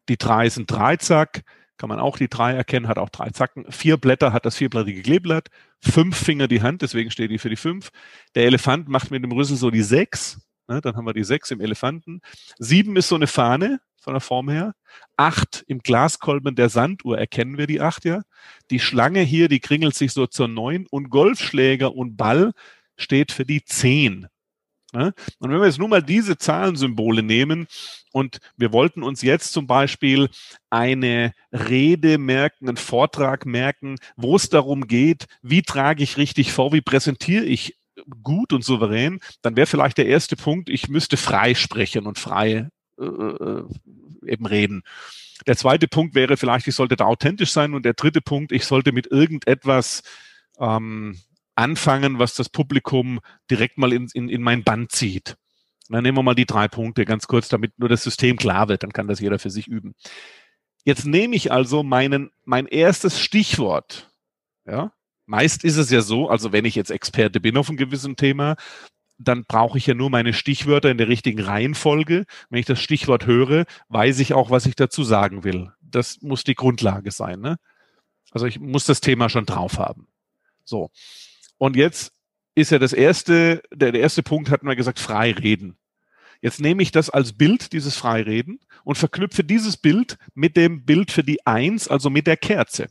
Die 0.10 0.18
Drei 0.18 0.48
ist 0.48 0.58
ein 0.58 0.66
Dreizack, 0.66 1.44
kann 1.78 1.90
man 1.90 2.00
auch 2.00 2.18
die 2.18 2.30
drei 2.30 2.54
erkennen, 2.54 2.88
hat 2.88 2.98
auch 2.98 3.10
drei 3.10 3.30
Zacken. 3.30 3.72
Vier 3.72 3.98
Blätter 3.98 4.34
hat 4.34 4.46
das 4.46 4.56
vierblättrige 4.56 5.02
Kleeblatt, 5.02 5.50
fünf 5.80 6.18
Finger 6.18 6.48
die 6.48 6.62
Hand, 6.62 6.82
deswegen 6.82 7.12
steht 7.12 7.32
die 7.32 7.38
für 7.38 7.50
die 7.50 7.56
fünf. 7.56 7.90
Der 8.36 8.46
Elefant 8.46 8.88
macht 8.88 9.12
mit 9.12 9.24
dem 9.24 9.32
Rüssel 9.32 9.58
so 9.58 9.72
die 9.72 9.84
sechs, 9.84 10.40
ne, 10.68 10.82
dann 10.82 10.96
haben 10.96 11.06
wir 11.06 11.14
die 11.14 11.24
sechs 11.24 11.52
im 11.52 11.62
Elefanten. 11.62 12.22
Sieben 12.58 12.96
ist 12.96 13.10
so 13.10 13.16
eine 13.16 13.28
Fahne 13.28 13.80
von 14.00 14.14
der 14.14 14.22
Form 14.22 14.50
her. 14.50 14.74
Acht 15.18 15.64
im 15.68 15.80
Glaskolben 15.80 16.56
der 16.56 16.70
Sanduhr 16.70 17.18
erkennen 17.18 17.58
wir 17.58 17.68
die 17.68 17.82
acht 17.82 18.06
ja. 18.06 18.22
Die 18.70 18.80
Schlange 18.80 19.22
hier, 19.22 19.50
die 19.50 19.60
kringelt 19.60 19.96
sich 19.96 20.14
so 20.14 20.28
zur 20.28 20.48
neun 20.48 20.88
und 20.90 21.10
Golfschläger 21.10 21.94
und 21.94 22.16
Ball 22.16 22.54
steht 22.98 23.32
für 23.32 23.46
die 23.46 23.66
zehn. 23.66 24.28
Ne? 24.96 25.14
Und 25.40 25.52
wenn 25.52 25.60
wir 25.60 25.66
jetzt 25.66 25.78
nur 25.78 25.90
mal 25.90 26.02
diese 26.02 26.38
Zahlensymbole 26.38 27.22
nehmen 27.22 27.68
und 28.14 28.40
wir 28.56 28.72
wollten 28.72 29.04
uns 29.04 29.22
jetzt 29.22 29.52
zum 29.52 29.68
Beispiel 29.68 30.30
eine 30.70 31.34
Rede 31.52 32.18
merken, 32.18 32.70
einen 32.70 32.78
Vortrag 32.78 33.46
merken, 33.46 33.98
wo 34.16 34.38
es 34.38 34.48
darum 34.50 34.88
geht, 34.88 35.26
wie 35.42 35.64
trage 35.64 36.02
ich 36.02 36.16
richtig 36.16 36.54
vor, 36.54 36.72
wie 36.72 36.82
präsentiere 36.82 37.44
ich 37.44 37.76
gut 38.24 38.54
und 38.54 38.64
souverän, 38.64 39.20
dann 39.42 39.58
wäre 39.58 39.68
vielleicht 39.68 39.98
der 39.98 40.08
erste 40.08 40.38
Punkt, 40.38 40.70
ich 40.70 40.88
müsste 40.88 41.18
frei 41.18 41.56
sprechen 41.56 42.06
und 42.06 42.18
frei 42.18 42.70
äh, 42.98 43.04
äh, 43.06 43.64
eben 44.26 44.46
reden. 44.46 44.84
Der 45.46 45.58
zweite 45.58 45.90
Punkt 45.90 46.16
wäre 46.16 46.38
vielleicht, 46.38 46.68
ich 46.68 46.76
sollte 46.76 46.96
da 46.96 47.06
authentisch 47.06 47.52
sein 47.52 47.74
und 47.74 47.84
der 47.84 47.94
dritte 47.94 48.22
Punkt, 48.22 48.54
ich 48.54 48.66
sollte 48.66 48.94
mit 48.94 49.08
irgendetwas 49.08 50.04
ähm, 50.58 51.18
anfangen, 51.56 52.20
was 52.20 52.36
das 52.36 52.50
Publikum 52.50 53.20
direkt 53.50 53.78
mal 53.78 53.94
in, 53.94 54.08
in, 54.14 54.30
in 54.30 54.42
mein 54.42 54.64
Band 54.64 54.92
zieht. 54.92 55.38
dann 55.90 56.04
nehmen 56.04 56.18
wir 56.18 56.24
mal 56.24 56.36
die 56.36 56.46
drei 56.46 56.68
Punkte 56.68 57.06
ganz 57.06 57.28
kurz, 57.28 57.48
damit 57.48 57.78
nur 57.80 57.90
das 57.90 58.04
System 58.04 58.38
klar 58.38 58.68
wird, 58.68 58.84
dann 58.84 58.94
kann 58.94 59.08
das 59.08 59.20
jeder 59.20 59.40
für 59.40 59.50
sich 59.50 59.68
üben. 59.68 59.94
Jetzt 60.84 61.06
nehme 61.06 61.36
ich 61.36 61.52
also 61.52 61.84
meinen, 61.84 62.32
mein 62.44 62.68
erstes 62.68 63.20
Stichwort. 63.20 64.12
Ja, 64.66 64.92
meist 65.26 65.64
ist 65.64 65.78
es 65.78 65.90
ja 65.90 66.02
so, 66.02 66.30
also 66.30 66.52
wenn 66.52 66.66
ich 66.66 66.76
jetzt 66.76 66.92
Experte 66.92 67.40
bin 67.40 67.58
auf 67.58 67.70
einem 67.70 67.78
gewissen 67.78 68.16
Thema, 68.16 68.56
dann 69.18 69.46
brauche 69.46 69.78
ich 69.78 69.88
ja 69.88 69.94
nur 69.94 70.10
meine 70.10 70.34
Stichwörter 70.34 70.92
in 70.92 70.98
der 70.98 71.08
richtigen 71.08 71.42
Reihenfolge. 71.42 72.26
Wenn 72.50 72.60
ich 72.60 72.66
das 72.66 72.82
Stichwort 72.82 73.26
höre, 73.26 73.66
weiß 73.90 74.20
ich 74.20 74.34
auch, 74.34 74.50
was 74.50 74.66
ich 74.66 74.76
dazu 74.76 75.04
sagen 75.04 75.44
will. 75.44 75.72
Das 75.82 76.22
muss 76.22 76.44
die 76.44 76.56
Grundlage 76.56 77.12
sein. 77.12 77.40
Ne? 77.40 77.58
Also 78.32 78.46
ich 78.46 78.60
muss 78.60 78.86
das 78.86 79.02
Thema 79.02 79.30
schon 79.30 79.46
drauf 79.46 79.78
haben. 79.78 80.08
So. 80.66 80.92
Und 81.58 81.76
jetzt 81.76 82.14
ist 82.56 82.72
ja 82.72 82.80
das 82.80 82.94
erste, 82.94 83.62
der, 83.74 83.92
der 83.92 84.02
erste 84.02 84.24
Punkt 84.24 84.50
hat 84.50 84.64
man 84.64 84.76
gesagt, 84.76 85.00
frei 85.00 85.32
reden. 85.32 85.78
Jetzt 86.42 86.62
nehme 86.62 86.84
ich 86.84 86.92
das 86.92 87.10
als 87.10 87.34
Bild, 87.34 87.74
dieses 87.74 87.96
Freireden, 87.98 88.60
und 88.84 88.98
verknüpfe 88.98 89.44
dieses 89.44 89.78
Bild 89.78 90.18
mit 90.34 90.56
dem 90.56 90.86
Bild 90.86 91.12
für 91.12 91.24
die 91.24 91.46
Eins, 91.46 91.88
also 91.88 92.10
mit 92.10 92.28
der 92.28 92.38
Kerze. 92.38 92.88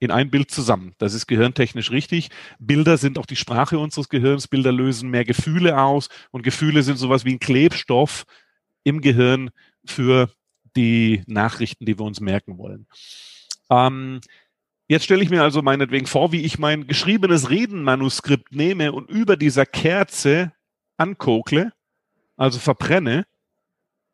In 0.00 0.10
ein 0.10 0.30
Bild 0.30 0.50
zusammen. 0.50 0.94
Das 0.98 1.14
ist 1.14 1.26
gehirntechnisch 1.26 1.90
richtig. 1.90 2.30
Bilder 2.58 2.98
sind 2.98 3.18
auch 3.18 3.26
die 3.26 3.36
Sprache 3.36 3.78
unseres 3.78 4.08
Gehirns. 4.08 4.46
Bilder 4.46 4.72
lösen 4.72 5.10
mehr 5.10 5.24
Gefühle 5.24 5.80
aus 5.80 6.08
und 6.30 6.42
Gefühle 6.42 6.82
sind 6.82 6.96
sowas 6.96 7.24
wie 7.24 7.32
ein 7.32 7.40
Klebstoff 7.40 8.24
im 8.84 9.00
Gehirn 9.00 9.50
für 9.84 10.32
die 10.76 11.22
Nachrichten, 11.26 11.84
die 11.84 11.98
wir 11.98 12.04
uns 12.04 12.20
merken 12.20 12.58
wollen. 12.58 12.86
Ähm, 13.70 14.20
Jetzt 14.90 15.04
stelle 15.04 15.22
ich 15.22 15.28
mir 15.28 15.42
also 15.42 15.60
meinetwegen 15.60 16.06
vor, 16.06 16.32
wie 16.32 16.40
ich 16.40 16.58
mein 16.58 16.86
geschriebenes 16.86 17.50
Redenmanuskript 17.50 18.54
nehme 18.54 18.92
und 18.92 19.10
über 19.10 19.36
dieser 19.36 19.66
Kerze 19.66 20.52
ankokle, 20.96 21.72
also 22.38 22.58
verbrenne. 22.58 23.26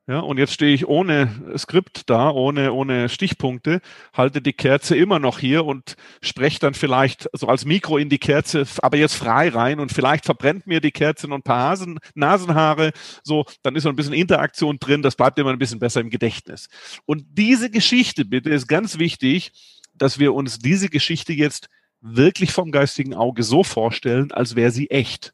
Ja, 0.08 0.18
und 0.18 0.36
jetzt 0.36 0.52
stehe 0.52 0.74
ich 0.74 0.86
ohne 0.86 1.30
Skript 1.56 2.10
da, 2.10 2.28
ohne, 2.28 2.72
ohne 2.72 3.08
Stichpunkte, 3.08 3.80
halte 4.12 4.42
die 4.42 4.52
Kerze 4.52 4.96
immer 4.96 5.18
noch 5.18 5.38
hier 5.38 5.64
und 5.64 5.94
spreche 6.20 6.58
dann 6.58 6.74
vielleicht 6.74 7.30
so 7.32 7.46
als 7.46 7.64
Mikro 7.64 7.96
in 7.96 8.10
die 8.10 8.18
Kerze, 8.18 8.66
aber 8.82 8.98
jetzt 8.98 9.14
frei 9.14 9.48
rein 9.48 9.80
und 9.80 9.92
vielleicht 9.92 10.26
verbrennt 10.26 10.66
mir 10.66 10.82
die 10.82 10.90
Kerze 10.90 11.26
noch 11.26 11.36
ein 11.36 11.42
paar 11.42 11.70
Hasen, 11.70 12.00
Nasenhaare, 12.14 12.92
so, 13.22 13.46
dann 13.62 13.76
ist 13.76 13.84
so 13.84 13.88
ein 13.88 13.96
bisschen 13.96 14.12
Interaktion 14.12 14.78
drin, 14.78 15.00
das 15.00 15.16
bleibt 15.16 15.38
immer 15.38 15.52
ein 15.52 15.58
bisschen 15.58 15.78
besser 15.78 16.02
im 16.02 16.10
Gedächtnis. 16.10 16.68
Und 17.06 17.24
diese 17.30 17.70
Geschichte, 17.70 18.26
bitte, 18.26 18.50
ist 18.50 18.66
ganz 18.66 18.98
wichtig, 18.98 19.52
dass 19.94 20.18
wir 20.18 20.34
uns 20.34 20.58
diese 20.58 20.88
Geschichte 20.88 21.32
jetzt 21.32 21.68
wirklich 22.00 22.52
vom 22.52 22.70
geistigen 22.70 23.14
Auge 23.14 23.42
so 23.42 23.64
vorstellen, 23.64 24.32
als 24.32 24.56
wäre 24.56 24.70
sie 24.70 24.90
echt. 24.90 25.32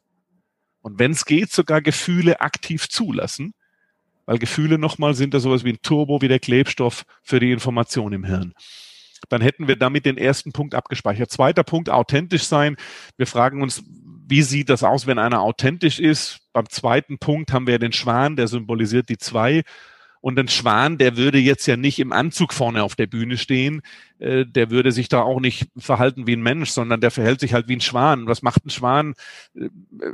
Und 0.81 0.99
wenn 0.99 1.11
es 1.11 1.25
geht, 1.25 1.51
sogar 1.51 1.81
Gefühle 1.81 2.41
aktiv 2.41 2.89
zulassen, 2.89 3.53
weil 4.25 4.37
Gefühle 4.37 4.77
nochmal 4.77 5.13
sind 5.13 5.33
da 5.33 5.39
sowas 5.39 5.63
wie 5.63 5.73
ein 5.73 5.81
Turbo, 5.81 6.21
wie 6.21 6.27
der 6.27 6.39
Klebstoff 6.39 7.05
für 7.23 7.39
die 7.39 7.51
Information 7.51 8.13
im 8.13 8.23
Hirn. 8.23 8.53
Dann 9.29 9.41
hätten 9.41 9.67
wir 9.67 9.75
damit 9.75 10.05
den 10.05 10.17
ersten 10.17 10.51
Punkt 10.51 10.73
abgespeichert. 10.73 11.29
Zweiter 11.29 11.63
Punkt, 11.63 11.89
authentisch 11.89 12.43
sein. 12.43 12.75
Wir 13.17 13.27
fragen 13.27 13.61
uns, 13.61 13.83
wie 14.27 14.41
sieht 14.41 14.69
das 14.69 14.83
aus, 14.83 15.07
wenn 15.07 15.19
einer 15.19 15.41
authentisch 15.41 15.99
ist? 15.99 16.39
Beim 16.53 16.69
zweiten 16.69 17.19
Punkt 17.19 17.51
haben 17.53 17.67
wir 17.67 17.77
den 17.77 17.91
Schwan, 17.91 18.35
der 18.35 18.47
symbolisiert 18.47 19.09
die 19.09 19.17
zwei. 19.17 19.63
Und 20.21 20.37
ein 20.37 20.47
Schwan, 20.47 20.99
der 20.99 21.17
würde 21.17 21.39
jetzt 21.39 21.65
ja 21.65 21.75
nicht 21.75 21.97
im 21.99 22.11
Anzug 22.11 22.53
vorne 22.53 22.83
auf 22.83 22.95
der 22.95 23.07
Bühne 23.07 23.37
stehen, 23.37 23.81
äh, 24.19 24.45
der 24.45 24.69
würde 24.69 24.91
sich 24.91 25.09
da 25.09 25.21
auch 25.21 25.39
nicht 25.39 25.67
verhalten 25.77 26.27
wie 26.27 26.35
ein 26.35 26.43
Mensch, 26.43 26.69
sondern 26.69 27.01
der 27.01 27.09
verhält 27.09 27.39
sich 27.39 27.53
halt 27.53 27.67
wie 27.67 27.75
ein 27.75 27.81
Schwan. 27.81 28.27
Was 28.27 28.43
macht 28.43 28.63
ein 28.65 28.69
Schwan, 28.69 29.15
äh, 29.55 29.69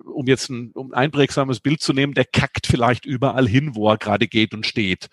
um 0.05 0.25
jetzt 0.27 0.49
ein, 0.49 0.71
um 0.73 0.93
ein 0.93 1.07
einprägsames 1.07 1.59
Bild 1.59 1.81
zu 1.81 1.91
nehmen, 1.91 2.13
der 2.13 2.25
kackt 2.25 2.67
vielleicht 2.67 3.05
überall 3.05 3.47
hin, 3.47 3.75
wo 3.75 3.89
er 3.89 3.97
gerade 3.97 4.27
geht 4.27 4.53
und 4.53 4.65
steht. 4.65 5.09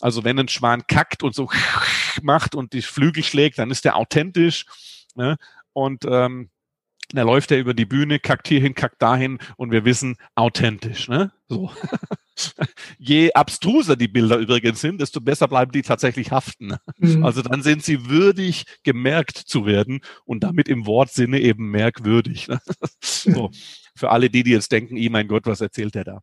Also 0.00 0.22
wenn 0.22 0.38
ein 0.38 0.48
Schwan 0.48 0.86
kackt 0.86 1.24
und 1.24 1.34
so 1.34 1.50
macht 2.22 2.54
und 2.54 2.72
die 2.72 2.82
Flügel 2.82 3.24
schlägt, 3.24 3.58
dann 3.58 3.72
ist 3.72 3.84
der 3.84 3.96
authentisch. 3.96 4.66
Ne? 5.16 5.36
Und 5.72 6.04
ähm, 6.08 6.50
da 7.12 7.22
läuft 7.22 7.50
er 7.50 7.58
über 7.58 7.74
die 7.74 7.86
Bühne, 7.86 8.18
kackt 8.18 8.48
hierhin, 8.48 8.74
kackt 8.74 9.00
dahin 9.00 9.38
und 9.56 9.70
wir 9.70 9.84
wissen, 9.84 10.16
authentisch. 10.34 11.08
Ne? 11.08 11.32
So. 11.48 11.70
Je 12.98 13.32
abstruser 13.32 13.96
die 13.96 14.08
Bilder 14.08 14.36
übrigens 14.36 14.80
sind, 14.80 15.00
desto 15.00 15.20
besser 15.20 15.48
bleiben 15.48 15.72
die 15.72 15.82
tatsächlich 15.82 16.30
haften. 16.30 16.76
Mhm. 16.98 17.24
Also 17.24 17.42
dann 17.42 17.62
sind 17.62 17.82
sie 17.82 18.08
würdig, 18.08 18.64
gemerkt 18.84 19.38
zu 19.38 19.66
werden 19.66 20.00
und 20.24 20.44
damit 20.44 20.68
im 20.68 20.86
Wortsinne 20.86 21.40
eben 21.40 21.70
merkwürdig. 21.70 22.48
Ne? 22.48 22.60
So. 23.00 23.50
Für 23.96 24.10
alle 24.10 24.30
die, 24.30 24.44
die 24.44 24.52
jetzt 24.52 24.70
denken, 24.70 24.96
oh 24.96 25.10
mein 25.10 25.26
Gott, 25.26 25.46
was 25.46 25.60
erzählt 25.60 25.96
er 25.96 26.04
da? 26.04 26.20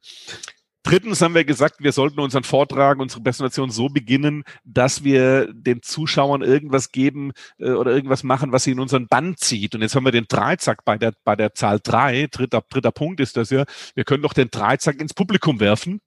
Drittens 0.86 1.19
haben 1.23 1.33
wir 1.33 1.45
gesagt, 1.45 1.77
wir 1.79 1.91
sollten 1.91 2.19
unseren 2.19 2.43
Vortrag, 2.43 2.99
unsere 2.99 3.23
Präsentation 3.23 3.71
so 3.71 3.89
beginnen, 3.89 4.43
dass 4.63 5.03
wir 5.03 5.51
den 5.51 5.81
Zuschauern 5.81 6.43
irgendwas 6.43 6.91
geben 6.91 7.31
äh, 7.57 7.71
oder 7.71 7.91
irgendwas 7.91 8.21
machen, 8.21 8.51
was 8.51 8.65
sie 8.65 8.71
in 8.71 8.79
unseren 8.79 9.07
Band 9.07 9.39
zieht. 9.39 9.73
Und 9.73 9.81
jetzt 9.81 9.95
haben 9.95 10.05
wir 10.05 10.11
den 10.11 10.27
Dreizack 10.27 10.86
bei 10.86 10.99
der, 10.99 11.13
bei 11.23 11.36
der 11.36 11.55
Zahl 11.55 11.79
drei. 11.81 12.27
Dritter, 12.27 12.61
dritter 12.69 12.91
Punkt 12.91 13.19
ist 13.19 13.36
das 13.36 13.49
ja. 13.49 13.65
Wir 13.95 14.03
können 14.03 14.21
doch 14.21 14.33
den 14.33 14.51
Dreizack 14.51 15.01
ins 15.01 15.15
Publikum 15.15 15.59
werfen. 15.59 16.01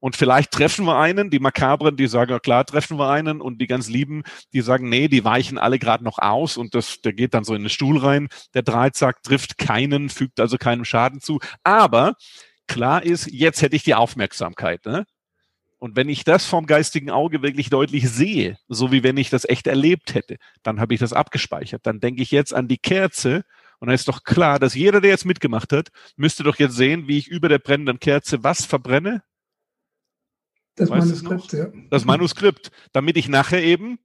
Und 0.00 0.16
vielleicht 0.16 0.50
treffen 0.50 0.86
wir 0.86 0.98
einen, 0.98 1.30
die 1.30 1.38
Makabren, 1.38 1.96
die 1.96 2.08
sagen, 2.08 2.32
ja 2.32 2.40
klar, 2.40 2.64
treffen 2.64 2.98
wir 2.98 3.10
einen. 3.10 3.40
Und 3.40 3.60
die 3.60 3.68
ganz 3.68 3.88
Lieben, 3.88 4.24
die 4.52 4.62
sagen, 4.62 4.88
nee, 4.88 5.06
die 5.06 5.24
weichen 5.24 5.56
alle 5.56 5.78
gerade 5.78 6.02
noch 6.02 6.18
aus. 6.18 6.56
Und 6.56 6.74
das, 6.74 7.00
der 7.02 7.12
geht 7.12 7.32
dann 7.32 7.44
so 7.44 7.54
in 7.54 7.62
den 7.62 7.70
Stuhl 7.70 7.98
rein. 7.98 8.26
Der 8.54 8.62
Dreizack 8.62 9.22
trifft 9.22 9.56
keinen, 9.56 10.08
fügt 10.08 10.40
also 10.40 10.56
keinem 10.56 10.84
Schaden 10.84 11.20
zu. 11.20 11.38
Aber 11.62 12.14
klar 12.70 13.02
ist, 13.02 13.26
jetzt 13.30 13.62
hätte 13.62 13.74
ich 13.74 13.82
die 13.82 13.96
Aufmerksamkeit. 13.96 14.86
Ne? 14.86 15.04
Und 15.78 15.96
wenn 15.96 16.08
ich 16.08 16.22
das 16.22 16.46
vom 16.46 16.66
geistigen 16.66 17.10
Auge 17.10 17.42
wirklich 17.42 17.68
deutlich 17.68 18.08
sehe, 18.08 18.58
so 18.68 18.92
wie 18.92 19.02
wenn 19.02 19.16
ich 19.16 19.28
das 19.28 19.44
echt 19.44 19.66
erlebt 19.66 20.14
hätte, 20.14 20.36
dann 20.62 20.78
habe 20.78 20.94
ich 20.94 21.00
das 21.00 21.12
abgespeichert. 21.12 21.84
Dann 21.84 21.98
denke 21.98 22.22
ich 22.22 22.30
jetzt 22.30 22.54
an 22.54 22.68
die 22.68 22.78
Kerze 22.78 23.44
und 23.80 23.88
dann 23.88 23.94
ist 23.94 24.06
doch 24.06 24.22
klar, 24.22 24.60
dass 24.60 24.74
jeder, 24.74 25.00
der 25.00 25.10
jetzt 25.10 25.24
mitgemacht 25.24 25.72
hat, 25.72 25.88
müsste 26.16 26.44
doch 26.44 26.58
jetzt 26.58 26.76
sehen, 26.76 27.08
wie 27.08 27.18
ich 27.18 27.26
über 27.26 27.48
der 27.48 27.58
brennenden 27.58 27.98
Kerze 27.98 28.44
was 28.44 28.64
verbrenne? 28.64 29.22
Das 30.76 30.90
weißt 30.90 31.24
Manuskript, 31.24 31.52
ja. 31.52 31.72
Das 31.90 32.04
Manuskript, 32.04 32.70
damit 32.92 33.16
ich 33.16 33.28
nachher 33.28 33.62
eben 33.62 33.98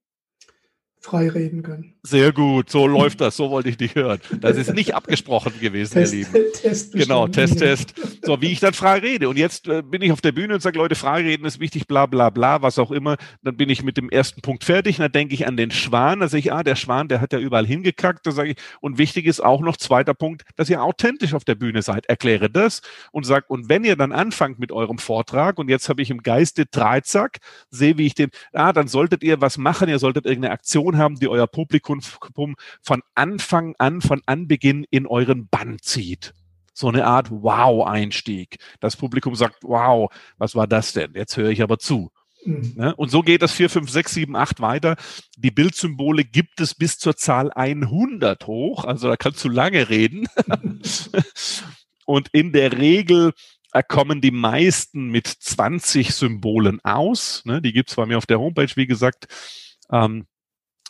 frei 1.06 1.30
reden 1.30 1.64
können. 1.64 1.94
Sehr 2.04 2.32
gut, 2.32 2.70
so 2.70 2.86
läuft 2.86 3.22
das, 3.22 3.36
so 3.36 3.50
wollte 3.50 3.70
ich 3.70 3.78
dich 3.78 3.96
hören. 3.96 4.20
Das 4.42 4.58
ist 4.58 4.74
nicht 4.74 4.94
abgesprochen 4.94 5.54
gewesen, 5.60 5.94
Test, 5.94 6.14
ihr 6.14 6.20
Lieben. 6.20 6.52
Test 6.54 6.94
genau, 6.94 7.28
Test, 7.28 7.60
Test. 7.60 7.94
So, 8.22 8.42
wie 8.42 8.52
ich 8.52 8.60
dann 8.60 8.74
frei 8.74 9.00
rede. 9.00 9.30
Und 9.30 9.38
jetzt 9.38 9.68
äh, 9.68 9.82
bin 9.82 10.02
ich 10.02 10.12
auf 10.12 10.22
der 10.22 10.32
Bühne 10.32 10.56
und 10.56 10.62
sage, 10.62 10.78
Leute, 10.78 10.96
frei 10.96 11.22
reden 11.22 11.46
ist 11.46 11.60
wichtig, 11.60 11.88
bla 11.88 12.06
bla 12.06 12.30
bla, 12.30 12.62
was 12.62 12.78
auch 12.78 12.92
immer. 12.92 13.18
Dann 13.44 13.58
bin 13.58 13.70
ich 13.70 13.84
mit 13.84 13.98
dem 13.98 14.10
ersten 14.10 14.42
Punkt 14.42 14.64
fertig. 14.64 15.00
Und 15.00 15.04
dann 15.04 15.12
denke 15.12 15.34
ich 15.34 15.48
an 15.48 15.58
den 15.58 15.72
Schwan. 15.72 16.20
Da 16.20 16.28
sage 16.28 16.40
ich, 16.40 16.54
ah, 16.54 16.64
der 16.64 16.76
Schwan, 16.76 17.08
der 17.08 17.22
hat 17.22 17.34
ja 17.34 17.40
überall 17.40 17.66
hingekackt. 17.66 18.26
Da 18.26 18.32
sage 18.32 18.52
ich, 18.52 18.58
und 18.82 18.98
wichtig 18.98 19.26
ist 19.26 19.44
auch 19.44 19.62
noch, 19.62 19.78
zweiter 19.78 20.14
Punkt, 20.14 20.44
dass 20.56 20.70
ihr 20.70 20.84
authentisch 20.84 21.34
auf 21.34 21.44
der 21.44 21.56
Bühne 21.56 21.82
seid. 21.82 22.06
Erkläre 22.08 22.50
das 22.50 22.82
und 23.12 23.26
sag, 23.26 23.50
und 23.50 23.70
wenn 23.70 23.84
ihr 23.84 23.96
dann 23.96 24.12
anfangt 24.12 24.60
mit 24.60 24.72
eurem 24.72 24.98
Vortrag, 24.98 25.58
und 25.58 25.70
jetzt 25.70 25.90
habe 25.90 26.02
ich 26.02 26.10
im 26.10 26.24
Geiste 26.24 26.66
Dreizack, 26.66 27.40
sehe, 27.70 27.98
wie 27.98 28.08
ich 28.08 28.16
den, 28.16 28.30
ah, 28.54 28.74
dann 28.74 28.88
solltet 28.88 29.24
ihr 29.24 29.42
was 29.42 29.58
machen, 29.58 29.90
ihr 29.90 30.00
solltet 30.00 30.26
irgendeine 30.26 30.54
Aktion 30.54 30.95
haben, 30.98 31.16
die 31.16 31.28
euer 31.28 31.48
Publikum 31.48 32.02
von 32.82 33.02
Anfang 33.16 33.76
an, 33.78 34.02
von 34.02 34.22
Anbeginn 34.26 34.86
in 34.90 35.08
euren 35.08 35.48
Bann 35.48 35.78
zieht. 35.82 36.34
So 36.74 36.90
eine 36.90 37.06
Art 37.06 37.32
Wow-Einstieg. 37.32 38.58
Das 38.82 38.98
Publikum 38.98 39.36
sagt, 39.36 39.64
wow, 39.64 40.12
was 40.38 40.56
war 40.56 40.68
das 40.68 40.94
denn? 40.94 41.14
Jetzt 41.16 41.38
höre 41.38 41.50
ich 41.50 41.62
aber 41.62 41.80
zu. 41.80 42.12
Mhm. 42.46 42.74
Ne? 42.76 42.96
Und 42.96 43.10
so 43.10 43.22
geht 43.22 43.42
das 43.42 43.54
4, 43.54 43.70
5, 43.70 43.90
6, 43.90 44.14
7, 44.14 44.36
8 44.36 44.62
weiter. 44.62 44.96
Die 45.38 45.52
Bildsymbole 45.52 46.24
gibt 46.24 46.60
es 46.60 46.76
bis 46.76 46.98
zur 46.98 47.16
Zahl 47.16 47.52
100 47.52 48.46
hoch. 48.48 48.86
Also 48.86 49.08
da 49.08 49.16
kannst 49.16 49.44
du 49.44 49.50
lange 49.50 49.90
reden. 49.90 50.28
Und 52.06 52.30
in 52.34 52.54
der 52.54 52.78
Regel 52.78 53.34
kommen 53.84 54.22
die 54.22 54.32
meisten 54.32 55.08
mit 55.10 55.28
20 55.28 56.14
Symbolen 56.14 56.80
aus. 56.84 57.44
Ne? 57.46 57.62
Die 57.62 57.74
gibt 57.74 57.90
es 57.90 57.96
bei 57.96 58.06
mir 58.06 58.18
auf 58.18 58.26
der 58.26 58.40
Homepage, 58.40 58.72
wie 58.76 58.88
gesagt. 58.88 59.28
Ähm, 59.92 60.26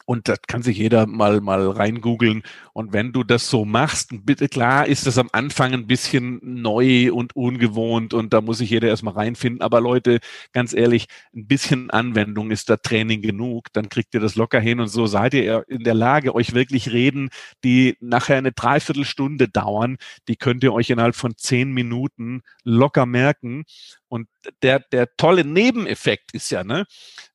und 0.06 0.28
das 0.28 0.40
kann 0.48 0.62
sich 0.62 0.78
jeder 0.78 1.08
mal, 1.08 1.42
mal 1.42 1.68
reingoogeln. 1.68 2.44
Und 2.74 2.94
wenn 2.94 3.12
du 3.12 3.24
das 3.24 3.50
so 3.50 3.66
machst, 3.66 4.12
bitte 4.26 4.48
klar 4.48 4.88
ist 4.88 5.08
das 5.08 5.18
am 5.18 5.30
Anfang 5.32 5.74
ein 5.74 5.88
bisschen 5.88 6.40
neu 6.44 7.12
und 7.12 7.36
ungewohnt 7.36 8.14
und 8.14 8.34
da 8.34 8.42
muss 8.42 8.60
sich 8.60 8.70
jeder 8.70 8.88
erstmal 8.88 9.16
reinfinden. 9.16 9.62
Aber 9.62 9.82
Leute, 9.82 10.20
ganz 10.54 10.74
ehrlich, 10.74 11.08
ein 11.36 11.48
bisschen 11.48 11.90
Anwendung 11.90 12.52
ist 12.52 12.70
da 12.70 12.78
Training 12.78 13.22
genug. 13.22 13.74
Dann 13.74 13.90
kriegt 13.90 14.14
ihr 14.14 14.20
das 14.20 14.36
locker 14.36 14.60
hin 14.60 14.80
und 14.80 14.88
so 14.88 15.08
seid 15.08 15.34
ihr 15.34 15.66
in 15.68 15.84
der 15.84 15.96
Lage, 15.96 16.36
euch 16.36 16.54
wirklich 16.54 16.92
Reden, 16.92 17.30
die 17.64 17.98
nachher 18.00 18.38
eine 18.38 18.52
Dreiviertelstunde 18.52 19.48
dauern, 19.50 19.98
die 20.28 20.36
könnt 20.36 20.64
ihr 20.64 20.74
euch 20.74 20.90
innerhalb 20.90 21.16
von 21.16 21.36
zehn 21.36 21.72
Minuten 21.72 22.42
locker 22.64 23.06
merken. 23.06 23.64
Und 24.08 24.28
der, 24.62 24.80
der 24.80 25.16
tolle 25.18 25.44
Nebeneffekt 25.44 26.34
ist 26.34 26.52
ja, 26.52 26.64
ne, 26.64 26.86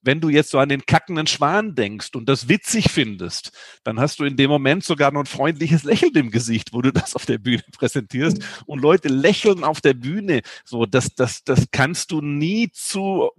wenn 0.03 0.21
du 0.21 0.29
jetzt 0.29 0.51
so 0.51 0.59
an 0.59 0.68
den 0.68 0.87
kackenden 0.87 1.27
Schwan 1.27 1.75
denkst 1.75 2.11
und 2.14 2.29
das 2.29 2.49
witzig 2.49 2.91
findest, 2.91 3.53
dann 3.83 3.99
hast 3.99 4.21
du 4.21 4.25
in 4.25 4.37
dem 4.37 4.51
Moment 4.51 4.85
sogar 4.85 5.11
noch 5.11 5.21
ein 5.21 5.27
freundliches 5.27 5.83
Lächeln 5.85 6.14
im 6.14 6.31
Gesicht, 6.31 6.73
wo 6.73 6.81
du 6.83 6.93
das 6.93 7.16
auf 7.16 7.27
der 7.27 7.39
Bühne 7.39 7.64
präsentierst. 7.73 8.43
Und 8.66 8.81
Leute 8.81 9.09
lächeln 9.09 9.64
auf 9.64 9.81
der 9.81 9.95
Bühne. 9.95 10.43
So, 10.64 10.87
das, 10.87 11.14
das, 11.14 11.45
das 11.45 11.66
kannst 11.71 12.12
du 12.12 12.21
nie 12.21 12.71
zu 12.73 13.31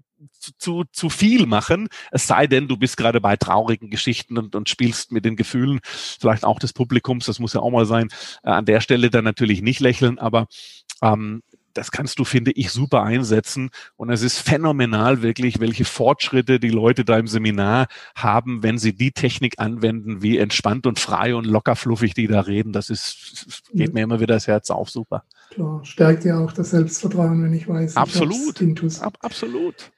zu, 0.57 0.83
zu 0.91 1.09
viel 1.09 1.45
machen, 1.45 1.87
es 2.11 2.27
sei 2.27 2.47
denn, 2.47 2.67
du 2.67 2.77
bist 2.77 2.97
gerade 2.97 3.21
bei 3.21 3.37
traurigen 3.37 3.89
Geschichten 3.89 4.37
und, 4.37 4.55
und 4.55 4.69
spielst 4.69 5.11
mit 5.11 5.25
den 5.25 5.35
Gefühlen 5.35 5.79
vielleicht 5.83 6.43
auch 6.43 6.59
des 6.59 6.73
Publikums, 6.73 7.25
das 7.25 7.39
muss 7.39 7.53
ja 7.53 7.61
auch 7.61 7.71
mal 7.71 7.85
sein, 7.85 8.09
äh, 8.43 8.49
an 8.49 8.65
der 8.65 8.81
Stelle 8.81 9.09
dann 9.09 9.23
natürlich 9.23 9.61
nicht 9.61 9.79
lächeln, 9.79 10.19
aber 10.19 10.47
ähm, 11.01 11.41
das 11.73 11.91
kannst 11.91 12.19
du, 12.19 12.23
finde 12.23 12.51
ich, 12.51 12.71
super 12.71 13.03
einsetzen. 13.03 13.69
Und 13.95 14.09
es 14.09 14.21
ist 14.21 14.39
phänomenal 14.39 15.21
wirklich, 15.21 15.59
welche 15.59 15.85
Fortschritte 15.85 16.59
die 16.59 16.69
Leute 16.69 17.05
da 17.05 17.17
im 17.17 17.27
Seminar 17.27 17.87
haben, 18.15 18.63
wenn 18.63 18.77
sie 18.77 18.93
die 18.93 19.11
Technik 19.11 19.55
anwenden, 19.57 20.21
wie 20.21 20.37
entspannt 20.37 20.87
und 20.87 20.99
frei 20.99 21.35
und 21.35 21.45
locker 21.45 21.75
fluffig 21.75 22.13
die 22.13 22.27
da 22.27 22.41
reden. 22.41 22.73
Das 22.73 22.89
ist, 22.89 23.63
geht 23.73 23.89
ja. 23.89 23.93
mir 23.93 24.03
immer 24.03 24.19
wieder 24.19 24.35
das 24.35 24.47
Herz 24.47 24.69
auf. 24.69 24.89
Super. 24.89 25.23
Klar, 25.51 25.83
stärkt 25.83 26.25
ja 26.25 26.39
auch 26.39 26.51
das 26.51 26.71
Selbstvertrauen, 26.71 27.43
wenn 27.43 27.53
ich 27.53 27.67
weiß. 27.67 27.97
Absolut. 27.97 28.61
Ich 28.61 29.01
Ab, 29.01 29.17
absolut. 29.21 29.91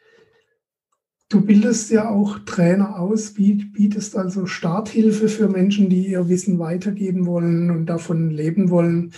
Du 1.29 1.41
bildest 1.41 1.89
ja 1.89 2.09
auch 2.09 2.39
Trainer 2.45 2.99
aus, 2.99 3.33
bietest 3.33 4.15
also 4.15 4.45
Starthilfe 4.45 5.29
für 5.29 5.47
Menschen, 5.47 5.89
die 5.89 6.07
ihr 6.07 6.29
Wissen 6.29 6.59
weitergeben 6.59 7.25
wollen 7.25 7.71
und 7.71 7.87
davon 7.87 8.29
leben 8.29 8.69
wollen. 8.69 9.13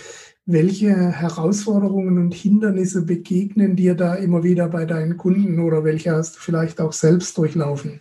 Welche 0.48 1.10
Herausforderungen 1.10 2.18
und 2.18 2.32
Hindernisse 2.32 3.04
begegnen 3.04 3.74
dir 3.74 3.96
da 3.96 4.14
immer 4.14 4.44
wieder 4.44 4.68
bei 4.68 4.84
deinen 4.84 5.16
Kunden 5.16 5.58
oder 5.58 5.82
welche 5.82 6.12
hast 6.12 6.36
du 6.36 6.40
vielleicht 6.40 6.80
auch 6.80 6.92
selbst 6.92 7.36
durchlaufen? 7.36 8.00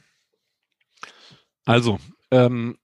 Also, 1.65 1.97
ähm, 2.29 2.77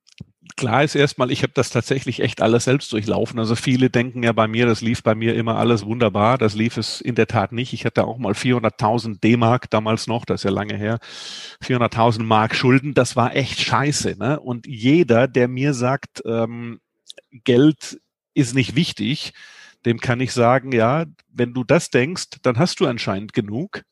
klar 0.55 0.84
ist 0.84 0.95
erstmal, 0.95 1.32
ich 1.32 1.43
habe 1.43 1.53
das 1.53 1.70
tatsächlich 1.70 2.22
echt 2.22 2.41
alles 2.41 2.64
selbst 2.64 2.91
durchlaufen. 2.91 3.39
Also 3.39 3.55
viele 3.55 3.91
denken 3.91 4.24
ja 4.24 4.32
bei 4.32 4.47
mir, 4.47 4.66
das 4.66 4.82
lief 4.82 5.03
bei 5.03 5.14
mir 5.14 5.36
immer 5.36 5.57
alles 5.57 5.86
wunderbar. 5.86 6.39
Das 6.39 6.55
lief 6.55 6.78
es 6.78 6.99
in 6.99 7.14
der 7.14 7.28
Tat 7.28 7.51
nicht. 7.51 7.74
Ich 7.74 7.86
hatte 7.86 8.05
auch 8.05 8.18
mal 8.18 8.34
400.000 8.34 9.20
D-Mark 9.22 9.70
damals 9.70 10.07
noch, 10.07 10.26
das 10.26 10.41
ist 10.41 10.45
ja 10.45 10.51
lange 10.51 10.76
her, 10.76 10.99
400.000 11.64 12.24
Mark 12.24 12.55
Schulden. 12.55 12.93
Das 12.93 13.16
war 13.16 13.36
echt 13.36 13.59
scheiße. 13.59 14.16
Ne? 14.18 14.39
Und 14.39 14.66
jeder, 14.66 15.28
der 15.28 15.47
mir 15.47 15.74
sagt, 15.76 16.24
ähm, 16.26 16.80
Geld 17.43 17.99
ist 18.34 18.55
nicht 18.55 18.76
wichtig, 18.76 19.34
dem 19.86 20.00
kann 20.00 20.20
ich 20.20 20.32
sagen, 20.34 20.72
ja, 20.72 21.06
wenn 21.32 21.54
du 21.54 21.64
das 21.64 21.90
denkst, 21.90 22.26
dann 22.42 22.58
hast 22.58 22.80
du 22.80 22.88
anscheinend 22.88 23.34
genug. 23.34 23.84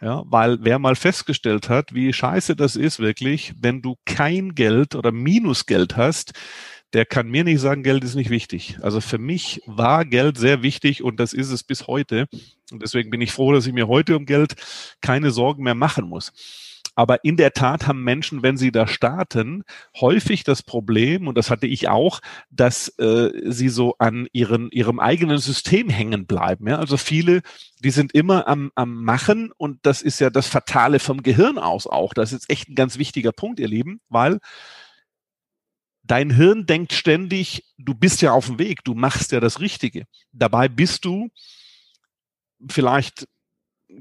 Ja, 0.00 0.22
weil 0.26 0.58
wer 0.60 0.78
mal 0.78 0.94
festgestellt 0.94 1.68
hat, 1.68 1.92
wie 1.92 2.12
scheiße 2.12 2.54
das 2.54 2.76
ist 2.76 3.00
wirklich, 3.00 3.52
wenn 3.60 3.82
du 3.82 3.96
kein 4.04 4.54
Geld 4.54 4.94
oder 4.94 5.10
Minusgeld 5.10 5.96
hast, 5.96 6.34
der 6.92 7.04
kann 7.04 7.28
mir 7.28 7.42
nicht 7.42 7.60
sagen, 7.60 7.82
Geld 7.82 8.04
ist 8.04 8.14
nicht 8.14 8.30
wichtig. 8.30 8.78
Also 8.80 9.00
für 9.00 9.18
mich 9.18 9.60
war 9.66 10.04
Geld 10.04 10.38
sehr 10.38 10.62
wichtig 10.62 11.02
und 11.02 11.18
das 11.18 11.32
ist 11.32 11.50
es 11.50 11.64
bis 11.64 11.88
heute. 11.88 12.26
Und 12.70 12.82
deswegen 12.82 13.10
bin 13.10 13.20
ich 13.20 13.32
froh, 13.32 13.52
dass 13.52 13.66
ich 13.66 13.72
mir 13.72 13.88
heute 13.88 14.16
um 14.16 14.24
Geld 14.24 14.54
keine 15.00 15.32
Sorgen 15.32 15.64
mehr 15.64 15.74
machen 15.74 16.08
muss. 16.08 16.32
Aber 16.98 17.22
in 17.24 17.36
der 17.36 17.52
Tat 17.52 17.86
haben 17.86 18.02
Menschen, 18.02 18.42
wenn 18.42 18.56
sie 18.56 18.72
da 18.72 18.88
starten, 18.88 19.62
häufig 20.00 20.42
das 20.42 20.64
Problem, 20.64 21.28
und 21.28 21.38
das 21.38 21.48
hatte 21.48 21.68
ich 21.68 21.88
auch, 21.88 22.18
dass 22.50 22.88
äh, 22.98 23.30
sie 23.44 23.68
so 23.68 23.94
an 24.00 24.26
ihren, 24.32 24.68
ihrem 24.72 24.98
eigenen 24.98 25.38
System 25.38 25.90
hängen 25.90 26.26
bleiben. 26.26 26.66
Ja? 26.66 26.80
Also 26.80 26.96
viele, 26.96 27.42
die 27.84 27.92
sind 27.92 28.14
immer 28.14 28.48
am, 28.48 28.72
am 28.74 29.04
Machen 29.04 29.52
und 29.56 29.78
das 29.82 30.02
ist 30.02 30.18
ja 30.18 30.28
das 30.28 30.48
Fatale 30.48 30.98
vom 30.98 31.22
Gehirn 31.22 31.56
aus 31.56 31.86
auch. 31.86 32.14
Das 32.14 32.32
ist 32.32 32.50
echt 32.50 32.68
ein 32.68 32.74
ganz 32.74 32.98
wichtiger 32.98 33.30
Punkt, 33.30 33.60
ihr 33.60 33.68
Lieben, 33.68 34.00
weil 34.08 34.40
dein 36.02 36.30
Hirn 36.30 36.66
denkt 36.66 36.92
ständig, 36.92 37.62
du 37.78 37.94
bist 37.94 38.22
ja 38.22 38.32
auf 38.32 38.46
dem 38.46 38.58
Weg, 38.58 38.82
du 38.82 38.94
machst 38.94 39.30
ja 39.30 39.38
das 39.38 39.60
Richtige. 39.60 40.06
Dabei 40.32 40.68
bist 40.68 41.04
du 41.04 41.28
vielleicht 42.68 43.28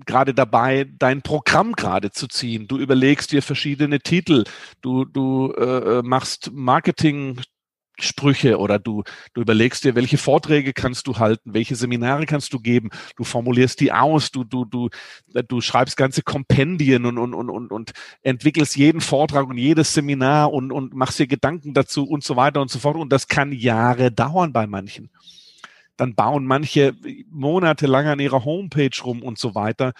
gerade 0.05 0.33
dabei, 0.33 0.87
dein 0.97 1.21
Programm 1.21 1.73
gerade 1.73 2.11
zu 2.11 2.27
ziehen. 2.27 2.67
Du 2.67 2.77
überlegst 2.77 3.31
dir 3.31 3.41
verschiedene 3.41 3.99
Titel, 3.99 4.43
du, 4.81 5.05
du 5.05 5.51
äh, 5.53 6.01
machst 6.03 6.51
Marketing 6.53 7.39
Sprüche 7.99 8.59
oder 8.59 8.77
du, 8.77 9.03
du 9.33 9.41
überlegst 9.41 9.83
dir, 9.83 9.95
welche 9.95 10.17
Vorträge 10.17 10.73
kannst 10.73 11.07
du 11.07 11.17
halten, 11.17 11.53
welche 11.53 11.75
Seminare 11.75 12.25
kannst 12.25 12.53
du 12.53 12.59
geben, 12.59 12.89
du 13.15 13.23
formulierst 13.23 13.79
die 13.79 13.91
aus, 13.91 14.31
du, 14.31 14.43
du, 14.43 14.65
du, 14.65 14.89
du 15.47 15.61
schreibst 15.61 15.97
ganze 15.97 16.21
Kompendien 16.21 17.05
und, 17.05 17.17
und, 17.17 17.33
und, 17.33 17.49
und, 17.49 17.71
und 17.71 17.91
entwickelst 18.21 18.75
jeden 18.75 19.01
Vortrag 19.01 19.47
und 19.47 19.57
jedes 19.57 19.93
Seminar 19.93 20.53
und, 20.53 20.71
und 20.71 20.93
machst 20.93 21.17
dir 21.19 21.27
Gedanken 21.27 21.73
dazu 21.73 22.03
und 22.03 22.23
so 22.23 22.35
weiter 22.35 22.61
und 22.61 22.69
so 22.69 22.79
fort. 22.79 22.97
Und 22.97 23.11
das 23.11 23.27
kann 23.27 23.51
Jahre 23.51 24.11
dauern 24.11 24.53
bei 24.53 24.67
manchen. 24.67 25.09
Dann 25.97 26.15
bauen 26.15 26.45
manche 26.45 26.95
monatelang 27.29 28.07
an 28.07 28.19
ihrer 28.19 28.45
Homepage 28.45 28.91
rum 29.03 29.23
und 29.23 29.37
so 29.37 29.55
weiter. 29.55 29.93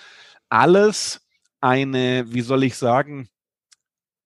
Alles 0.49 1.27
eine, 1.59 2.25
wie 2.31 2.41
soll 2.41 2.63
ich 2.63 2.75
sagen, 2.75 3.27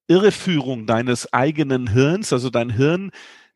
Irreführung 0.07 0.86
deines 0.86 1.32
eigenen 1.32 1.88
Hirns, 1.88 2.34
also 2.34 2.49
dein 2.49 2.69
Hirn 2.69 3.11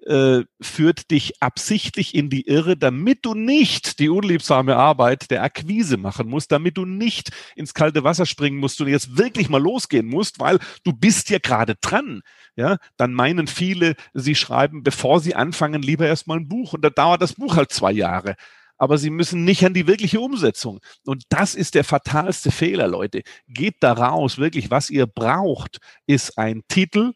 äh, 0.05 0.43
führt 0.61 1.11
dich 1.11 1.41
absichtlich 1.41 2.15
in 2.15 2.29
die 2.29 2.47
Irre, 2.47 2.77
damit 2.77 3.25
du 3.25 3.33
nicht 3.33 3.99
die 3.99 4.09
unliebsame 4.09 4.75
Arbeit 4.75 5.31
der 5.31 5.43
Akquise 5.43 5.97
machen 5.97 6.29
musst, 6.29 6.51
damit 6.51 6.77
du 6.77 6.85
nicht 6.85 7.31
ins 7.55 7.73
kalte 7.73 8.03
Wasser 8.03 8.25
springen 8.25 8.59
musst 8.59 8.79
und 8.81 8.87
jetzt 8.87 9.17
wirklich 9.17 9.49
mal 9.49 9.61
losgehen 9.61 10.07
musst, 10.07 10.39
weil 10.39 10.59
du 10.83 10.93
bist 10.93 11.29
ja 11.29 11.39
gerade 11.39 11.75
dran. 11.75 12.21
Ja, 12.55 12.77
dann 12.97 13.13
meinen 13.13 13.47
viele, 13.47 13.95
sie 14.13 14.35
schreiben, 14.35 14.83
bevor 14.83 15.19
sie 15.19 15.35
anfangen, 15.35 15.81
lieber 15.81 16.07
erstmal 16.07 16.37
ein 16.37 16.47
Buch 16.47 16.73
und 16.73 16.83
da 16.83 16.89
dauert 16.89 17.21
das 17.21 17.33
Buch 17.33 17.57
halt 17.57 17.71
zwei 17.71 17.91
Jahre 17.91 18.35
aber 18.77 18.97
sie 18.97 19.09
müssen 19.09 19.45
nicht 19.45 19.65
an 19.65 19.73
die 19.73 19.87
wirkliche 19.87 20.19
Umsetzung. 20.19 20.79
Und 21.05 21.23
das 21.29 21.55
ist 21.55 21.75
der 21.75 21.83
fatalste 21.83 22.51
Fehler, 22.51 22.87
Leute. 22.87 23.21
Geht 23.47 23.75
da 23.79 23.93
raus. 23.93 24.37
Wirklich, 24.37 24.69
was 24.69 24.89
ihr 24.89 25.07
braucht, 25.07 25.77
ist 26.07 26.37
ein 26.37 26.63
Titel, 26.67 27.13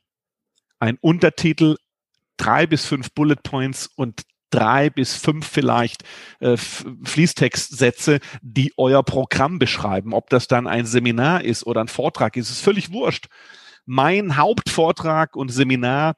ein 0.80 0.98
Untertitel, 1.02 1.76
drei 2.40 2.66
bis 2.66 2.86
fünf 2.86 3.12
Bullet 3.14 3.38
Points 3.44 3.88
und 3.96 4.24
drei 4.50 4.90
bis 4.90 5.16
fünf 5.16 5.48
vielleicht 5.48 6.04
äh, 6.40 6.58
Fließtextsätze, 6.58 8.20
die 8.42 8.74
euer 8.78 9.04
Programm 9.04 9.60
beschreiben. 9.60 10.14
Ob 10.14 10.30
das 10.30 10.48
dann 10.48 10.68
ein 10.68 10.86
Seminar 10.86 11.44
ist 11.44 11.66
oder 11.66 11.82
ein 11.82 11.88
Vortrag 11.88 12.36
ist, 12.36 12.50
ist 12.50 12.62
völlig 12.62 12.92
wurscht. 12.92 13.28
Mein 13.86 14.38
Hauptvortrag 14.38 15.36
und 15.36 15.50
Seminar 15.50 16.16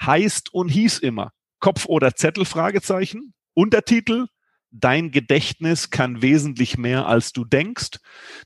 heißt 0.00 0.52
und 0.52 0.68
hieß 0.68 0.98
immer 0.98 1.32
Kopf 1.60 1.86
oder 1.86 2.14
Zettel 2.14 2.44
Fragezeichen, 2.44 3.34
Untertitel, 3.54 4.26
dein 4.70 5.10
Gedächtnis 5.10 5.90
kann 5.90 6.22
wesentlich 6.22 6.76
mehr 6.76 7.06
als 7.06 7.32
du 7.32 7.44
denkst. 7.44 7.98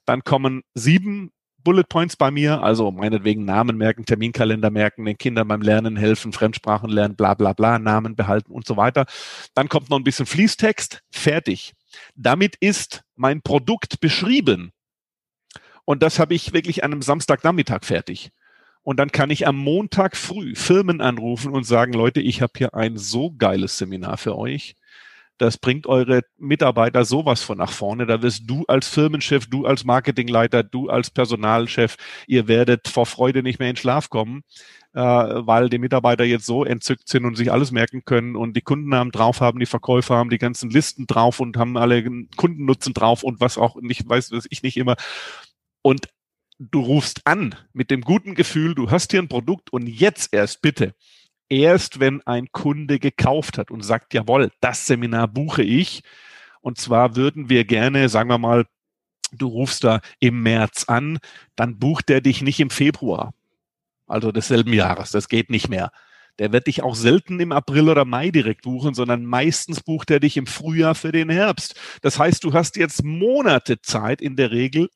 Dann 0.05 0.23
kommen 0.23 0.63
sieben 0.75 1.33
Bullet 1.63 1.85
Points 1.89 2.17
bei 2.17 2.31
mir, 2.31 2.63
also 2.63 2.91
meinetwegen 2.91 3.45
Namen 3.45 3.77
merken, 3.77 4.05
Terminkalender 4.05 4.71
merken, 4.71 5.05
den 5.05 5.19
Kindern 5.19 5.49
beim 5.49 5.63
Lernen 5.63 5.97
helfen, 5.97 6.33
Fremdsprachen 6.33 6.91
lernen, 6.91 7.17
bla 7.17 7.35
bla 7.35 7.53
bla, 7.53 7.79
Namen 7.79 8.17
behalten 8.17 8.53
und 8.53 8.67
so 8.67 8.77
weiter. 8.77 9.07
Dann 9.55 9.69
kommt 9.69 9.91
noch 9.91 9.99
ein 9.99 10.05
bisschen 10.05 10.27
Fließtext, 10.27 11.03
fertig. 11.11 11.73
Damit 12.15 12.57
ist 12.61 13.03
mein 13.17 13.43
Produkt 13.43 14.01
beschrieben. 14.01 14.73
Und 15.85 16.03
das 16.03 16.19
habe 16.19 16.35
ich 16.35 16.53
wirklich 16.53 16.85
an 16.85 16.93
einem 16.93 17.03
Samstagnachmittag 17.03 17.85
fertig. 17.85 18.31
Und 18.83 18.99
dann 18.99 19.13
kann 19.13 19.31
ich 19.31 19.47
am 19.47 19.57
Montag 19.57 20.17
früh 20.17 20.55
Firmen 20.55 21.01
anrufen 21.01 21.53
und 21.53 21.65
sagen, 21.65 21.93
Leute, 21.93 22.21
ich 22.21 22.41
habe 22.43 22.53
hier 22.57 22.75
ein 22.75 22.97
so 22.97 23.33
geiles 23.33 23.77
Seminar 23.77 24.17
für 24.17 24.37
euch 24.37 24.75
das 25.41 25.57
bringt 25.57 25.87
eure 25.87 26.23
Mitarbeiter 26.37 27.07
sowas 27.07 27.43
von 27.43 27.57
nach 27.57 27.73
vorne. 27.73 28.05
Da 28.05 28.21
wirst 28.21 28.43
du 28.47 28.65
als 28.69 28.89
Firmenchef, 28.89 29.47
du 29.47 29.65
als 29.65 29.85
Marketingleiter, 29.85 30.63
du 30.63 30.91
als 30.91 31.11
Personalchef, 31.11 31.97
ihr 32.27 32.47
werdet 32.47 32.89
vor 32.89 33.07
Freude 33.07 33.43
nicht 33.43 33.59
mehr 33.59 33.71
in 33.71 33.77
Schlaf 33.77 34.11
kommen, 34.11 34.43
äh, 34.93 35.01
weil 35.01 35.71
die 35.71 35.79
Mitarbeiter 35.79 36.25
jetzt 36.25 36.45
so 36.45 36.63
entzückt 36.63 37.09
sind 37.09 37.25
und 37.25 37.37
sich 37.37 37.51
alles 37.51 37.71
merken 37.71 38.05
können 38.05 38.37
und 38.37 38.55
die 38.55 38.61
Kundennamen 38.61 39.13
drauf 39.13 39.41
haben, 39.41 39.61
die 39.61 39.67
Verkäufer 39.67 40.17
haben 40.17 40.29
die 40.29 40.37
ganzen 40.37 40.69
Listen 40.69 41.07
drauf 41.07 41.41
und 41.41 41.57
haben 41.57 41.79
alle 41.79 42.05
Kundennutzen 42.37 42.93
drauf 42.93 43.23
und 43.23 43.41
was 43.41 43.57
auch 43.57 43.77
nicht, 43.81 44.07
weiß 44.07 44.33
was 44.33 44.47
ich 44.51 44.63
nicht 44.63 44.77
immer. 44.77 44.97
Und 45.81 46.09
du 46.59 46.83
rufst 46.83 47.23
an 47.25 47.55
mit 47.73 47.91
dem 47.91 48.03
guten 48.03 48.35
Gefühl, 48.35 48.75
du 48.75 48.91
hast 48.91 49.11
hier 49.11 49.23
ein 49.23 49.29
Produkt 49.29 49.73
und 49.73 49.87
jetzt 49.87 50.35
erst 50.35 50.61
bitte 50.61 50.95
erst, 51.51 52.01
wenn 52.01 52.23
ein 52.23 52.51
Kunde 52.53 52.99
gekauft 52.99 53.59
hat 53.59 53.71
und 53.71 53.83
sagt, 53.83 54.15
jawohl, 54.15 54.51
das 54.61 54.87
Seminar 54.87 55.29
buche 55.29 55.63
ich. 55.63 56.03
Und 56.63 56.79
zwar 56.79 57.17
würden 57.17 57.51
wir 57.51 57.65
gerne, 57.65 58.09
sagen 58.09 58.31
wir 58.31 58.39
mal, 58.39 58.67
du 59.33 59.49
rufst 59.49 59.85
da 59.85 60.01
im 60.19 60.43
März 60.43 60.85
an, 60.85 61.19
dann 61.57 61.79
bucht 61.79 62.11
er 62.11 62.21
dich 62.21 62.43
nicht 62.43 62.61
im 62.61 62.71
Februar, 62.71 63.33
also 64.07 64.33
desselben 64.33 64.73
Jahres. 64.73 65.11
Das 65.11 65.29
geht 65.29 65.51
nicht 65.51 65.69
mehr. 65.69 65.93
Der 66.39 66.53
wird 66.53 66.69
dich 66.69 66.83
auch 66.83 66.95
selten 66.95 67.39
im 67.39 67.53
April 67.53 67.89
oder 67.89 68.05
Mai 68.05 68.31
direkt 68.31 68.63
buchen, 68.63 68.95
sondern 68.95 69.25
meistens 69.27 69.83
bucht 69.83 70.11
er 70.11 70.21
dich 70.21 70.37
im 70.37 70.47
Frühjahr 70.47 70.95
für 70.95 71.13
den 71.13 71.29
Herbst. 71.29 71.79
Das 72.01 72.19
heißt, 72.19 72.43
du 72.45 72.55
hast 72.55 72.77
jetzt 72.77 73.05
Monate 73.05 73.83
Zeit 73.83 74.23
in 74.23 74.37
der 74.37 74.51
Regel, 74.51 74.89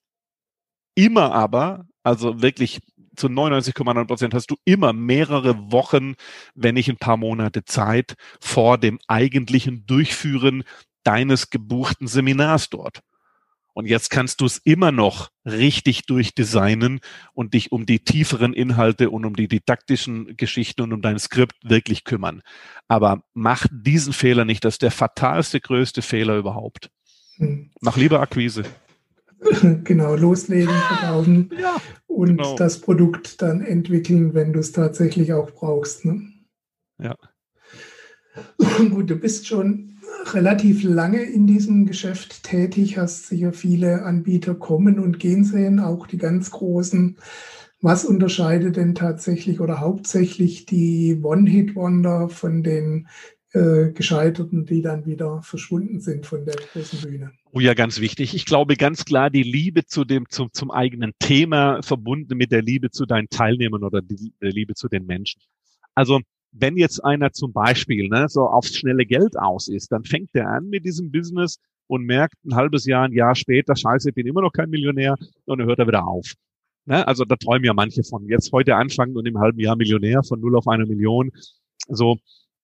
immer 0.94 1.32
aber, 1.32 1.86
also 2.02 2.40
wirklich 2.40 2.80
zu 3.16 3.28
99,9 3.28 4.06
Prozent 4.06 4.34
hast 4.34 4.50
du 4.50 4.56
immer 4.64 4.92
mehrere 4.92 5.72
Wochen, 5.72 6.14
wenn 6.54 6.74
nicht 6.74 6.88
ein 6.88 6.96
paar 6.96 7.16
Monate 7.16 7.64
Zeit 7.64 8.14
vor 8.40 8.78
dem 8.78 8.98
eigentlichen 9.06 9.86
Durchführen 9.86 10.64
deines 11.02 11.50
gebuchten 11.50 12.06
Seminars 12.06 12.70
dort. 12.70 13.00
Und 13.74 13.86
jetzt 13.86 14.08
kannst 14.08 14.40
du 14.40 14.46
es 14.46 14.58
immer 14.58 14.92
noch 14.92 15.30
richtig 15.44 16.06
durchdesignen 16.06 17.00
und 17.32 17.54
dich 17.54 17.72
um 17.72 17.86
die 17.86 17.98
tieferen 17.98 18.54
Inhalte 18.54 19.10
und 19.10 19.24
um 19.24 19.34
die 19.34 19.48
didaktischen 19.48 20.36
Geschichten 20.36 20.82
und 20.82 20.92
um 20.92 21.02
dein 21.02 21.18
Skript 21.18 21.56
wirklich 21.64 22.04
kümmern. 22.04 22.40
Aber 22.86 23.24
mach 23.34 23.66
diesen 23.72 24.12
Fehler 24.12 24.44
nicht. 24.44 24.64
Das 24.64 24.74
ist 24.74 24.82
der 24.82 24.92
fatalste, 24.92 25.60
größte 25.60 26.02
Fehler 26.02 26.36
überhaupt. 26.36 26.88
Hm. 27.36 27.72
Mach 27.80 27.96
lieber 27.96 28.20
Akquise. 28.20 28.62
genau, 29.84 30.14
loslegen, 30.14 30.74
verkaufen 30.74 31.50
ja, 31.60 31.76
und 32.06 32.36
genau. 32.38 32.56
das 32.56 32.80
Produkt 32.80 33.42
dann 33.42 33.60
entwickeln, 33.60 34.34
wenn 34.34 34.52
du 34.52 34.60
es 34.60 34.72
tatsächlich 34.72 35.32
auch 35.32 35.50
brauchst. 35.50 36.04
Ne? 36.04 36.22
Ja. 36.98 37.16
Gut, 38.90 39.10
du 39.10 39.16
bist 39.16 39.46
schon 39.46 39.94
relativ 40.32 40.82
lange 40.82 41.22
in 41.22 41.46
diesem 41.46 41.86
Geschäft 41.86 42.44
tätig, 42.44 42.98
hast 42.98 43.28
sicher 43.28 43.52
viele 43.52 44.02
Anbieter 44.02 44.54
kommen 44.54 44.98
und 44.98 45.18
gehen 45.18 45.44
sehen, 45.44 45.80
auch 45.80 46.06
die 46.06 46.18
ganz 46.18 46.50
großen. 46.50 47.18
Was 47.80 48.06
unterscheidet 48.06 48.76
denn 48.76 48.94
tatsächlich 48.94 49.60
oder 49.60 49.80
hauptsächlich 49.80 50.64
die 50.64 51.20
One-Hit-Wonder 51.22 52.30
von 52.30 52.62
den 52.62 53.08
äh, 53.54 53.92
Gescheiterten, 53.92 54.66
die 54.66 54.82
dann 54.82 55.06
wieder 55.06 55.40
verschwunden 55.42 56.00
sind 56.00 56.26
von 56.26 56.44
der 56.44 56.56
großen 56.56 57.00
Bühne. 57.00 57.30
Oh 57.52 57.60
ja, 57.60 57.74
ganz 57.74 58.00
wichtig. 58.00 58.34
Ich 58.34 58.46
glaube 58.46 58.74
ganz 58.76 59.04
klar, 59.04 59.30
die 59.30 59.44
Liebe 59.44 59.86
zu 59.86 60.04
dem, 60.04 60.28
zum, 60.28 60.52
zum 60.52 60.72
eigenen 60.72 61.12
Thema 61.20 61.80
verbunden 61.82 62.36
mit 62.36 62.50
der 62.50 62.62
Liebe 62.62 62.90
zu 62.90 63.06
deinen 63.06 63.28
Teilnehmern 63.28 63.84
oder 63.84 64.02
die, 64.02 64.32
der 64.42 64.50
Liebe 64.50 64.74
zu 64.74 64.88
den 64.88 65.06
Menschen. 65.06 65.40
Also, 65.94 66.20
wenn 66.50 66.76
jetzt 66.76 67.04
einer 67.04 67.32
zum 67.32 67.52
Beispiel 67.52 68.08
ne, 68.08 68.26
so 68.28 68.42
aufs 68.42 68.76
schnelle 68.76 69.06
Geld 69.06 69.38
aus 69.38 69.68
ist, 69.68 69.92
dann 69.92 70.02
fängt 70.04 70.30
er 70.34 70.48
an 70.48 70.68
mit 70.68 70.84
diesem 70.84 71.12
Business 71.12 71.58
und 71.86 72.04
merkt 72.04 72.34
ein 72.44 72.56
halbes 72.56 72.86
Jahr, 72.86 73.04
ein 73.04 73.12
Jahr 73.12 73.36
später, 73.36 73.76
scheiße, 73.76 74.08
ich 74.08 74.14
bin 74.16 74.26
immer 74.26 74.40
noch 74.42 74.52
kein 74.52 74.70
Millionär 74.70 75.16
und 75.44 75.58
dann 75.58 75.68
hört 75.68 75.78
er 75.78 75.86
wieder 75.86 76.06
auf. 76.06 76.34
Ne? 76.86 77.06
Also 77.06 77.24
da 77.24 77.36
träumen 77.36 77.64
ja 77.64 77.72
manche 77.72 78.02
von. 78.02 78.28
Jetzt 78.28 78.50
heute 78.50 78.74
anfangen 78.74 79.16
und 79.16 79.26
im 79.26 79.38
halben 79.38 79.60
Jahr 79.60 79.76
Millionär 79.76 80.24
von 80.24 80.40
null 80.40 80.56
auf 80.56 80.66
eine 80.66 80.86
Million. 80.86 81.30
So, 81.88 82.18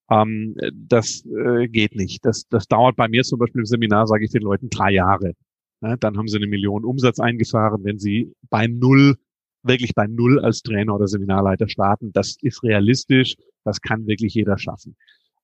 ähm, 0.09 0.55
das 0.73 1.25
äh, 1.25 1.67
geht 1.67 1.95
nicht. 1.95 2.25
Das, 2.25 2.47
das 2.49 2.67
dauert 2.67 2.95
bei 2.95 3.07
mir 3.07 3.23
zum 3.23 3.39
Beispiel 3.39 3.61
im 3.61 3.65
Seminar, 3.65 4.07
sage 4.07 4.25
ich 4.25 4.31
den 4.31 4.41
Leuten, 4.41 4.69
drei 4.69 4.91
Jahre. 4.91 5.33
Ja, 5.81 5.95
dann 5.97 6.17
haben 6.17 6.27
sie 6.27 6.37
eine 6.37 6.47
Million 6.47 6.85
Umsatz 6.85 7.19
eingefahren, 7.19 7.83
wenn 7.83 7.97
sie 7.97 8.33
bei 8.49 8.67
null, 8.67 9.15
wirklich 9.63 9.95
bei 9.95 10.07
null 10.07 10.39
als 10.39 10.61
Trainer 10.61 10.95
oder 10.95 11.07
Seminarleiter 11.07 11.67
starten. 11.67 12.11
Das 12.13 12.37
ist 12.41 12.63
realistisch, 12.63 13.35
das 13.63 13.81
kann 13.81 14.05
wirklich 14.05 14.33
jeder 14.33 14.57
schaffen. 14.57 14.95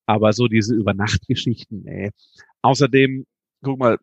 Aber 0.06 0.34
so 0.34 0.48
diese 0.48 0.76
Übernachtgeschichten, 0.76 1.84
nee. 1.84 2.12
Außerdem, 2.62 3.26
guck 3.64 3.80
mal, 3.80 3.98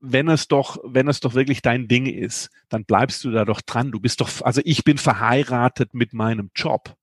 wenn 0.00 0.28
es 0.28 0.48
doch, 0.48 0.78
wenn 0.84 1.08
es 1.08 1.20
doch 1.20 1.34
wirklich 1.34 1.62
dein 1.62 1.86
Ding 1.86 2.06
ist, 2.06 2.50
dann 2.68 2.84
bleibst 2.84 3.24
du 3.24 3.30
da 3.30 3.44
doch 3.44 3.60
dran. 3.60 3.92
Du 3.92 4.00
bist 4.00 4.20
doch, 4.20 4.42
also 4.42 4.60
ich 4.64 4.84
bin 4.84 4.98
verheiratet 4.98 5.94
mit 5.94 6.12
meinem 6.12 6.50
Job. 6.54 6.96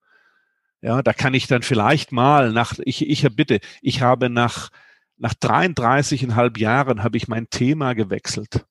Ja, 0.81 1.01
da 1.01 1.13
kann 1.13 1.33
ich 1.33 1.47
dann 1.47 1.61
vielleicht 1.61 2.11
mal 2.11 2.51
nach, 2.51 2.75
ich, 2.85 3.07
ich 3.07 3.23
bitte, 3.35 3.59
ich 3.81 4.01
habe 4.01 4.29
nach, 4.29 4.69
nach 5.17 5.33
33,5 5.33 6.57
Jahren 6.57 7.03
habe 7.03 7.17
ich 7.17 7.27
mein 7.27 7.49
Thema 7.49 7.93
gewechselt. 7.93 8.65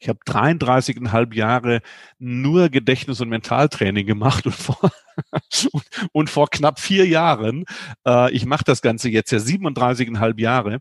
Ich 0.00 0.08
habe 0.08 0.18
33,5 0.26 1.34
Jahre 1.34 1.80
nur 2.18 2.68
Gedächtnis- 2.70 3.20
und 3.20 3.28
Mentaltraining 3.28 4.06
gemacht 4.06 4.46
und 4.46 4.54
vor, 4.54 4.90
und, 6.12 6.30
vor 6.30 6.48
knapp 6.50 6.80
vier 6.80 7.06
Jahren, 7.06 7.64
äh, 8.06 8.30
ich 8.32 8.46
mache 8.46 8.64
das 8.64 8.82
Ganze 8.82 9.10
jetzt 9.10 9.30
ja 9.30 9.38
37,5 9.38 10.40
Jahre, 10.40 10.78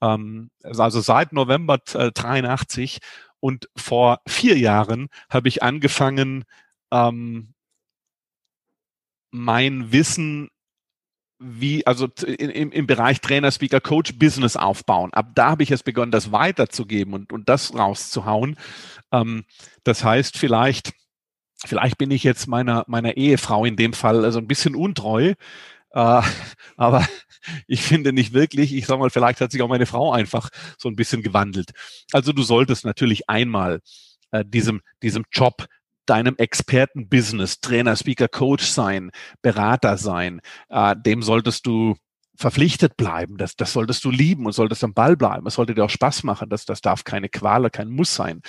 ähm, 0.00 0.50
also 0.62 1.00
seit 1.00 1.32
November 1.32 1.78
äh, 1.94 2.12
83 2.12 2.98
und 3.40 3.68
vor 3.76 4.20
vier 4.26 4.58
Jahren 4.58 5.08
habe 5.30 5.48
ich 5.48 5.62
angefangen, 5.62 6.44
ähm, 6.92 7.53
mein 9.34 9.90
Wissen 9.90 10.48
wie, 11.40 11.84
also 11.86 12.08
im, 12.24 12.70
im 12.70 12.86
Bereich 12.86 13.20
Trainer, 13.20 13.50
Speaker, 13.50 13.80
Coach, 13.80 14.16
Business 14.16 14.56
aufbauen. 14.56 15.12
Ab 15.12 15.32
da 15.34 15.50
habe 15.50 15.64
ich 15.64 15.72
es 15.72 15.82
begonnen, 15.82 16.12
das 16.12 16.30
weiterzugeben 16.30 17.12
und, 17.12 17.32
und 17.32 17.48
das 17.48 17.74
rauszuhauen. 17.74 18.56
Ähm, 19.10 19.44
das 19.82 20.04
heißt, 20.04 20.38
vielleicht, 20.38 20.92
vielleicht 21.66 21.98
bin 21.98 22.12
ich 22.12 22.22
jetzt 22.22 22.46
meiner, 22.46 22.84
meiner 22.86 23.16
Ehefrau 23.16 23.64
in 23.64 23.74
dem 23.74 23.92
Fall 23.92 24.24
also 24.24 24.38
ein 24.38 24.46
bisschen 24.46 24.76
untreu, 24.76 25.34
äh, 25.90 26.22
aber 26.76 27.06
ich 27.66 27.82
finde 27.82 28.12
nicht 28.12 28.34
wirklich, 28.34 28.72
ich 28.72 28.86
sag 28.86 29.00
mal, 29.00 29.10
vielleicht 29.10 29.40
hat 29.40 29.50
sich 29.50 29.62
auch 29.62 29.68
meine 29.68 29.86
Frau 29.86 30.12
einfach 30.12 30.48
so 30.78 30.88
ein 30.88 30.96
bisschen 30.96 31.22
gewandelt. 31.22 31.72
Also 32.12 32.32
du 32.32 32.44
solltest 32.44 32.84
natürlich 32.84 33.28
einmal 33.28 33.80
äh, 34.30 34.44
diesem, 34.46 34.80
diesem 35.02 35.24
Job 35.32 35.66
deinem 36.06 36.36
Experten-Business, 36.36 37.60
Trainer, 37.60 37.96
Speaker, 37.96 38.28
Coach 38.28 38.64
sein, 38.64 39.10
Berater 39.42 39.96
sein, 39.96 40.40
äh, 40.68 40.94
dem 40.96 41.22
solltest 41.22 41.66
du 41.66 41.96
verpflichtet 42.36 42.96
bleiben. 42.96 43.36
Das, 43.36 43.56
das 43.56 43.72
solltest 43.72 44.04
du 44.04 44.10
lieben 44.10 44.46
und 44.46 44.52
solltest 44.52 44.82
am 44.82 44.94
Ball 44.94 45.16
bleiben. 45.16 45.46
Es 45.46 45.54
sollte 45.54 45.74
dir 45.74 45.84
auch 45.84 45.90
Spaß 45.90 46.24
machen. 46.24 46.48
Das, 46.50 46.64
das 46.64 46.80
darf 46.80 47.04
keine 47.04 47.28
Qual, 47.28 47.70
kein 47.70 47.90
Muss 47.90 48.14
sein. 48.14 48.42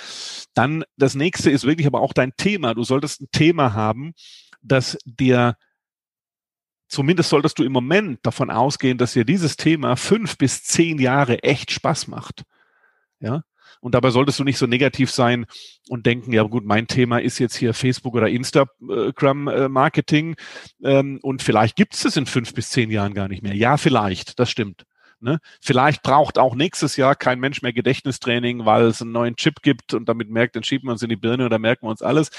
Dann 0.54 0.84
das 0.96 1.14
nächste 1.14 1.50
ist 1.50 1.64
wirklich 1.64 1.86
aber 1.86 2.00
auch 2.00 2.12
dein 2.12 2.32
Thema. 2.36 2.74
Du 2.74 2.82
solltest 2.82 3.20
ein 3.20 3.28
Thema 3.30 3.74
haben, 3.74 4.12
das 4.60 4.98
dir 5.04 5.56
zumindest 6.88 7.30
solltest 7.30 7.58
du 7.58 7.64
im 7.64 7.72
Moment 7.72 8.24
davon 8.24 8.50
ausgehen, 8.50 8.98
dass 8.98 9.12
dir 9.12 9.24
dieses 9.24 9.56
Thema 9.56 9.96
fünf 9.96 10.38
bis 10.38 10.64
zehn 10.64 10.98
Jahre 10.98 11.42
echt 11.42 11.70
Spaß 11.70 12.08
macht. 12.08 12.44
Ja. 13.20 13.42
Und 13.80 13.94
dabei 13.94 14.10
solltest 14.10 14.38
du 14.38 14.44
nicht 14.44 14.58
so 14.58 14.66
negativ 14.66 15.10
sein 15.10 15.46
und 15.88 16.06
denken, 16.06 16.32
ja 16.32 16.42
gut, 16.42 16.64
mein 16.64 16.86
Thema 16.86 17.18
ist 17.18 17.38
jetzt 17.38 17.56
hier 17.56 17.74
Facebook 17.74 18.14
oder 18.14 18.28
Instagram 18.28 19.48
äh, 19.48 19.68
ähm, 20.84 21.18
und 21.22 21.42
vielleicht 21.42 21.76
gibt 21.76 21.94
es 21.94 22.04
es 22.04 22.16
in 22.16 22.26
fünf 22.26 22.54
bis 22.54 22.70
zehn 22.70 22.90
Jahren 22.90 23.14
gar 23.14 23.28
nicht 23.28 23.42
mehr. 23.42 23.54
Ja, 23.54 23.76
vielleicht, 23.76 24.38
das 24.38 24.50
stimmt. 24.50 24.84
Ne? 25.20 25.38
Vielleicht 25.60 26.02
braucht 26.02 26.38
auch 26.38 26.54
nächstes 26.54 26.96
Jahr 26.96 27.14
kein 27.14 27.40
Mensch 27.40 27.62
mehr 27.62 27.72
Gedächtnistraining, 27.72 28.66
weil 28.66 28.84
es 28.84 29.00
einen 29.00 29.12
neuen 29.12 29.36
Chip 29.36 29.62
gibt 29.62 29.94
und 29.94 30.08
damit 30.08 30.30
merkt, 30.30 30.56
dann 30.56 30.62
schieben 30.62 30.88
wir 30.88 30.92
uns 30.92 31.02
in 31.02 31.08
die 31.08 31.16
Birne 31.16 31.48
dann 31.48 31.62
merken 31.62 31.86
wir 31.86 31.90
uns 31.90 32.02
alles. 32.02 32.30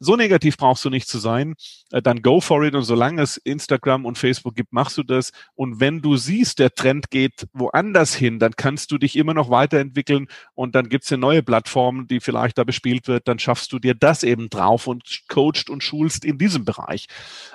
So 0.00 0.16
negativ 0.16 0.56
brauchst 0.56 0.84
du 0.84 0.90
nicht 0.90 1.08
zu 1.08 1.18
sein. 1.18 1.54
Äh, 1.92 2.02
dann 2.02 2.22
go 2.22 2.40
for 2.40 2.64
it 2.64 2.74
und 2.74 2.82
solange 2.82 3.22
es 3.22 3.36
Instagram 3.36 4.04
und 4.04 4.18
Facebook 4.18 4.54
gibt, 4.54 4.72
machst 4.72 4.98
du 4.98 5.02
das. 5.02 5.32
Und 5.54 5.80
wenn 5.80 6.02
du 6.02 6.16
siehst, 6.16 6.58
der 6.58 6.74
Trend 6.74 7.10
geht 7.10 7.46
woanders 7.52 8.14
hin, 8.14 8.38
dann 8.38 8.56
kannst 8.56 8.90
du 8.90 8.98
dich 8.98 9.16
immer 9.16 9.34
noch 9.34 9.50
weiterentwickeln 9.50 10.26
und 10.54 10.74
dann 10.74 10.88
gibt 10.88 11.04
es 11.04 11.12
eine 11.12 11.20
neue 11.20 11.42
Plattform, 11.42 12.06
die 12.08 12.20
vielleicht 12.20 12.58
da 12.58 12.64
bespielt 12.64 13.06
wird, 13.08 13.28
dann 13.28 13.38
schaffst 13.38 13.72
du 13.72 13.78
dir 13.78 13.94
das 13.94 14.22
eben 14.22 14.50
drauf 14.50 14.86
und 14.86 15.22
coacht 15.28 15.70
und 15.70 15.82
schulst 15.82 16.24
in 16.24 16.38
diesem 16.38 16.64
Bereich. 16.64 17.06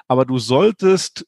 Aber 0.07 0.25
du 0.25 0.39
solltest 0.39 1.25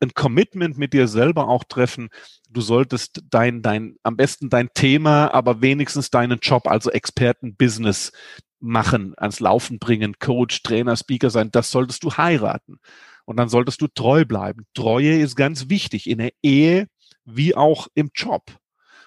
ein 0.00 0.12
Commitment 0.14 0.78
mit 0.78 0.92
dir 0.92 1.08
selber 1.08 1.48
auch 1.48 1.64
treffen. 1.64 2.08
Du 2.48 2.60
solltest 2.60 3.22
dein, 3.30 3.62
dein, 3.62 3.96
am 4.02 4.16
besten 4.16 4.48
dein 4.48 4.70
Thema, 4.74 5.32
aber 5.32 5.60
wenigstens 5.60 6.10
deinen 6.10 6.38
Job, 6.40 6.66
also 6.66 6.90
Experten-Business 6.90 8.12
machen, 8.60 9.14
ans 9.16 9.40
Laufen 9.40 9.78
bringen, 9.78 10.18
Coach, 10.18 10.62
Trainer, 10.62 10.96
Speaker 10.96 11.30
sein. 11.30 11.50
Das 11.50 11.70
solltest 11.70 12.02
du 12.04 12.12
heiraten. 12.12 12.78
Und 13.24 13.36
dann 13.36 13.48
solltest 13.48 13.80
du 13.80 13.86
treu 13.86 14.24
bleiben. 14.24 14.66
Treue 14.74 15.20
ist 15.20 15.36
ganz 15.36 15.68
wichtig 15.68 16.08
in 16.08 16.18
der 16.18 16.32
Ehe 16.42 16.88
wie 17.24 17.54
auch 17.54 17.88
im 17.94 18.10
Job 18.14 18.59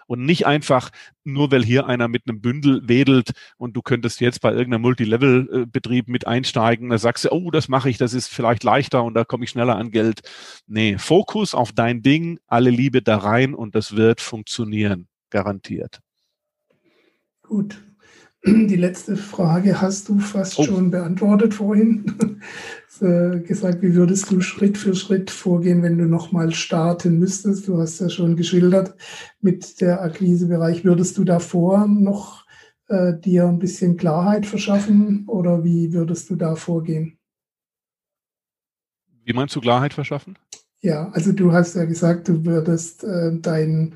und 0.08 0.26
nicht 0.26 0.46
einfach 0.46 0.90
nur, 1.24 1.52
weil 1.52 1.64
hier 1.64 1.88
einer 1.88 2.08
mit 2.08 2.24
einem 2.28 2.42
Bündel 2.42 2.88
wedelt 2.88 3.32
und 3.58 3.76
du 3.76 3.82
könntest 3.82 4.20
jetzt 4.22 4.42
bei 4.42 4.52
irgendeinem 4.52 4.82
Multilevel-Betrieb 4.82 6.08
mit 6.08 6.28
einsteigen, 6.28 6.90
da 6.90 6.98
sagst 6.98 7.26
du, 7.26 7.32
oh, 7.32 7.52
das 7.52 7.68
mache 7.68 7.90
ich, 7.90 7.98
das 7.98 8.14
ist 8.14 8.28
vielleicht 8.28 8.64
leichter 8.64 9.04
und 9.04 9.14
da 9.14 9.24
komme 9.24 9.44
ich 9.46 9.52
schneller 9.52 9.76
an 9.76 9.92
Geld. 9.92 10.22
Nee, 10.68 10.98
Fokus 10.98 11.54
auf 11.56 11.72
dein 11.72 12.02
Ding, 12.02 12.40
alle 12.48 12.70
Liebe 12.70 13.02
da 13.02 13.18
rein 13.18 13.54
und 13.54 13.76
das 13.76 13.96
wird 13.96 14.22
funktionieren, 14.22 15.08
garantiert. 15.30 16.00
Gut, 17.44 17.82
die 18.46 18.76
letzte 18.76 19.16
Frage 19.16 19.80
hast 19.82 20.10
du 20.10 20.20
fast 20.20 20.60
oh. 20.60 20.64
schon 20.64 20.92
beantwortet 20.92 21.54
vorhin. 21.54 22.06
Gesagt, 23.00 23.82
wie 23.82 23.96
würdest 23.96 24.32
du 24.32 24.40
Schritt 24.40 24.78
für 24.78 24.96
Schritt 24.96 25.32
vorgehen, 25.32 25.82
wenn 25.82 25.98
du 25.98 26.06
nochmal 26.06 26.54
starten 26.54 27.20
müsstest? 27.20 27.68
Du 27.68 27.78
hast 27.80 28.00
ja 28.00 28.08
schon 28.08 28.38
geschildert 28.38 28.96
mit 29.42 29.82
der 29.82 30.02
Akquisebereich. 30.02 30.86
Würdest 30.86 31.18
du 31.18 31.24
davor 31.24 31.88
noch 31.88 32.46
äh, 32.88 33.14
dir 33.20 33.48
ein 33.48 33.60
bisschen 33.60 33.98
Klarheit 33.98 34.46
verschaffen 34.46 35.26
oder 35.28 35.64
wie 35.64 35.92
würdest 35.92 36.30
du 36.30 36.36
da 36.36 36.56
vorgehen? 36.56 37.18
Wie 39.26 39.34
meinst 39.34 39.56
du 39.56 39.62
Klarheit 39.62 39.94
verschaffen? 39.94 40.38
Ja, 40.82 41.10
also 41.14 41.32
du 41.32 41.52
hast 41.52 41.76
ja 41.76 41.86
gesagt, 41.86 42.28
du 42.28 42.46
würdest 42.46 43.04
äh, 43.04 43.32
dein 43.42 43.96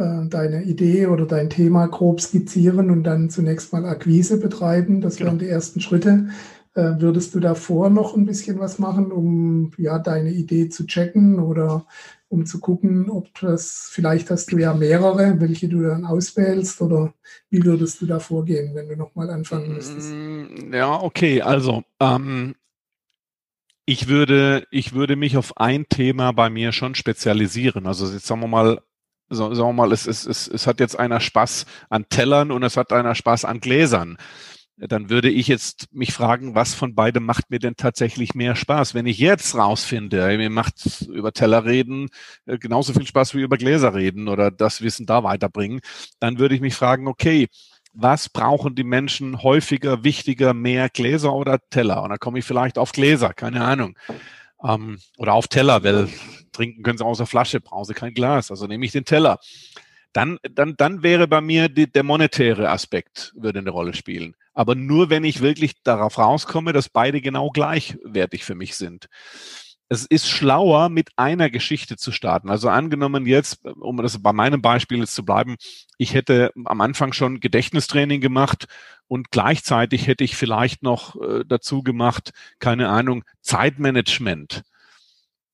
äh, 0.00 0.26
deine 0.28 0.62
Idee 0.64 1.06
oder 1.06 1.26
dein 1.26 1.50
Thema 1.50 1.86
grob 1.86 2.20
skizzieren 2.20 2.90
und 2.90 3.04
dann 3.04 3.30
zunächst 3.30 3.72
mal 3.72 3.84
Akquise 3.84 4.38
betreiben. 4.40 5.00
Das 5.00 5.16
genau. 5.16 5.30
wären 5.30 5.38
die 5.38 5.48
ersten 5.48 5.80
Schritte. 5.80 6.28
Äh, 6.74 7.00
würdest 7.00 7.34
du 7.34 7.40
davor 7.40 7.90
noch 7.90 8.16
ein 8.16 8.26
bisschen 8.26 8.58
was 8.58 8.78
machen, 8.78 9.12
um 9.12 9.72
ja 9.76 9.98
deine 9.98 10.30
Idee 10.30 10.68
zu 10.68 10.86
checken 10.86 11.38
oder 11.38 11.86
um 12.28 12.46
zu 12.46 12.60
gucken, 12.60 13.10
ob 13.10 13.26
das, 13.40 13.90
vielleicht 13.92 14.30
hast 14.30 14.52
du 14.52 14.58
ja 14.58 14.72
mehrere, 14.72 15.40
welche 15.40 15.68
du 15.68 15.82
dann 15.82 16.04
auswählst 16.04 16.80
oder 16.80 17.12
wie 17.50 17.64
würdest 17.64 18.00
du 18.00 18.06
da 18.06 18.20
vorgehen, 18.20 18.74
wenn 18.74 18.88
du 18.88 18.96
nochmal 18.96 19.30
anfangen 19.30 19.74
müsstest? 19.74 20.12
Mm, 20.12 20.72
ja, 20.72 21.02
okay, 21.02 21.42
also 21.42 21.82
ähm, 21.98 22.54
ich 23.84 24.06
würde, 24.06 24.64
ich 24.70 24.94
würde 24.94 25.16
mich 25.16 25.36
auf 25.36 25.56
ein 25.56 25.88
Thema 25.88 26.30
bei 26.32 26.50
mir 26.50 26.70
schon 26.70 26.94
spezialisieren. 26.94 27.88
Also 27.88 28.06
jetzt 28.06 28.26
sagen 28.26 28.42
wir 28.42 28.46
mal, 28.46 28.80
sagen 29.30 29.56
wir 29.56 29.72
mal, 29.72 29.92
es, 29.92 30.06
es, 30.06 30.26
es, 30.26 30.48
es 30.48 30.66
hat 30.66 30.80
jetzt 30.80 30.98
einer 30.98 31.20
Spaß 31.20 31.66
an 31.88 32.06
Tellern 32.08 32.50
und 32.50 32.62
es 32.62 32.76
hat 32.76 32.92
einer 32.92 33.14
Spaß 33.14 33.44
an 33.44 33.60
Gläsern. 33.60 34.16
Dann 34.76 35.10
würde 35.10 35.28
ich 35.28 35.46
jetzt 35.46 35.88
mich 35.92 36.12
fragen, 36.14 36.54
was 36.54 36.74
von 36.74 36.94
beidem 36.94 37.24
macht 37.24 37.50
mir 37.50 37.58
denn 37.58 37.76
tatsächlich 37.76 38.34
mehr 38.34 38.56
Spaß? 38.56 38.94
Wenn 38.94 39.06
ich 39.06 39.18
jetzt 39.18 39.54
rausfinde, 39.54 40.38
mir 40.38 40.48
macht 40.48 41.06
über 41.08 41.32
Teller 41.32 41.66
reden 41.66 42.08
äh, 42.46 42.56
genauso 42.56 42.94
viel 42.94 43.06
Spaß 43.06 43.34
wie 43.34 43.42
über 43.42 43.58
Gläser 43.58 43.94
reden 43.94 44.28
oder 44.28 44.50
das 44.50 44.80
Wissen 44.80 45.04
da 45.04 45.22
weiterbringen, 45.22 45.80
dann 46.18 46.38
würde 46.38 46.54
ich 46.54 46.62
mich 46.62 46.74
fragen, 46.74 47.08
okay, 47.08 47.48
was 47.92 48.28
brauchen 48.28 48.74
die 48.74 48.84
Menschen 48.84 49.42
häufiger, 49.42 50.04
wichtiger, 50.04 50.54
mehr 50.54 50.88
Gläser 50.88 51.34
oder 51.34 51.58
Teller? 51.70 52.02
Und 52.02 52.10
dann 52.10 52.18
komme 52.18 52.38
ich 52.38 52.44
vielleicht 52.44 52.78
auf 52.78 52.92
Gläser, 52.92 53.34
keine 53.34 53.64
Ahnung. 53.64 53.96
Ähm, 54.62 54.98
oder 55.16 55.34
auf 55.34 55.48
Teller, 55.48 55.82
weil 55.84 56.08
trinken 56.52 56.82
können 56.82 56.98
sie 56.98 57.04
aus 57.04 57.18
der 57.18 57.26
Flasche, 57.26 57.60
brauchen 57.60 57.86
sie 57.86 57.94
kein 57.94 58.14
Glas, 58.14 58.50
also 58.50 58.66
nehme 58.66 58.84
ich 58.84 58.92
den 58.92 59.04
Teller. 59.04 59.38
Dann, 60.12 60.38
dann, 60.42 60.74
dann 60.76 61.02
wäre 61.02 61.28
bei 61.28 61.40
mir 61.40 61.68
die, 61.68 61.90
der 61.90 62.02
monetäre 62.02 62.68
Aspekt 62.70 63.32
würde 63.36 63.60
eine 63.60 63.70
Rolle 63.70 63.94
spielen. 63.94 64.34
Aber 64.52 64.74
nur 64.74 65.08
wenn 65.08 65.22
ich 65.24 65.40
wirklich 65.40 65.82
darauf 65.84 66.18
rauskomme, 66.18 66.72
dass 66.72 66.88
beide 66.88 67.20
genau 67.20 67.50
gleichwertig 67.50 68.44
für 68.44 68.56
mich 68.56 68.74
sind. 68.74 69.06
Es 69.92 70.06
ist 70.06 70.28
schlauer, 70.28 70.88
mit 70.88 71.10
einer 71.16 71.50
Geschichte 71.50 71.96
zu 71.96 72.12
starten. 72.12 72.48
Also 72.48 72.68
angenommen 72.68 73.26
jetzt, 73.26 73.66
um 73.66 73.96
das 73.98 74.22
bei 74.22 74.32
meinem 74.32 74.62
Beispiel 74.62 74.98
jetzt 74.98 75.14
zu 75.14 75.24
bleiben, 75.24 75.56
ich 75.98 76.14
hätte 76.14 76.52
am 76.64 76.80
Anfang 76.80 77.12
schon 77.12 77.40
Gedächtnistraining 77.40 78.20
gemacht 78.20 78.66
und 79.08 79.30
gleichzeitig 79.32 80.06
hätte 80.06 80.24
ich 80.24 80.36
vielleicht 80.36 80.82
noch 80.82 81.20
äh, 81.20 81.44
dazu 81.44 81.82
gemacht, 81.82 82.30
keine 82.60 82.88
Ahnung, 82.88 83.24
Zeitmanagement 83.42 84.62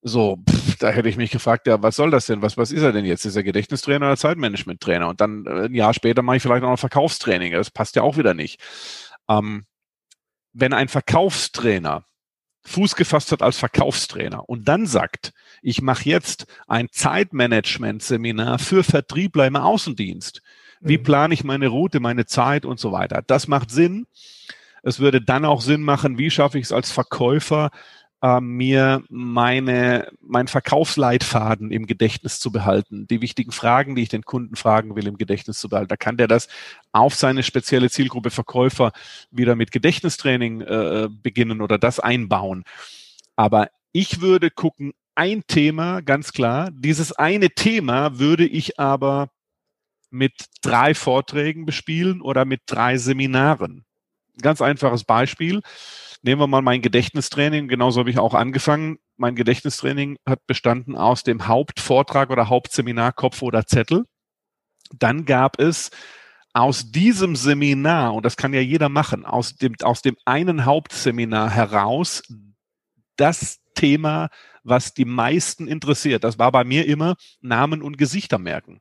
so, 0.06 0.38
pff, 0.48 0.76
da 0.78 0.90
hätte 0.90 1.08
ich 1.08 1.16
mich 1.16 1.32
gefragt, 1.32 1.66
ja, 1.66 1.82
was 1.82 1.96
soll 1.96 2.12
das 2.12 2.26
denn? 2.26 2.40
Was, 2.40 2.56
was 2.56 2.70
ist 2.70 2.82
er 2.82 2.92
denn 2.92 3.04
jetzt? 3.04 3.24
Ist 3.24 3.34
er 3.34 3.42
Gedächtnistrainer 3.42 4.06
oder 4.06 4.16
Zeitmanagement-Trainer? 4.16 5.08
Und 5.08 5.20
dann 5.20 5.44
äh, 5.46 5.64
ein 5.64 5.74
Jahr 5.74 5.94
später 5.94 6.22
mache 6.22 6.36
ich 6.36 6.42
vielleicht 6.42 6.62
noch 6.62 6.70
ein 6.70 6.76
Verkaufstraining. 6.76 7.52
Das 7.52 7.70
passt 7.72 7.96
ja 7.96 8.02
auch 8.02 8.16
wieder 8.16 8.32
nicht. 8.32 8.60
Ähm, 9.28 9.66
wenn 10.52 10.72
ein 10.72 10.88
Verkaufstrainer 10.88 12.04
Fuß 12.66 12.96
gefasst 12.96 13.32
hat 13.32 13.42
als 13.42 13.58
Verkaufstrainer 13.58 14.48
und 14.48 14.68
dann 14.68 14.86
sagt, 14.86 15.32
ich 15.62 15.82
mache 15.82 16.08
jetzt 16.08 16.46
ein 16.66 16.88
Zeitmanagement-Seminar 16.90 18.58
für 18.58 18.84
Vertriebler 18.84 19.46
im 19.46 19.56
Außendienst. 19.56 20.42
Wie 20.80 20.98
mhm. 20.98 21.02
plane 21.02 21.34
ich 21.34 21.44
meine 21.44 21.68
Route, 21.68 22.00
meine 22.00 22.26
Zeit 22.26 22.64
und 22.64 22.78
so 22.78 22.92
weiter? 22.92 23.22
Das 23.26 23.48
macht 23.48 23.70
Sinn. 23.70 24.06
Es 24.82 25.00
würde 25.00 25.20
dann 25.20 25.44
auch 25.44 25.60
Sinn 25.60 25.82
machen, 25.82 26.18
wie 26.18 26.30
schaffe 26.30 26.58
ich 26.58 26.66
es 26.66 26.72
als 26.72 26.92
Verkäufer, 26.92 27.70
äh, 28.26 28.40
mir 28.40 29.04
meine, 29.08 30.08
mein 30.20 30.48
Verkaufsleitfaden 30.48 31.70
im 31.70 31.86
Gedächtnis 31.86 32.40
zu 32.40 32.50
behalten, 32.50 33.06
die 33.06 33.20
wichtigen 33.20 33.52
Fragen, 33.52 33.94
die 33.94 34.02
ich 34.02 34.08
den 34.08 34.24
Kunden 34.24 34.56
fragen 34.56 34.96
will, 34.96 35.06
im 35.06 35.16
Gedächtnis 35.16 35.58
zu 35.58 35.68
behalten. 35.68 35.88
Da 35.88 35.96
kann 35.96 36.16
der 36.16 36.26
das 36.26 36.48
auf 36.90 37.14
seine 37.14 37.44
spezielle 37.44 37.88
Zielgruppe 37.88 38.30
Verkäufer 38.30 38.90
wieder 39.30 39.54
mit 39.54 39.70
Gedächtnistraining 39.70 40.60
äh, 40.62 41.08
beginnen 41.08 41.60
oder 41.60 41.78
das 41.78 42.00
einbauen. 42.00 42.64
Aber 43.36 43.68
ich 43.92 44.20
würde 44.20 44.50
gucken, 44.50 44.92
ein 45.14 45.44
Thema, 45.46 46.02
ganz 46.02 46.32
klar. 46.32 46.70
Dieses 46.72 47.12
eine 47.12 47.50
Thema 47.50 48.18
würde 48.18 48.46
ich 48.46 48.80
aber 48.80 49.30
mit 50.10 50.32
drei 50.62 50.94
Vorträgen 50.94 51.64
bespielen 51.64 52.20
oder 52.20 52.44
mit 52.44 52.62
drei 52.66 52.98
Seminaren. 52.98 53.84
Ganz 54.42 54.60
einfaches 54.60 55.04
Beispiel 55.04 55.62
nehmen 56.26 56.40
wir 56.40 56.48
mal 56.48 56.60
mein 56.60 56.82
Gedächtnistraining, 56.82 57.68
genauso 57.68 58.00
habe 58.00 58.10
ich 58.10 58.18
auch 58.18 58.34
angefangen. 58.34 58.98
Mein 59.16 59.36
Gedächtnistraining 59.36 60.18
hat 60.26 60.44
bestanden 60.46 60.96
aus 60.96 61.22
dem 61.22 61.46
Hauptvortrag 61.46 62.30
oder 62.30 62.48
Hauptseminar 62.48 63.12
Kopf 63.12 63.42
oder 63.42 63.64
Zettel. 63.64 64.04
Dann 64.92 65.24
gab 65.24 65.60
es 65.60 65.90
aus 66.52 66.90
diesem 66.90 67.36
Seminar, 67.36 68.14
und 68.14 68.24
das 68.24 68.36
kann 68.36 68.52
ja 68.52 68.60
jeder 68.60 68.88
machen, 68.88 69.24
aus 69.24 69.54
dem, 69.54 69.76
aus 69.82 70.02
dem 70.02 70.16
einen 70.24 70.64
Hauptseminar 70.64 71.50
heraus 71.50 72.22
das 73.16 73.60
Thema, 73.74 74.28
was 74.64 74.94
die 74.94 75.04
meisten 75.04 75.68
interessiert. 75.68 76.24
Das 76.24 76.38
war 76.38 76.50
bei 76.50 76.64
mir 76.64 76.86
immer 76.86 77.14
Namen 77.40 77.82
und 77.82 77.98
Gesichter 77.98 78.38
merken. 78.38 78.80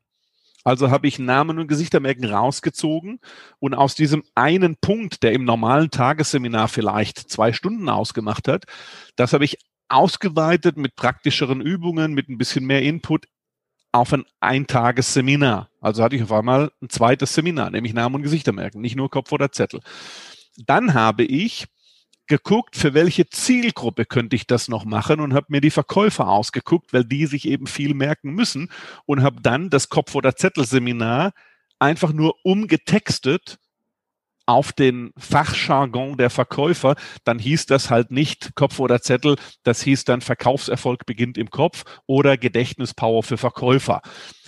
Also 0.66 0.90
habe 0.90 1.08
ich 1.08 1.20
Namen 1.20 1.60
und 1.60 1.68
Gesichtermerken 1.68 2.26
rausgezogen 2.26 3.20
und 3.60 3.76
aus 3.76 3.94
diesem 3.94 4.24
einen 4.34 4.76
Punkt, 4.78 5.22
der 5.22 5.32
im 5.34 5.46
normalen 5.46 5.92
Tagesseminar 5.92 6.68
vielleicht 6.68 7.20
zwei 7.20 7.54
Stunden 7.54 7.88
ausgemacht 7.88 8.48
hat, 8.48 8.66
das 9.16 9.32
habe 9.34 9.46
ich 9.46 9.60
ausgeweitet 9.90 10.76
mit 10.76 10.96
praktischeren 10.96 11.62
Übungen, 11.62 12.14
mit 12.16 12.30
ein 12.30 12.40
bisschen 12.40 12.66
mehr 12.66 12.82
Input 12.82 13.28
auf 13.92 14.12
ein 14.12 14.26
Eintagesseminar. 14.40 15.70
Also 15.82 16.04
hatte 16.04 16.16
ich 16.16 16.24
auf 16.24 16.32
einmal 16.32 16.72
ein 16.82 16.90
zweites 16.90 17.36
Seminar, 17.36 17.70
nämlich 17.70 17.94
Namen 17.94 18.16
und 18.16 18.24
Gesichtermerken, 18.24 18.82
nicht 18.82 18.96
nur 18.96 19.12
Kopf 19.12 19.32
oder 19.32 19.52
Zettel. 19.52 19.82
Dann 20.58 20.96
habe 20.96 21.24
ich 21.26 21.68
geguckt, 22.28 22.76
für 22.76 22.94
welche 22.94 23.30
Zielgruppe 23.30 24.06
könnte 24.06 24.36
ich 24.36 24.48
das 24.48 24.68
noch 24.68 24.86
machen 24.86 25.20
und 25.20 25.34
habe 25.34 25.48
mir 25.50 25.62
die 25.62 25.72
Verkäufer 25.72 26.28
ausgeguckt, 26.28 26.94
weil 26.94 27.06
die 27.06 27.26
sich 27.26 27.48
eben 27.48 27.68
viel 27.68 27.94
merken 27.94 28.32
müssen 28.32 28.72
und 29.06 29.24
habe 29.24 29.42
dann 29.42 29.70
das 29.70 29.90
Kopf- 29.90 30.16
oder 30.16 30.36
Zettelseminar 30.36 31.34
einfach 31.80 32.14
nur 32.14 32.36
umgetextet 32.44 33.58
auf 34.46 34.74
den 34.74 35.12
Fachjargon 35.18 36.18
der 36.18 36.30
Verkäufer, 36.30 36.96
dann 37.24 37.40
hieß 37.40 37.66
das 37.66 37.90
halt 37.90 38.12
nicht 38.12 38.56
Kopf 38.56 38.80
oder 38.80 39.02
Zettel, 39.02 39.38
das 39.64 39.82
hieß 39.82 40.06
dann 40.06 40.22
Verkaufserfolg 40.22 41.06
beginnt 41.06 41.38
im 41.38 41.50
Kopf 41.50 41.84
oder 42.06 42.38
Gedächtnispower 42.38 43.24
für 43.24 43.38
Verkäufer. 43.38 44.02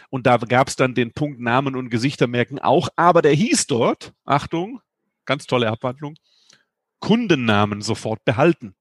Und 0.09 0.27
da 0.27 0.37
gab 0.37 0.67
es 0.67 0.75
dann 0.75 0.93
den 0.93 1.13
Punkt 1.13 1.39
Namen 1.39 1.75
und 1.75 1.89
Gesichter 1.89 2.27
merken 2.27 2.59
auch, 2.59 2.89
aber 2.95 3.21
der 3.21 3.33
hieß 3.33 3.67
dort, 3.67 4.13
Achtung, 4.23 4.81
ganz 5.25 5.47
tolle 5.47 5.69
Abwandlung, 5.69 6.15
Kundennamen 6.99 7.81
sofort 7.81 8.23
behalten. 8.25 8.75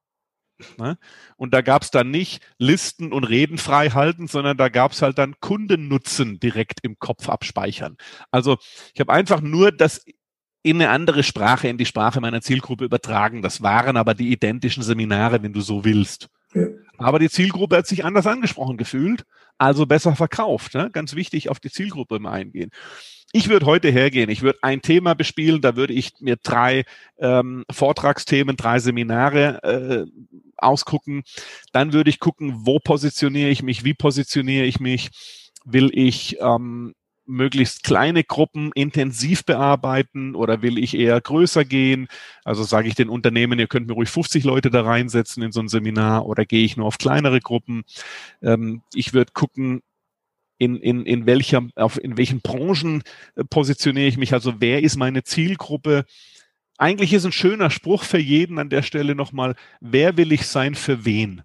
Ne? 0.78 0.96
Und 1.36 1.52
da 1.52 1.60
gab 1.60 1.82
es 1.82 1.90
dann 1.90 2.10
nicht 2.10 2.42
Listen 2.58 3.12
und 3.12 3.24
Reden 3.24 3.58
frei 3.58 3.90
halten, 3.90 4.26
sondern 4.26 4.56
da 4.56 4.68
gab 4.68 4.92
es 4.92 5.02
halt 5.02 5.18
dann 5.18 5.38
Kundennutzen 5.40 6.40
direkt 6.40 6.80
im 6.82 6.98
Kopf 6.98 7.28
abspeichern. 7.28 7.96
Also 8.30 8.56
ich 8.94 9.00
habe 9.00 9.12
einfach 9.12 9.40
nur 9.40 9.70
das 9.70 10.04
in 10.62 10.80
eine 10.80 10.90
andere 10.90 11.22
Sprache, 11.22 11.68
in 11.68 11.78
die 11.78 11.86
Sprache 11.86 12.20
meiner 12.20 12.40
Zielgruppe 12.40 12.84
übertragen. 12.84 13.42
Das 13.42 13.62
waren 13.62 13.96
aber 13.96 14.14
die 14.14 14.32
identischen 14.32 14.82
Seminare, 14.82 15.42
wenn 15.42 15.52
du 15.52 15.60
so 15.60 15.84
willst. 15.84 16.28
Ja. 16.54 16.66
Aber 16.98 17.18
die 17.18 17.28
Zielgruppe 17.28 17.76
hat 17.76 17.86
sich 17.86 18.04
anders 18.04 18.26
angesprochen 18.26 18.76
gefühlt, 18.76 19.24
also 19.58 19.86
besser 19.86 20.16
verkauft. 20.16 20.74
Ne? 20.74 20.90
Ganz 20.90 21.14
wichtig, 21.14 21.50
auf 21.50 21.60
die 21.60 21.70
Zielgruppe 21.70 22.16
immer 22.16 22.32
eingehen. 22.32 22.70
Ich 23.36 23.50
würde 23.50 23.66
heute 23.66 23.90
hergehen, 23.90 24.30
ich 24.30 24.40
würde 24.40 24.60
ein 24.62 24.80
Thema 24.80 25.12
bespielen, 25.12 25.60
da 25.60 25.76
würde 25.76 25.92
ich 25.92 26.14
mir 26.20 26.36
drei 26.42 26.86
ähm, 27.18 27.66
Vortragsthemen, 27.70 28.56
drei 28.56 28.78
Seminare 28.78 29.62
äh, 29.62 30.06
ausgucken. 30.56 31.22
Dann 31.70 31.92
würde 31.92 32.08
ich 32.08 32.18
gucken, 32.18 32.54
wo 32.64 32.78
positioniere 32.78 33.50
ich 33.50 33.62
mich, 33.62 33.84
wie 33.84 33.92
positioniere 33.92 34.64
ich 34.64 34.80
mich. 34.80 35.10
Will 35.66 35.90
ich 35.92 36.38
ähm, 36.40 36.94
möglichst 37.26 37.82
kleine 37.82 38.24
Gruppen 38.24 38.70
intensiv 38.74 39.44
bearbeiten 39.44 40.34
oder 40.34 40.62
will 40.62 40.78
ich 40.78 40.96
eher 40.96 41.20
größer 41.20 41.66
gehen? 41.66 42.08
Also 42.42 42.62
sage 42.62 42.88
ich 42.88 42.94
den 42.94 43.10
Unternehmen, 43.10 43.58
ihr 43.58 43.66
könnt 43.66 43.86
mir 43.86 43.92
ruhig 43.92 44.08
50 44.08 44.44
Leute 44.44 44.70
da 44.70 44.80
reinsetzen 44.80 45.42
in 45.42 45.52
so 45.52 45.60
ein 45.60 45.68
Seminar 45.68 46.24
oder 46.24 46.46
gehe 46.46 46.64
ich 46.64 46.78
nur 46.78 46.86
auf 46.86 46.96
kleinere 46.96 47.40
Gruppen? 47.40 47.84
Ähm, 48.40 48.80
ich 48.94 49.12
würde 49.12 49.32
gucken, 49.34 49.82
in, 50.58 50.76
in, 50.76 51.04
in 51.04 51.26
welcher, 51.26 51.66
auf, 51.74 52.02
in 52.02 52.16
welchen 52.16 52.40
Branchen 52.40 53.02
äh, 53.34 53.44
positioniere 53.44 54.06
ich 54.06 54.16
mich, 54.16 54.32
also 54.32 54.54
wer 54.60 54.82
ist 54.82 54.96
meine 54.96 55.22
Zielgruppe. 55.22 56.04
Eigentlich 56.78 57.12
ist 57.12 57.24
ein 57.24 57.32
schöner 57.32 57.70
Spruch 57.70 58.04
für 58.04 58.18
jeden 58.18 58.58
an 58.58 58.70
der 58.70 58.82
Stelle 58.82 59.14
nochmal, 59.14 59.54
wer 59.80 60.16
will 60.16 60.32
ich 60.32 60.46
sein 60.46 60.74
für 60.74 61.04
wen? 61.04 61.42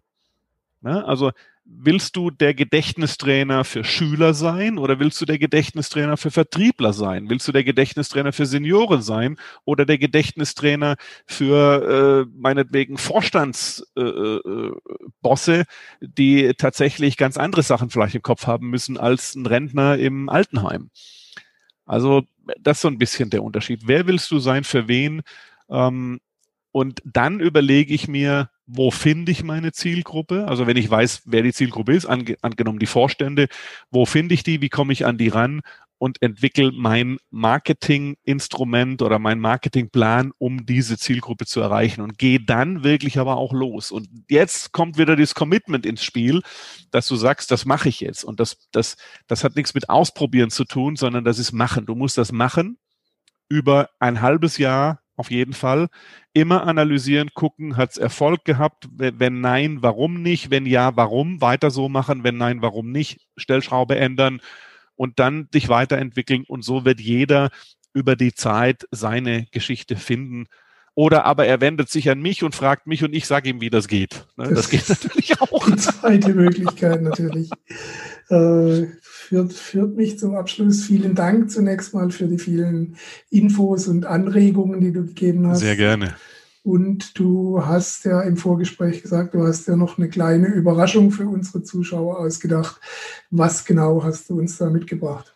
Ne? 0.82 1.06
Also 1.06 1.32
willst 1.78 2.16
du 2.16 2.30
der 2.30 2.54
Gedächtnistrainer 2.54 3.64
für 3.64 3.84
Schüler 3.84 4.34
sein 4.34 4.78
oder 4.78 5.00
willst 5.00 5.20
du 5.22 5.26
der 5.26 5.40
Gedächtnistrainer 5.40 6.18
für 6.18 6.32
Vertriebler 6.32 6.94
sein? 6.94 7.30
Willst 7.30 7.48
du 7.48 7.52
der 7.52 7.64
Gedächtnistrainer 7.64 8.34
für 8.34 8.46
Senioren 8.46 9.02
sein 9.02 9.38
oder 9.66 9.86
der 9.86 9.98
Gedächtnistrainer 9.98 10.96
für 11.26 12.28
äh, 12.28 12.32
meinetwegen 12.38 12.98
Vorstandsbosse, 12.98 15.54
äh, 15.54 15.62
äh, 15.62 15.66
die 16.02 16.54
tatsächlich 16.58 17.18
ganz 17.18 17.38
andere 17.38 17.64
Sachen 17.64 17.90
vielleicht 17.90 18.16
im 18.16 18.22
Kopf 18.22 18.48
haben 18.48 18.70
müssen 18.70 18.98
als 18.98 19.36
ein 19.36 19.46
Rentner 19.46 19.98
im 19.98 20.30
Altenheim? 20.30 20.90
Also 21.86 22.24
das 22.60 22.78
ist 22.78 22.82
so 22.82 22.88
ein 22.88 22.98
bisschen 22.98 23.30
der 23.30 23.44
Unterschied. 23.44 23.82
Wer 23.86 24.08
willst 24.08 24.32
du 24.32 24.40
sein 24.40 24.64
für 24.64 24.88
wen? 24.88 25.22
Ähm, 25.70 26.20
und 26.72 27.02
dann 27.06 27.40
überlege 27.40 27.94
ich 27.94 28.08
mir, 28.08 28.50
wo 28.66 28.92
finde 28.92 29.32
ich 29.32 29.44
meine 29.44 29.74
Zielgruppe? 29.74 30.48
Also 30.48 30.68
wenn 30.68 30.78
ich 30.78 30.90
weiß, 30.90 31.24
wer 31.26 31.44
die 31.44 31.54
Zielgruppe 31.54 31.94
ist, 31.94 32.06
ange 32.06 32.38
angenommen 32.42 32.80
die 32.80 32.86
Vorstände, 32.86 33.48
wo 33.90 34.06
finde 34.06 34.34
ich 34.34 34.44
die, 34.44 34.62
wie 34.62 34.70
komme 34.70 34.94
ich 34.94 35.06
an 35.06 35.18
die 35.18 35.28
ran 35.28 35.62
und 35.98 36.22
entwickle 36.22 36.72
mein 36.72 37.18
Marketinginstrument 37.30 39.04
oder 39.04 39.20
mein 39.20 39.40
Marketingplan, 39.40 40.32
um 40.40 40.66
diese 40.66 40.98
Zielgruppe 40.98 41.46
zu 41.46 41.60
erreichen 41.62 42.02
und 42.02 42.18
gehe 42.18 42.40
dann 42.40 42.84
wirklich 42.84 43.20
aber 43.20 43.38
auch 43.38 43.54
los. 43.54 43.92
Und 43.92 44.08
jetzt 44.28 44.72
kommt 44.72 44.98
wieder 44.98 45.16
das 45.16 45.36
Commitment 45.36 45.86
ins 45.86 46.04
Spiel, 46.04 46.42
dass 46.90 47.08
du 47.08 47.16
sagst, 47.16 47.52
das 47.52 47.66
mache 47.66 47.90
ich 47.90 48.00
jetzt. 48.00 48.24
Und 48.24 48.40
das, 48.40 48.58
das, 48.72 48.96
das 49.28 49.44
hat 49.44 49.56
nichts 49.56 49.76
mit 49.76 49.90
Ausprobieren 49.90 50.50
zu 50.50 50.64
tun, 50.64 50.96
sondern 50.96 51.24
das 51.24 51.38
ist 51.38 51.52
machen. 51.52 51.86
Du 51.86 51.94
musst 51.94 52.18
das 52.18 52.32
machen 52.32 52.80
über 53.48 53.90
ein 54.00 54.22
halbes 54.22 54.58
Jahr 54.58 55.01
auf 55.22 55.30
jeden 55.30 55.54
Fall. 55.54 55.88
Immer 56.34 56.66
analysieren, 56.66 57.30
gucken, 57.36 57.78
hat 57.78 57.92
es 57.92 57.98
Erfolg 58.00 58.44
gehabt? 58.44 58.90
Wenn 58.92 59.40
nein, 59.40 59.78
warum 59.82 60.24
nicht? 60.24 60.50
Wenn 60.50 60.66
ja, 60.66 60.98
warum? 60.98 61.42
Weiter 61.42 61.70
so 61.70 61.90
machen. 61.90 62.24
Wenn 62.24 62.38
nein, 62.38 62.64
warum 62.64 62.92
nicht? 62.92 63.20
Stellschraube 63.38 63.98
ändern 63.98 64.42
und 64.96 65.20
dann 65.20 65.48
dich 65.52 65.70
weiterentwickeln. 65.70 66.44
Und 66.48 66.64
so 66.64 66.86
wird 66.86 67.00
jeder 67.00 67.52
über 67.94 68.16
die 68.16 68.34
Zeit 68.34 68.88
seine 68.90 69.46
Geschichte 69.52 69.96
finden. 69.96 70.48
Oder 70.96 71.26
aber 71.26 71.46
er 71.46 71.62
wendet 71.62 71.90
sich 71.90 72.10
an 72.10 72.20
mich 72.20 72.44
und 72.44 72.56
fragt 72.56 72.88
mich 72.88 73.04
und 73.04 73.14
ich 73.14 73.28
sage 73.28 73.50
ihm, 73.50 73.62
wie 73.62 73.70
das 73.70 73.88
geht. 73.88 74.26
Ne, 74.38 74.50
das, 74.50 74.68
das 74.68 74.70
geht 74.72 74.90
natürlich 74.90 75.40
auch. 75.40 75.66
Die 75.68 75.76
zweite 75.76 76.34
Möglichkeit 76.34 77.04
natürlich. 77.04 77.50
Äh, 78.30 78.88
führt, 79.32 79.54
führt 79.54 79.96
mich 79.96 80.20
zum 80.20 80.36
Abschluss. 80.36 80.84
Vielen 80.84 81.16
Dank 81.16 81.50
zunächst 81.50 81.94
mal 81.94 82.12
für 82.12 82.28
die 82.28 82.38
vielen 82.38 82.98
Infos 83.30 83.88
und 83.88 84.06
Anregungen, 84.06 84.82
die 84.82 84.92
du 84.92 85.06
gegeben 85.06 85.48
hast. 85.48 85.60
Sehr 85.60 85.78
gerne. 85.78 86.16
Und 86.64 87.18
du 87.18 87.66
hast 87.66 88.04
ja 88.04 88.22
im 88.22 88.36
Vorgespräch 88.36 89.02
gesagt, 89.02 89.34
du 89.34 89.48
hast 89.48 89.68
ja 89.70 89.78
noch 89.78 89.98
eine 89.98 90.10
kleine 90.10 90.48
Überraschung 90.48 91.12
für 91.12 91.28
unsere 91.28 91.64
Zuschauer 91.64 92.20
ausgedacht. 92.20 92.82
Was 93.30 93.64
genau 93.64 94.04
hast 94.04 94.30
du 94.30 94.38
uns 94.38 94.58
da 94.58 94.70
mitgebracht? 94.70 95.34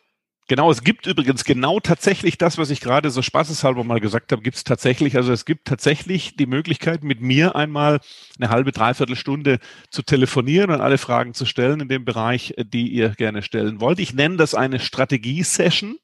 Genau, 0.48 0.70
es 0.70 0.84
gibt 0.84 1.08
übrigens 1.08 1.44
genau 1.44 1.80
tatsächlich 1.80 2.38
das, 2.38 2.60
was 2.60 2.70
ich 2.70 2.80
gerade 2.80 3.10
so 3.10 3.24
spaßeshalber 3.24 3.84
mal 3.84 4.00
gesagt 4.00 4.32
habe, 4.32 4.44
gibt 4.44 4.58
es 4.58 4.64
tatsächlich. 4.64 5.16
Also 5.16 5.34
es 5.34 5.44
gibt 5.44 5.66
tatsächlich 5.66 6.36
die 6.36 6.46
Möglichkeit, 6.46 7.04
mit 7.04 7.20
mir 7.20 7.56
einmal 7.56 8.00
eine 8.40 8.50
halbe, 8.50 8.72
dreiviertel 8.72 9.16
Stunde 9.16 9.58
zu 9.90 10.04
telefonieren 10.04 10.70
und 10.70 10.82
alle 10.82 11.00
Fragen 11.00 11.34
zu 11.34 11.48
stellen 11.48 11.80
in 11.80 11.90
dem 11.90 12.06
Bereich, 12.06 12.54
die 12.60 12.90
ihr 12.90 13.10
gerne 13.10 13.42
stellen 13.42 13.82
wollt. 13.82 13.98
Ich 13.98 14.14
nenne 14.14 14.38
das 14.38 14.54
eine 14.54 14.80
Strategie-Session. 14.80 15.98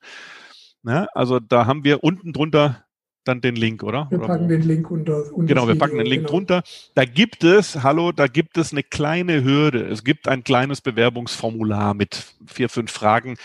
Ja, 0.83 1.07
also 1.13 1.39
da 1.39 1.67
haben 1.67 1.83
wir 1.83 2.03
unten 2.03 2.33
drunter 2.33 2.83
dann 3.23 3.41
den 3.41 3.55
Link, 3.55 3.83
oder? 3.83 4.07
Wir 4.09 4.19
packen 4.19 4.45
oder 4.45 4.57
den 4.57 4.61
Link 4.61 4.89
unter. 4.89 5.31
unter 5.33 5.47
genau, 5.47 5.67
wir 5.67 5.77
packen 5.77 5.97
den 5.97 6.07
Link 6.07 6.21
genau. 6.21 6.29
drunter. 6.29 6.63
Da 6.95 7.05
gibt 7.05 7.43
es, 7.43 7.83
hallo, 7.83 8.11
da 8.11 8.27
gibt 8.27 8.57
es 8.57 8.71
eine 8.71 8.83
kleine 8.83 9.43
Hürde. 9.43 9.87
Es 9.87 10.03
gibt 10.03 10.27
ein 10.27 10.43
kleines 10.43 10.81
Bewerbungsformular 10.81 11.93
mit 11.93 12.33
vier, 12.45 12.69
fünf 12.69 12.91
Fragen 12.91 13.37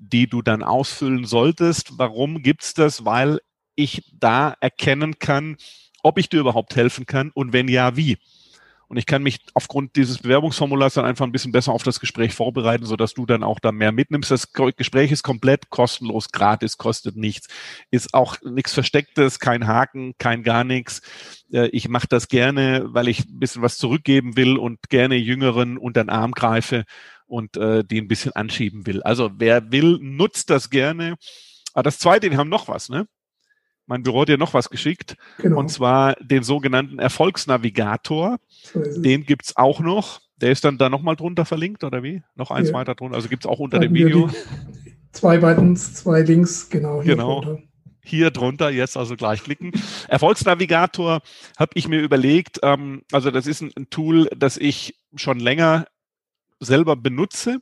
die 0.00 0.26
du 0.26 0.40
dann 0.40 0.62
ausfüllen 0.62 1.26
solltest. 1.26 1.98
Warum 1.98 2.42
gibt's 2.42 2.74
das? 2.74 3.04
Weil 3.04 3.40
ich 3.74 4.02
da 4.18 4.54
erkennen 4.60 5.18
kann, 5.18 5.56
ob 6.02 6.18
ich 6.18 6.28
dir 6.28 6.40
überhaupt 6.40 6.74
helfen 6.74 7.06
kann 7.06 7.30
und 7.34 7.52
wenn 7.52 7.68
ja, 7.68 7.96
wie. 7.96 8.16
Und 8.90 8.96
ich 8.96 9.06
kann 9.06 9.22
mich 9.22 9.38
aufgrund 9.54 9.94
dieses 9.94 10.18
Bewerbungsformulars 10.18 10.94
dann 10.94 11.04
einfach 11.04 11.24
ein 11.24 11.30
bisschen 11.30 11.52
besser 11.52 11.72
auf 11.72 11.84
das 11.84 12.00
Gespräch 12.00 12.34
vorbereiten, 12.34 12.86
sodass 12.86 13.14
du 13.14 13.24
dann 13.24 13.44
auch 13.44 13.60
da 13.60 13.70
mehr 13.70 13.92
mitnimmst. 13.92 14.32
Das 14.32 14.52
Gespräch 14.52 15.12
ist 15.12 15.22
komplett 15.22 15.70
kostenlos, 15.70 16.32
gratis, 16.32 16.76
kostet 16.76 17.14
nichts. 17.14 17.46
Ist 17.92 18.14
auch 18.14 18.38
nichts 18.42 18.74
Verstecktes, 18.74 19.38
kein 19.38 19.68
Haken, 19.68 20.14
kein 20.18 20.42
gar 20.42 20.64
nichts. 20.64 21.02
Äh, 21.52 21.68
ich 21.68 21.88
mache 21.88 22.08
das 22.08 22.26
gerne, 22.26 22.84
weil 22.88 23.06
ich 23.06 23.20
ein 23.26 23.38
bisschen 23.38 23.62
was 23.62 23.78
zurückgeben 23.78 24.36
will 24.36 24.56
und 24.56 24.80
gerne 24.88 25.14
Jüngeren 25.14 25.78
unter 25.78 26.02
den 26.02 26.10
Arm 26.10 26.32
greife 26.32 26.84
und 27.26 27.56
äh, 27.56 27.84
die 27.84 28.00
ein 28.00 28.08
bisschen 28.08 28.32
anschieben 28.32 28.86
will. 28.86 29.04
Also 29.04 29.30
wer 29.36 29.70
will, 29.70 29.98
nutzt 30.00 30.50
das 30.50 30.68
gerne. 30.68 31.14
Aber 31.74 31.84
das 31.84 32.00
Zweite, 32.00 32.28
wir 32.28 32.38
haben 32.38 32.48
noch 32.48 32.66
was, 32.66 32.88
ne? 32.88 33.06
Mein 33.90 34.04
Büro 34.04 34.20
hat 34.20 34.28
dir 34.28 34.38
noch 34.38 34.54
was 34.54 34.70
geschickt. 34.70 35.16
Genau. 35.38 35.58
Und 35.58 35.68
zwar 35.68 36.14
den 36.20 36.44
sogenannten 36.44 37.00
Erfolgsnavigator. 37.00 38.38
So 38.72 39.02
den 39.02 39.26
gibt's 39.26 39.56
auch 39.56 39.80
noch. 39.80 40.20
Der 40.36 40.52
ist 40.52 40.64
dann 40.64 40.78
da 40.78 40.88
nochmal 40.88 41.16
drunter 41.16 41.44
verlinkt, 41.44 41.82
oder 41.82 42.04
wie? 42.04 42.22
Noch 42.36 42.52
eins 42.52 42.68
ja. 42.68 42.74
weiter 42.74 42.94
drunter. 42.94 43.16
Also 43.16 43.28
gibt's 43.28 43.46
auch 43.46 43.58
unter 43.58 43.78
Hatten 43.78 43.92
dem 43.92 44.06
Video. 44.06 44.30
Zwei 45.10 45.38
Buttons, 45.38 45.94
zwei 45.94 46.22
Links, 46.22 46.70
genau. 46.70 47.02
Hier 47.02 47.16
genau. 47.16 47.40
Drunter. 47.40 47.62
Hier 48.02 48.30
drunter 48.30 48.70
jetzt 48.70 48.96
also 48.96 49.16
gleich 49.16 49.42
klicken. 49.42 49.72
Erfolgsnavigator 50.06 51.20
habe 51.58 51.72
ich 51.74 51.88
mir 51.88 52.00
überlegt. 52.00 52.60
Ähm, 52.62 53.02
also 53.10 53.32
das 53.32 53.48
ist 53.48 53.60
ein, 53.60 53.72
ein 53.76 53.90
Tool, 53.90 54.30
das 54.36 54.56
ich 54.56 55.00
schon 55.16 55.40
länger 55.40 55.86
selber 56.60 56.94
benutze 56.94 57.60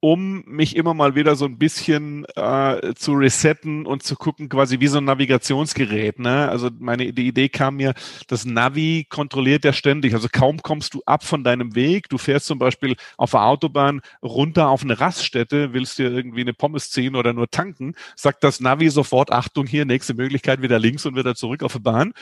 um 0.00 0.42
mich 0.46 0.76
immer 0.76 0.94
mal 0.94 1.14
wieder 1.14 1.36
so 1.36 1.44
ein 1.44 1.58
bisschen 1.58 2.24
äh, 2.34 2.94
zu 2.94 3.12
resetten 3.12 3.84
und 3.84 4.02
zu 4.02 4.16
gucken, 4.16 4.48
quasi 4.48 4.80
wie 4.80 4.86
so 4.86 4.98
ein 4.98 5.04
Navigationsgerät. 5.04 6.18
Ne? 6.18 6.48
Also 6.48 6.70
meine 6.78 7.12
die 7.12 7.28
Idee 7.28 7.50
kam 7.50 7.76
mir, 7.76 7.92
das 8.26 8.46
Navi 8.46 9.06
kontrolliert 9.08 9.64
ja 9.64 9.74
ständig. 9.74 10.14
Also 10.14 10.28
kaum 10.32 10.62
kommst 10.62 10.94
du 10.94 11.02
ab 11.04 11.22
von 11.22 11.44
deinem 11.44 11.74
Weg. 11.74 12.08
Du 12.08 12.16
fährst 12.16 12.46
zum 12.46 12.58
Beispiel 12.58 12.96
auf 13.18 13.32
der 13.32 13.42
Autobahn 13.42 14.00
runter 14.22 14.68
auf 14.68 14.82
eine 14.82 14.98
Raststätte, 14.98 15.74
willst 15.74 15.98
dir 15.98 16.10
irgendwie 16.10 16.40
eine 16.40 16.54
Pommes 16.54 16.90
ziehen 16.90 17.14
oder 17.14 17.34
nur 17.34 17.50
tanken, 17.50 17.94
sagt 18.16 18.42
das 18.42 18.60
Navi 18.60 18.88
sofort, 18.88 19.30
Achtung, 19.30 19.66
hier, 19.66 19.84
nächste 19.84 20.14
Möglichkeit, 20.14 20.62
wieder 20.62 20.78
links 20.78 21.04
und 21.04 21.14
wieder 21.14 21.34
zurück 21.34 21.62
auf 21.62 21.74
die 21.74 21.80
Bahn. 21.80 22.14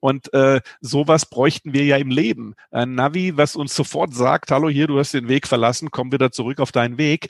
Und 0.00 0.32
äh, 0.32 0.60
sowas 0.80 1.26
bräuchten 1.26 1.72
wir 1.72 1.84
ja 1.84 1.96
im 1.96 2.10
Leben. 2.10 2.54
Ein 2.70 2.94
Navi, 2.94 3.36
was 3.36 3.54
uns 3.54 3.74
sofort 3.74 4.14
sagt, 4.14 4.50
hallo 4.50 4.68
hier, 4.68 4.86
du 4.86 4.98
hast 4.98 5.14
den 5.14 5.28
Weg 5.28 5.46
verlassen, 5.46 5.90
komm 5.90 6.10
wieder 6.10 6.32
zurück 6.32 6.58
auf 6.60 6.72
deinen 6.72 6.98
Weg. 6.98 7.28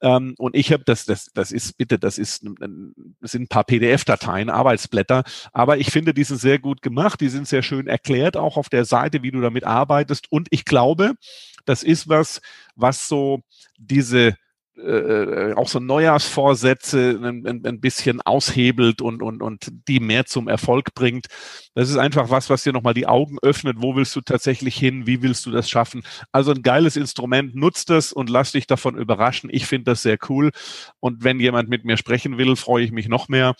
Ähm, 0.00 0.34
und 0.38 0.54
ich 0.54 0.72
habe 0.72 0.84
das, 0.84 1.04
das, 1.06 1.30
das 1.34 1.52
ist 1.52 1.76
bitte, 1.76 1.98
das 1.98 2.18
ist, 2.18 2.44
das 2.44 3.30
sind 3.32 3.42
ein 3.42 3.48
paar 3.48 3.64
PDF-Dateien, 3.64 4.50
Arbeitsblätter, 4.50 5.24
aber 5.52 5.78
ich 5.78 5.90
finde, 5.90 6.14
die 6.14 6.24
sind 6.24 6.38
sehr 6.38 6.58
gut 6.58 6.82
gemacht, 6.82 7.20
die 7.20 7.28
sind 7.28 7.48
sehr 7.48 7.62
schön 7.62 7.86
erklärt, 7.88 8.36
auch 8.36 8.56
auf 8.56 8.68
der 8.68 8.84
Seite, 8.84 9.22
wie 9.22 9.30
du 9.30 9.40
damit 9.40 9.64
arbeitest. 9.64 10.30
Und 10.30 10.48
ich 10.50 10.64
glaube, 10.64 11.14
das 11.64 11.82
ist 11.82 12.08
was, 12.08 12.40
was 12.76 13.08
so 13.08 13.40
diese 13.76 14.36
äh, 14.78 15.54
auch 15.54 15.68
so 15.68 15.80
Neujahrsvorsätze 15.80 17.18
ein, 17.22 17.46
ein, 17.46 17.66
ein, 17.66 17.80
bisschen 17.80 18.20
aushebelt 18.22 19.02
und, 19.02 19.22
und, 19.22 19.42
und 19.42 19.72
die 19.88 20.00
mehr 20.00 20.26
zum 20.26 20.48
Erfolg 20.48 20.94
bringt. 20.94 21.26
Das 21.74 21.90
ist 21.90 21.96
einfach 21.96 22.30
was, 22.30 22.48
was 22.50 22.62
dir 22.62 22.72
nochmal 22.72 22.94
die 22.94 23.06
Augen 23.06 23.38
öffnet. 23.42 23.78
Wo 23.80 23.96
willst 23.96 24.14
du 24.16 24.20
tatsächlich 24.20 24.76
hin? 24.76 25.06
Wie 25.06 25.22
willst 25.22 25.46
du 25.46 25.50
das 25.50 25.68
schaffen? 25.68 26.02
Also 26.32 26.52
ein 26.52 26.62
geiles 26.62 26.96
Instrument. 26.96 27.54
Nutzt 27.54 27.90
das 27.90 28.12
und 28.12 28.30
lass 28.30 28.52
dich 28.52 28.66
davon 28.66 28.96
überraschen. 28.96 29.50
Ich 29.52 29.66
finde 29.66 29.92
das 29.92 30.02
sehr 30.02 30.18
cool. 30.28 30.50
Und 31.00 31.24
wenn 31.24 31.40
jemand 31.40 31.68
mit 31.68 31.84
mir 31.84 31.96
sprechen 31.96 32.38
will, 32.38 32.56
freue 32.56 32.84
ich 32.84 32.92
mich 32.92 33.08
noch 33.08 33.28
mehr. 33.28 33.54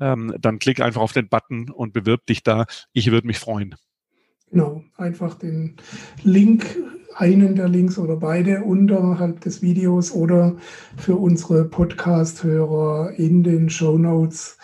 Ähm, 0.00 0.34
dann 0.40 0.58
klick 0.58 0.80
einfach 0.80 1.00
auf 1.00 1.12
den 1.12 1.28
Button 1.28 1.70
und 1.70 1.92
bewirb 1.92 2.26
dich 2.26 2.42
da. 2.42 2.66
Ich 2.92 3.10
würde 3.10 3.26
mich 3.26 3.38
freuen. 3.38 3.76
Genau, 4.50 4.84
einfach 4.96 5.34
den 5.34 5.76
Link 6.22 6.64
einen 7.16 7.56
der 7.56 7.68
Links 7.68 7.98
oder 7.98 8.16
beide 8.16 8.62
unterhalb 8.62 9.40
des 9.40 9.62
Videos 9.62 10.12
oder 10.12 10.56
für 10.96 11.16
unsere 11.16 11.64
Podcast-Hörer 11.64 13.12
in 13.16 13.42
den 13.42 13.70
Show 13.70 13.98
Notes 13.98 14.58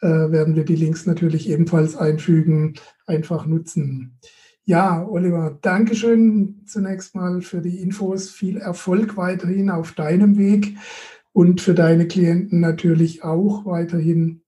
äh, 0.00 0.06
werden 0.06 0.56
wir 0.56 0.64
die 0.64 0.76
Links 0.76 1.06
natürlich 1.06 1.48
ebenfalls 1.48 1.96
einfügen, 1.96 2.74
einfach 3.06 3.46
nutzen. 3.46 4.18
Ja, 4.64 5.06
Oliver, 5.06 5.58
Dankeschön 5.62 6.62
zunächst 6.66 7.14
mal 7.14 7.40
für 7.40 7.60
die 7.60 7.80
Infos. 7.80 8.30
Viel 8.30 8.56
Erfolg 8.56 9.16
weiterhin 9.16 9.70
auf 9.70 9.92
deinem 9.92 10.36
Weg 10.38 10.76
und 11.32 11.60
für 11.60 11.74
deine 11.74 12.08
Klienten 12.08 12.60
natürlich 12.60 13.22
auch 13.22 13.64
weiterhin. 13.64 14.42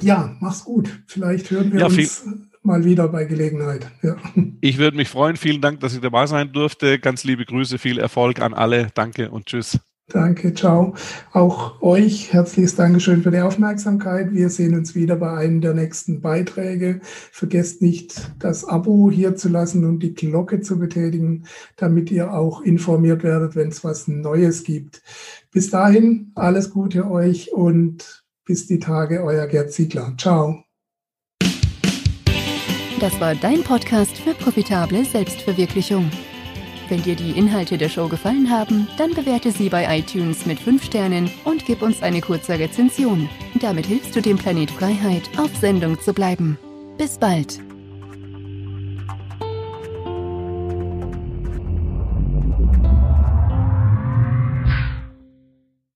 Ja, 0.00 0.36
mach's 0.40 0.64
gut. 0.64 1.02
Vielleicht 1.06 1.50
hören 1.50 1.72
wir 1.72 1.80
ja, 1.80 1.86
uns 1.86 2.24
mal 2.64 2.84
wieder 2.84 3.08
bei 3.08 3.24
Gelegenheit. 3.24 3.90
Ja. 4.02 4.16
Ich 4.60 4.78
würde 4.78 4.96
mich 4.96 5.08
freuen. 5.08 5.36
Vielen 5.36 5.60
Dank, 5.60 5.80
dass 5.80 5.94
ich 5.94 6.00
dabei 6.00 6.26
sein 6.26 6.52
durfte. 6.52 6.98
Ganz 6.98 7.24
liebe 7.24 7.44
Grüße, 7.44 7.78
viel 7.78 7.98
Erfolg 7.98 8.40
an 8.40 8.54
alle. 8.54 8.88
Danke 8.94 9.30
und 9.30 9.46
tschüss. 9.46 9.78
Danke, 10.08 10.52
ciao. 10.52 10.94
Auch 11.32 11.80
euch 11.80 12.32
herzliches 12.32 12.76
Dankeschön 12.76 13.22
für 13.22 13.30
die 13.30 13.40
Aufmerksamkeit. 13.40 14.32
Wir 14.32 14.50
sehen 14.50 14.74
uns 14.74 14.94
wieder 14.94 15.16
bei 15.16 15.32
einem 15.32 15.62
der 15.62 15.72
nächsten 15.72 16.20
Beiträge. 16.20 17.00
Vergesst 17.02 17.80
nicht, 17.80 18.30
das 18.38 18.66
Abo 18.66 19.10
hier 19.10 19.34
zu 19.34 19.48
lassen 19.48 19.86
und 19.86 20.00
die 20.00 20.12
Glocke 20.12 20.60
zu 20.60 20.78
betätigen, 20.78 21.46
damit 21.76 22.10
ihr 22.10 22.34
auch 22.34 22.60
informiert 22.60 23.22
werdet, 23.22 23.56
wenn 23.56 23.68
es 23.68 23.82
was 23.82 24.06
Neues 24.06 24.62
gibt. 24.64 25.02
Bis 25.50 25.70
dahin, 25.70 26.32
alles 26.34 26.70
Gute 26.70 27.10
euch 27.10 27.52
und 27.54 28.24
bis 28.44 28.66
die 28.66 28.80
Tage, 28.80 29.22
euer 29.24 29.46
Gerd 29.46 29.72
Ziegler. 29.72 30.14
Ciao. 30.18 30.63
Das 33.04 33.20
war 33.20 33.34
dein 33.34 33.62
Podcast 33.62 34.16
für 34.16 34.32
profitable 34.32 35.04
Selbstverwirklichung. 35.04 36.10
Wenn 36.88 37.02
dir 37.02 37.14
die 37.14 37.32
Inhalte 37.32 37.76
der 37.76 37.90
Show 37.90 38.08
gefallen 38.08 38.48
haben, 38.48 38.88
dann 38.96 39.12
bewerte 39.12 39.50
sie 39.50 39.68
bei 39.68 39.98
iTunes 39.98 40.46
mit 40.46 40.58
5 40.58 40.82
Sternen 40.82 41.30
und 41.44 41.66
gib 41.66 41.82
uns 41.82 42.02
eine 42.02 42.22
kurze 42.22 42.58
Rezension. 42.58 43.28
Damit 43.60 43.84
hilfst 43.84 44.16
du 44.16 44.22
dem 44.22 44.38
Planet 44.38 44.70
Freiheit, 44.70 45.28
auf 45.36 45.54
Sendung 45.54 46.00
zu 46.00 46.14
bleiben. 46.14 46.56
Bis 46.96 47.18
bald. 47.18 47.63